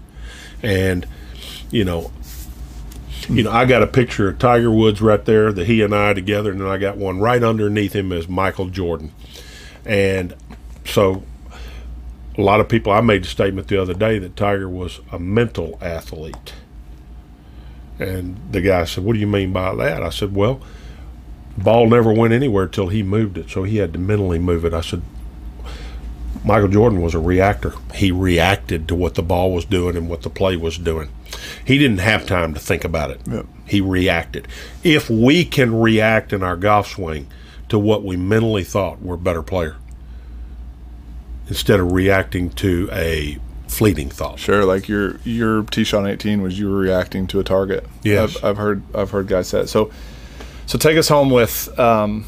And, 0.62 1.08
you 1.72 1.84
know, 1.84 2.12
you 3.30 3.44
know, 3.44 3.52
I 3.52 3.66
got 3.66 3.82
a 3.82 3.88
picture 3.88 4.30
of 4.30 4.40
Tiger 4.40 4.72
Woods 4.72 5.02
right 5.02 5.24
there 5.24 5.52
that 5.54 5.66
he 5.66 5.82
and 5.82 5.96
I 5.96 6.14
together, 6.14 6.52
and 6.52 6.62
then 6.62 6.68
I 6.68 6.78
got 6.78 6.98
one 6.98 7.20
right 7.20 7.42
underneath 7.42 7.94
him 7.94 8.12
as 8.12 8.28
Michael 8.28 8.70
Jordan. 8.70 9.14
And 9.86 10.36
so 10.86 11.24
a 12.38 12.42
lot 12.42 12.60
of 12.60 12.68
people, 12.68 12.92
I 12.92 13.02
made 13.02 13.24
a 13.24 13.28
statement 13.28 13.68
the 13.68 13.82
other 13.82 13.94
day 13.94 14.18
that 14.20 14.36
Tiger 14.36 14.68
was 14.68 15.02
a 15.12 15.20
mental 15.20 15.78
athlete. 15.82 16.54
And 18.00 18.38
the 18.52 18.62
guy 18.62 18.86
said, 18.86 19.04
What 19.04 19.14
do 19.14 19.20
you 19.20 19.28
mean 19.28 19.54
by 19.54 19.76
that? 19.76 20.02
I 20.02 20.10
said, 20.10 20.36
Well, 20.36 20.62
ball 21.58 21.88
never 21.88 22.12
went 22.12 22.34
anywhere 22.34 22.68
till 22.68 22.88
he 22.88 23.04
moved 23.04 23.38
it, 23.38 23.50
so 23.50 23.64
he 23.64 23.78
had 23.78 23.94
to 23.94 24.00
mentally 24.00 24.40
move 24.40 24.66
it. 24.66 24.74
I 24.74 24.82
said, 24.82 25.04
Michael 26.44 26.70
Jordan 26.70 27.02
was 27.02 27.14
a 27.14 27.20
reactor. 27.20 27.74
He 27.94 28.12
reacted 28.12 28.88
to 28.88 28.96
what 28.96 29.16
the 29.16 29.24
ball 29.24 29.54
was 29.54 29.64
doing 29.64 29.96
and 29.96 30.10
what 30.10 30.24
the 30.24 30.30
play 30.30 30.58
was 30.58 30.78
doing. 30.78 31.10
He 31.64 31.78
didn't 31.78 32.00
have 32.00 32.26
time 32.26 32.54
to 32.54 32.60
think 32.60 32.84
about 32.84 33.12
it. 33.12 33.22
Yep. 33.28 33.46
He 33.66 33.80
reacted. 33.80 34.48
If 34.84 35.10
we 35.10 35.46
can 35.46 35.80
react 35.80 36.34
in 36.34 36.44
our 36.44 36.58
golf 36.58 36.88
swing 36.88 37.28
to 37.70 37.80
what 37.80 38.04
we 38.04 38.18
mentally 38.18 38.64
thought, 38.64 39.02
we're 39.02 39.16
a 39.16 39.20
better 39.20 39.44
player 39.44 39.78
instead 41.50 41.80
of 41.80 41.92
reacting 41.92 42.50
to 42.52 42.90
a 42.92 43.38
fleeting 43.68 44.10
thought. 44.10 44.40
Sure, 44.40 44.66
like 44.66 44.88
your 44.88 45.18
your 45.24 45.64
tee 45.64 45.84
shot 45.84 46.08
18 46.08 46.42
was 46.42 46.60
you 46.60 46.70
were 46.70 46.78
reacting 46.78 47.26
to 47.28 47.40
a 47.40 47.44
target. 47.44 47.86
Yes, 48.04 48.38
I've, 48.38 48.44
I've 48.46 48.58
heard 48.58 48.84
I've 48.96 49.12
heard 49.12 49.28
guys 49.28 49.48
say 49.48 49.62
it. 49.62 49.68
So 49.68 49.92
So 50.66 50.78
take 50.78 50.98
us 50.98 51.10
home 51.10 51.30
with, 51.30 51.78
um, 51.78 52.26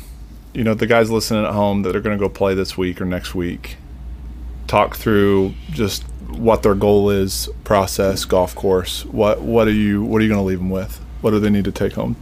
you 0.53 0.63
know, 0.63 0.74
the 0.74 0.88
guys 0.88 1.09
listening 1.09 1.45
at 1.45 1.53
home 1.53 1.84
that 1.84 1.95
are 1.95 2.01
going 2.01 2.18
to 2.18 2.22
go 2.22 2.30
play 2.30 2.53
this 2.53 2.78
week 2.78 2.99
or 2.99 3.05
next 3.05 3.34
week. 3.36 3.78
Talk 4.68 4.95
through 4.95 5.53
just 5.72 6.03
what 6.30 6.63
their 6.63 6.76
goal 6.76 7.09
is, 7.11 7.47
process, 7.63 8.26
golf 8.26 8.55
course. 8.55 9.05
What 9.05 9.41
what 9.41 9.68
are 9.68 9.72
you 9.72 10.03
what 10.03 10.20
are 10.20 10.24
you 10.24 10.30
going 10.30 10.41
to 10.41 10.45
leave 10.45 10.57
them 10.59 10.70
with? 10.72 10.99
What 11.22 11.32
do 11.32 11.39
they 11.39 11.49
need 11.49 11.66
to 11.66 11.72
take 11.72 11.93
home? 11.93 12.16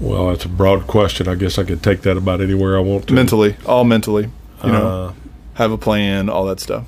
Well, 0.00 0.28
that's 0.28 0.44
a 0.44 0.48
broad 0.48 0.86
question. 0.86 1.26
I 1.26 1.34
guess 1.34 1.58
I 1.58 1.64
could 1.64 1.82
take 1.82 2.02
that 2.02 2.16
about 2.16 2.40
anywhere 2.40 2.76
I 2.76 2.80
want 2.80 3.08
to. 3.08 3.14
Mentally, 3.14 3.56
all 3.66 3.84
mentally. 3.84 4.30
You 4.64 4.72
know, 4.72 4.86
Uh, 4.86 5.12
have 5.54 5.72
a 5.72 5.78
plan, 5.78 6.28
all 6.28 6.44
that 6.46 6.60
stuff. 6.60 6.84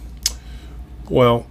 Well, 1.08 1.46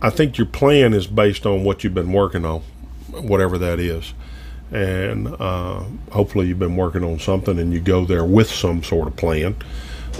I 0.00 0.10
think 0.10 0.38
your 0.38 0.46
plan 0.46 0.94
is 0.94 1.06
based 1.06 1.46
on 1.46 1.64
what 1.64 1.84
you've 1.84 1.94
been 1.94 2.12
working 2.12 2.44
on, 2.44 2.62
whatever 3.10 3.58
that 3.58 3.80
is. 3.80 4.14
And 4.70 5.28
uh, 5.28 5.84
hopefully, 6.10 6.48
you've 6.48 6.58
been 6.58 6.76
working 6.76 7.04
on 7.04 7.18
something 7.18 7.58
and 7.58 7.72
you 7.72 7.80
go 7.80 8.04
there 8.04 8.24
with 8.24 8.50
some 8.50 8.82
sort 8.82 9.08
of 9.08 9.16
plan. 9.16 9.56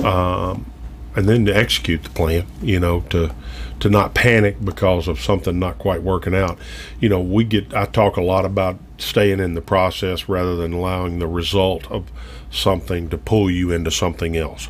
Um, 0.02 0.70
and 1.16 1.28
then 1.28 1.44
to 1.46 1.56
execute 1.56 2.02
the 2.02 2.10
plan, 2.10 2.44
you 2.60 2.80
know, 2.80 3.00
to 3.10 3.30
to 3.80 3.88
not 3.88 4.14
panic 4.14 4.64
because 4.64 5.08
of 5.08 5.20
something 5.20 5.58
not 5.58 5.78
quite 5.78 6.02
working 6.02 6.34
out. 6.34 6.58
You 7.00 7.08
know, 7.08 7.20
we 7.20 7.44
get 7.44 7.72
I 7.74 7.86
talk 7.86 8.16
a 8.16 8.22
lot 8.22 8.44
about 8.44 8.78
staying 8.98 9.40
in 9.40 9.54
the 9.54 9.60
process 9.60 10.28
rather 10.28 10.56
than 10.56 10.72
allowing 10.72 11.18
the 11.18 11.26
result 11.26 11.90
of 11.90 12.10
something 12.54 13.08
to 13.10 13.18
pull 13.18 13.50
you 13.50 13.72
into 13.72 13.90
something 13.90 14.36
else. 14.36 14.68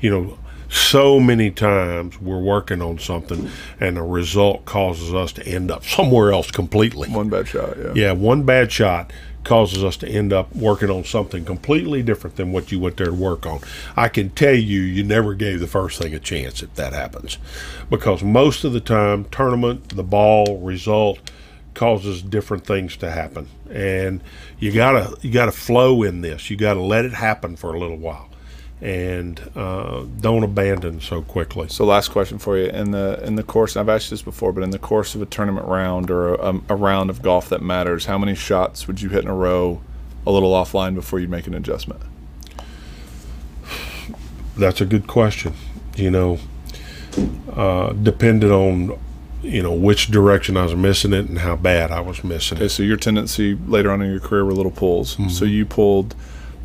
You 0.00 0.10
know, 0.10 0.38
so 0.68 1.20
many 1.20 1.50
times 1.50 2.20
we're 2.20 2.40
working 2.40 2.82
on 2.82 2.98
something 2.98 3.50
and 3.78 3.96
the 3.96 4.02
result 4.02 4.64
causes 4.64 5.14
us 5.14 5.32
to 5.32 5.46
end 5.46 5.70
up 5.70 5.84
somewhere 5.84 6.32
else 6.32 6.50
completely. 6.50 7.08
One 7.08 7.28
bad 7.28 7.48
shot, 7.48 7.76
yeah. 7.78 7.92
Yeah, 7.94 8.12
one 8.12 8.44
bad 8.44 8.72
shot 8.72 9.12
causes 9.44 9.84
us 9.84 9.96
to 9.96 10.08
end 10.08 10.32
up 10.32 10.54
working 10.56 10.90
on 10.90 11.04
something 11.04 11.44
completely 11.44 12.02
different 12.02 12.34
than 12.34 12.50
what 12.50 12.72
you 12.72 12.80
went 12.80 12.96
there 12.96 13.06
to 13.06 13.14
work 13.14 13.46
on. 13.46 13.60
I 13.96 14.08
can 14.08 14.30
tell 14.30 14.54
you, 14.54 14.80
you 14.80 15.04
never 15.04 15.34
gave 15.34 15.60
the 15.60 15.68
first 15.68 16.02
thing 16.02 16.14
a 16.14 16.18
chance 16.18 16.64
if 16.64 16.74
that 16.74 16.92
happens. 16.92 17.38
Because 17.88 18.24
most 18.24 18.64
of 18.64 18.72
the 18.72 18.80
time, 18.80 19.24
tournament, 19.26 19.90
the 19.90 20.02
ball, 20.02 20.58
result 20.58 21.20
causes 21.76 22.22
different 22.22 22.66
things 22.66 22.96
to 22.96 23.10
happen. 23.10 23.48
And 23.70 24.22
you 24.58 24.72
gotta 24.72 25.16
you 25.20 25.30
gotta 25.30 25.52
flow 25.52 26.02
in 26.02 26.22
this. 26.22 26.50
You 26.50 26.56
gotta 26.56 26.80
let 26.80 27.04
it 27.04 27.12
happen 27.12 27.54
for 27.54 27.72
a 27.72 27.78
little 27.78 27.98
while. 27.98 28.28
And 28.80 29.40
uh, 29.54 30.04
don't 30.20 30.42
abandon 30.42 31.00
so 31.00 31.22
quickly. 31.22 31.68
So 31.68 31.84
last 31.84 32.08
question 32.08 32.38
for 32.38 32.58
you 32.58 32.66
in 32.66 32.90
the 32.90 33.22
in 33.24 33.36
the 33.36 33.42
course 33.42 33.76
I've 33.76 33.88
asked 33.88 34.10
this 34.10 34.22
before, 34.22 34.52
but 34.52 34.64
in 34.64 34.70
the 34.70 34.78
course 34.78 35.14
of 35.14 35.22
a 35.22 35.26
tournament 35.26 35.66
round 35.66 36.10
or 36.10 36.34
a, 36.34 36.60
a 36.68 36.74
round 36.74 37.10
of 37.10 37.22
golf 37.22 37.48
that 37.50 37.62
matters, 37.62 38.06
how 38.06 38.18
many 38.18 38.34
shots 38.34 38.86
would 38.86 39.00
you 39.00 39.10
hit 39.10 39.22
in 39.22 39.28
a 39.28 39.34
row, 39.34 39.80
a 40.26 40.32
little 40.32 40.52
offline 40.52 40.94
before 40.94 41.20
you 41.20 41.28
make 41.28 41.46
an 41.46 41.54
adjustment? 41.54 42.02
That's 44.56 44.80
a 44.80 44.86
good 44.86 45.06
question. 45.06 45.52
You 45.96 46.10
know, 46.10 46.38
uh, 47.52 47.92
depended 47.92 48.50
on 48.50 48.98
you 49.46 49.62
know 49.62 49.72
which 49.72 50.10
direction 50.10 50.56
I 50.56 50.64
was 50.64 50.74
missing 50.74 51.12
it 51.12 51.28
and 51.28 51.38
how 51.38 51.56
bad 51.56 51.90
I 51.90 52.00
was 52.00 52.22
missing 52.24 52.58
Okay, 52.58 52.66
it. 52.66 52.70
so 52.70 52.82
your 52.82 52.96
tendency 52.96 53.54
later 53.54 53.90
on 53.90 54.02
in 54.02 54.10
your 54.10 54.20
career 54.20 54.44
were 54.44 54.52
little 54.52 54.72
pulls. 54.72 55.16
Mm-hmm. 55.16 55.28
So 55.30 55.44
you 55.44 55.64
pulled, 55.64 56.14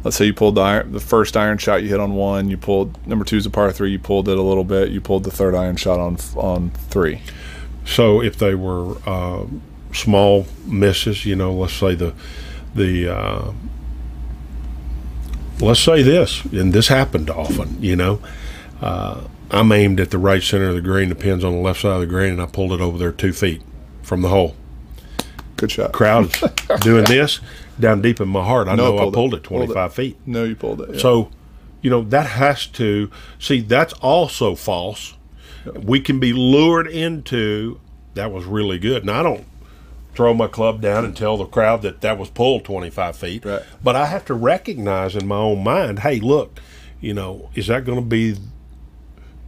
let's 0.04 0.18
say 0.18 0.26
you 0.26 0.34
pulled 0.34 0.56
the 0.56 0.62
iron, 0.62 0.92
the 0.92 1.00
first 1.00 1.38
iron 1.38 1.58
shot 1.58 1.84
you 1.84 1.90
hit 1.90 2.00
on 2.00 2.16
one. 2.16 2.50
You 2.50 2.58
pulled 2.58 3.06
number 3.08 3.24
two 3.26 3.38
is 3.38 3.46
a 3.46 3.50
par 3.50 3.72
three. 3.72 3.92
You 3.92 4.00
pulled 4.00 4.28
it 4.28 4.38
a 4.38 4.42
little 4.42 4.64
bit. 4.64 4.90
You 4.90 5.02
pulled 5.02 5.24
the 5.24 5.32
third 5.32 5.56
iron 5.56 5.76
shot 5.76 6.00
on 6.00 6.18
on 6.36 6.72
three. 6.90 7.22
So 7.86 8.22
if 8.22 8.38
they 8.38 8.56
were 8.56 8.96
uh, 9.08 9.46
small 9.94 10.46
misses, 10.66 11.26
you 11.26 11.36
know, 11.36 11.54
let's 11.54 11.74
say 11.74 11.96
the 11.96 12.14
the 12.76 13.16
uh, 13.16 13.52
let's 15.60 15.80
say 15.80 16.02
this, 16.02 16.44
and 16.46 16.74
this 16.74 16.88
happened 16.88 17.30
often. 17.30 17.82
You 17.82 17.96
know, 17.96 18.20
uh, 18.82 19.22
I'm 19.52 19.72
aimed 19.72 20.00
at 20.00 20.12
the 20.12 20.18
right 20.18 20.42
center 20.42 20.70
of 20.70 20.76
the 20.76 20.82
green. 20.82 21.10
The 21.10 21.16
pin's 21.16 21.44
on 21.44 21.54
the 21.54 21.60
left 21.62 21.82
side 21.82 21.92
of 21.94 22.00
the 22.02 22.08
green, 22.08 22.34
and 22.34 22.42
I 22.42 22.46
pulled 22.46 22.72
it 22.74 22.82
over 22.82 22.98
there 22.98 23.12
two 23.12 23.34
feet 23.34 23.62
from 24.02 24.22
the 24.22 24.30
hole. 24.30 24.56
Good 25.58 25.72
shot. 25.72 25.92
Crowd 25.92 26.34
doing 26.82 27.04
this 27.06 27.40
down 27.80 28.02
deep 28.02 28.20
in 28.22 28.28
my 28.30 28.44
heart. 28.44 28.68
I 28.68 28.76
No, 28.76 28.92
know 28.96 28.98
pulled 28.98 29.14
I 29.14 29.16
pulled 29.16 29.34
it. 29.34 29.38
it 29.38 29.44
Pulled 29.44 29.62
it. 29.64 29.66
25 29.68 29.94
feet. 29.94 30.18
No, 30.26 30.44
you 30.44 30.56
pulled 30.56 30.82
it. 30.82 30.96
yeah. 30.96 31.00
So, 31.02 31.30
you 31.82 31.90
know, 31.90 32.02
that 32.04 32.26
has 32.28 32.66
to 32.68 33.12
see 33.40 33.62
that's 33.62 33.94
also 33.94 34.56
false. 34.56 35.16
We 35.76 36.00
can 36.00 36.20
be 36.20 36.34
lured 36.34 36.88
into 36.88 37.80
that 38.16 38.32
was 38.32 38.46
really 38.46 38.80
good. 38.80 39.06
Now, 39.06 39.20
I 39.20 39.24
don't 39.24 39.46
throw 40.16 40.34
my 40.34 40.48
club 40.48 40.82
down 40.82 41.06
and 41.06 41.16
tell 41.16 41.38
the 41.38 41.46
crowd 41.46 41.82
that 41.84 42.02
that 42.02 42.18
was 42.18 42.30
pulled 42.30 42.66
25 42.66 43.16
feet, 43.16 43.46
Right. 43.46 43.62
but 43.84 43.96
I 43.96 44.08
have 44.08 44.26
to 44.26 44.34
recognize 44.34 45.16
in 45.16 45.28
my 45.28 45.38
own 45.38 45.64
mind, 45.64 46.00
hey, 46.00 46.20
look, 46.20 46.60
you 47.00 47.14
know, 47.14 47.50
is 47.56 47.68
that 47.68 47.86
going 47.86 48.00
to 48.00 48.06
be 48.06 48.36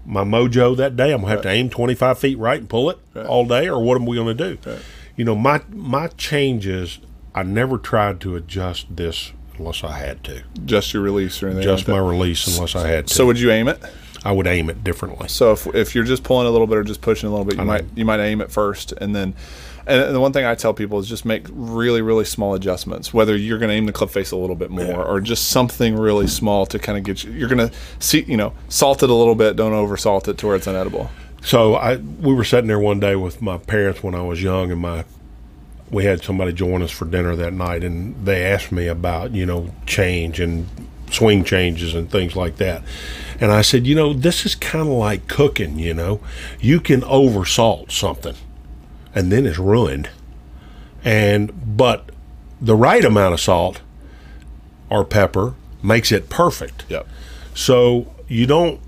my 0.06 0.24
mojo 0.24 0.76
that 0.78 0.96
day? 0.96 1.12
I'm 1.14 1.22
going 1.22 1.24
to 1.24 1.30
have 1.32 1.42
to 1.44 1.50
aim 1.50 1.70
25 1.70 2.20
feet 2.20 2.38
right 2.38 2.60
and 2.60 2.70
pull 2.70 2.90
it 2.90 3.00
all 3.16 3.46
day, 3.46 3.68
or 3.68 3.82
what 3.82 3.96
am 3.96 4.06
we 4.06 4.16
going 4.16 4.36
to 4.38 4.56
do? 4.56 4.80
You 5.16 5.26
know, 5.26 5.36
my 5.36 5.62
my 5.72 6.08
changes. 6.08 7.00
I 7.36 7.42
never 7.44 7.78
tried 7.80 8.20
to 8.22 8.36
adjust 8.36 8.96
this 8.96 9.34
unless 9.58 9.84
I 9.84 9.98
had 9.98 10.24
to. 10.26 10.44
just 10.66 10.94
your 10.94 11.02
release 11.02 11.42
or 11.42 11.48
anything. 11.48 11.64
Just 11.64 11.88
like 11.88 11.96
my 11.98 12.08
release 12.08 12.48
unless 12.56 12.76
I 12.76 12.88
had 12.88 13.08
to. 13.08 13.14
So 13.14 13.26
would 13.26 13.40
you 13.40 13.50
aim 13.52 13.68
it? 13.68 13.80
I 14.26 14.32
would 14.32 14.48
aim 14.48 14.70
it 14.70 14.84
differently. 14.84 15.28
So 15.28 15.52
if, 15.52 15.68
if 15.68 15.96
you're 15.96 16.06
just 16.06 16.24
pulling 16.24 16.48
a 16.48 16.50
little 16.50 16.68
bit 16.68 16.78
or 16.78 16.84
just 16.84 17.02
pushing 17.02 17.28
a 17.28 17.32
little 17.32 17.46
bit, 17.46 17.58
you 17.58 17.66
might 17.66 17.86
you 17.96 18.06
might 18.06 18.20
aim 18.20 18.42
it 18.42 18.52
first, 18.52 18.92
and 18.94 19.16
then 19.16 19.34
and 19.86 20.16
the 20.16 20.20
one 20.20 20.32
thing 20.32 20.46
I 20.46 20.56
tell 20.56 20.74
people 20.74 20.98
is 21.00 21.08
just 21.08 21.26
make 21.26 21.46
really 21.50 22.02
really 22.02 22.24
small 22.24 22.54
adjustments. 22.54 23.14
Whether 23.14 23.36
you're 23.36 23.60
going 23.60 23.70
to 23.70 23.76
aim 23.76 23.86
the 23.86 23.92
club 23.92 24.12
face 24.12 24.32
a 24.32 24.38
little 24.38 24.56
bit 24.56 24.70
more 24.70 25.04
or 25.04 25.20
just 25.20 25.50
something 25.50 25.96
really 25.96 26.28
small 26.28 26.66
to 26.68 26.80
kind 26.80 26.98
of 26.98 27.04
get 27.04 27.24
you. 27.24 27.32
You're 27.32 27.50
going 27.50 27.70
to 27.70 27.76
see 28.00 28.24
you 28.24 28.38
know 28.38 28.54
salt 28.70 29.04
it 29.04 29.10
a 29.10 29.14
little 29.14 29.36
bit. 29.36 29.56
Don't 29.56 29.74
over 29.74 29.98
salt 29.98 30.28
it 30.28 30.38
to 30.40 30.48
where 30.48 30.56
it's 30.56 30.68
unedible. 30.68 31.10
So 31.42 31.76
I 31.76 31.98
we 31.98 32.34
were 32.34 32.46
sitting 32.46 32.68
there 32.68 32.80
one 32.80 33.02
day 33.02 33.18
with 33.18 33.42
my 33.42 33.58
parents 33.58 34.02
when 34.02 34.16
I 34.16 34.22
was 34.22 34.42
young, 34.42 34.72
and 34.72 34.80
my 34.80 35.04
we 35.92 36.06
had 36.06 36.24
somebody 36.24 36.54
join 36.54 36.82
us 36.82 36.92
for 36.92 37.06
dinner 37.06 37.36
that 37.36 37.52
night, 37.54 37.84
and 37.84 38.26
they 38.26 38.44
asked 38.46 38.72
me 38.72 38.88
about 38.88 39.32
you 39.32 39.46
know 39.46 39.70
change 39.86 40.40
and 40.40 40.68
swing 41.14 41.44
changes 41.44 41.94
and 41.94 42.10
things 42.10 42.36
like 42.36 42.58
that. 42.58 42.82
And 43.40 43.52
I 43.52 43.62
said, 43.62 43.86
you 43.88 43.96
know, 43.96 44.14
this 44.14 44.46
is 44.46 44.56
kind 44.56 44.88
of 44.88 44.94
like 44.94 45.28
cooking. 45.28 45.78
You 45.80 45.94
know, 45.94 46.20
you 46.60 46.80
can 46.80 47.04
over 47.06 47.46
salt 47.46 47.92
something, 47.92 48.36
and 49.14 49.32
then 49.32 49.46
it's 49.46 49.60
ruined. 49.60 50.10
And 51.04 51.78
but 51.78 52.10
the 52.62 52.76
right 52.76 53.04
amount 53.04 53.34
of 53.34 53.40
salt 53.40 53.82
or 54.90 55.04
pepper 55.04 55.56
makes 55.82 56.12
it 56.12 56.30
perfect. 56.30 56.86
Yep. 56.90 57.08
So 57.54 58.14
you 58.28 58.46
don't 58.46 58.80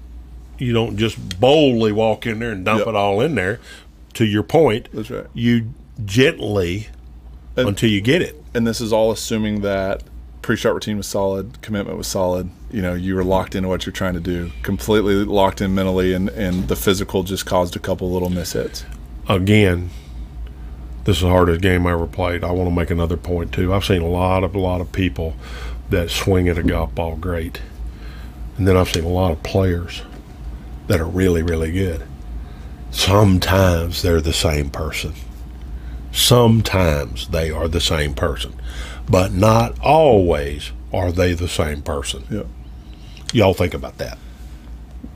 you 0.57 0.71
don't 0.71 0.95
just 0.97 1.39
boldly 1.39 1.91
walk 1.91 2.25
in 2.25 2.39
there 2.39 2.51
and 2.51 2.63
dump 2.63 2.79
Yep. 2.79 2.87
it 2.87 2.95
all 2.95 3.19
in 3.19 3.35
there. 3.35 3.59
To 4.13 4.25
your 4.25 4.43
point, 4.43 4.87
That's 4.93 5.09
right. 5.11 5.25
you 5.33 5.73
gently 6.05 6.87
And- 7.57 7.67
until 7.67 7.89
you 7.89 7.99
get 7.99 8.21
it. 8.21 8.41
And 8.53 8.65
this 8.65 8.79
is 8.79 8.93
all 8.93 9.11
assuming 9.11 9.59
that 9.61 10.03
pre-shot 10.45 10.75
routine 10.75 10.95
was 10.95 11.07
solid, 11.07 11.59
commitment 11.63 11.97
was 11.97 12.05
solid. 12.05 12.51
You 12.69 12.83
know, 12.83 12.93
you 12.93 13.15
were 13.15 13.23
locked 13.23 13.55
into 13.55 13.67
what 13.67 13.87
you're 13.87 13.93
trying 13.93 14.13
to 14.13 14.19
do, 14.19 14.51
completely 14.61 15.15
locked 15.25 15.59
in 15.59 15.73
mentally, 15.73 16.13
and 16.13 16.29
and 16.29 16.67
the 16.67 16.75
physical 16.75 17.23
just 17.23 17.47
caused 17.47 17.75
a 17.75 17.79
couple 17.79 18.11
little 18.11 18.29
mishits. 18.29 18.83
Again, 19.27 19.89
this 21.05 21.17
is 21.17 21.23
the 21.23 21.29
hardest 21.29 21.61
game 21.61 21.87
I 21.87 21.93
ever 21.93 22.05
played. 22.05 22.43
I 22.43 22.51
want 22.51 22.69
to 22.69 22.75
make 22.75 22.91
another 22.91 23.17
point 23.17 23.53
too. 23.53 23.73
I've 23.73 23.85
seen 23.85 24.03
a 24.03 24.07
lot 24.07 24.43
of 24.43 24.53
a 24.53 24.59
lot 24.59 24.81
of 24.81 24.91
people 24.91 25.35
that 25.89 26.11
swing 26.11 26.47
at 26.47 26.59
a 26.59 26.63
golf 26.63 26.93
ball 26.93 27.15
great, 27.15 27.63
and 28.55 28.67
then 28.67 28.77
I've 28.77 28.91
seen 28.91 29.03
a 29.03 29.09
lot 29.09 29.31
of 29.31 29.41
players 29.41 30.03
that 30.85 31.01
are 31.01 31.07
really 31.07 31.41
really 31.41 31.71
good. 31.71 32.03
Sometimes 32.91 34.03
they're 34.03 34.21
the 34.21 34.31
same 34.31 34.69
person. 34.69 35.13
Sometimes 36.11 37.29
they 37.29 37.49
are 37.49 37.67
the 37.67 37.81
same 37.81 38.13
person, 38.13 38.53
but 39.09 39.31
not 39.31 39.77
always 39.79 40.71
are 40.93 41.11
they 41.11 41.33
the 41.33 41.47
same 41.47 41.81
person. 41.81 42.25
Yeah. 42.29 42.43
Y'all 43.33 43.53
think 43.53 43.73
about 43.73 43.97
that. 43.97 44.17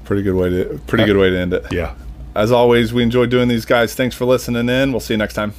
Pretty 0.03 0.23
good 0.23 0.35
way 0.35 0.49
to 0.49 0.81
pretty 0.87 1.05
good 1.05 1.17
way 1.17 1.29
to 1.29 1.39
end 1.39 1.53
it. 1.53 1.71
Yeah. 1.71 1.95
As 2.35 2.51
always, 2.51 2.93
we 2.93 3.03
enjoy 3.03 3.25
doing 3.25 3.47
these 3.47 3.65
guys. 3.65 3.95
Thanks 3.95 4.15
for 4.15 4.25
listening 4.25 4.69
in. 4.69 4.91
We'll 4.91 4.99
see 4.99 5.13
you 5.13 5.17
next 5.17 5.33
time. 5.33 5.53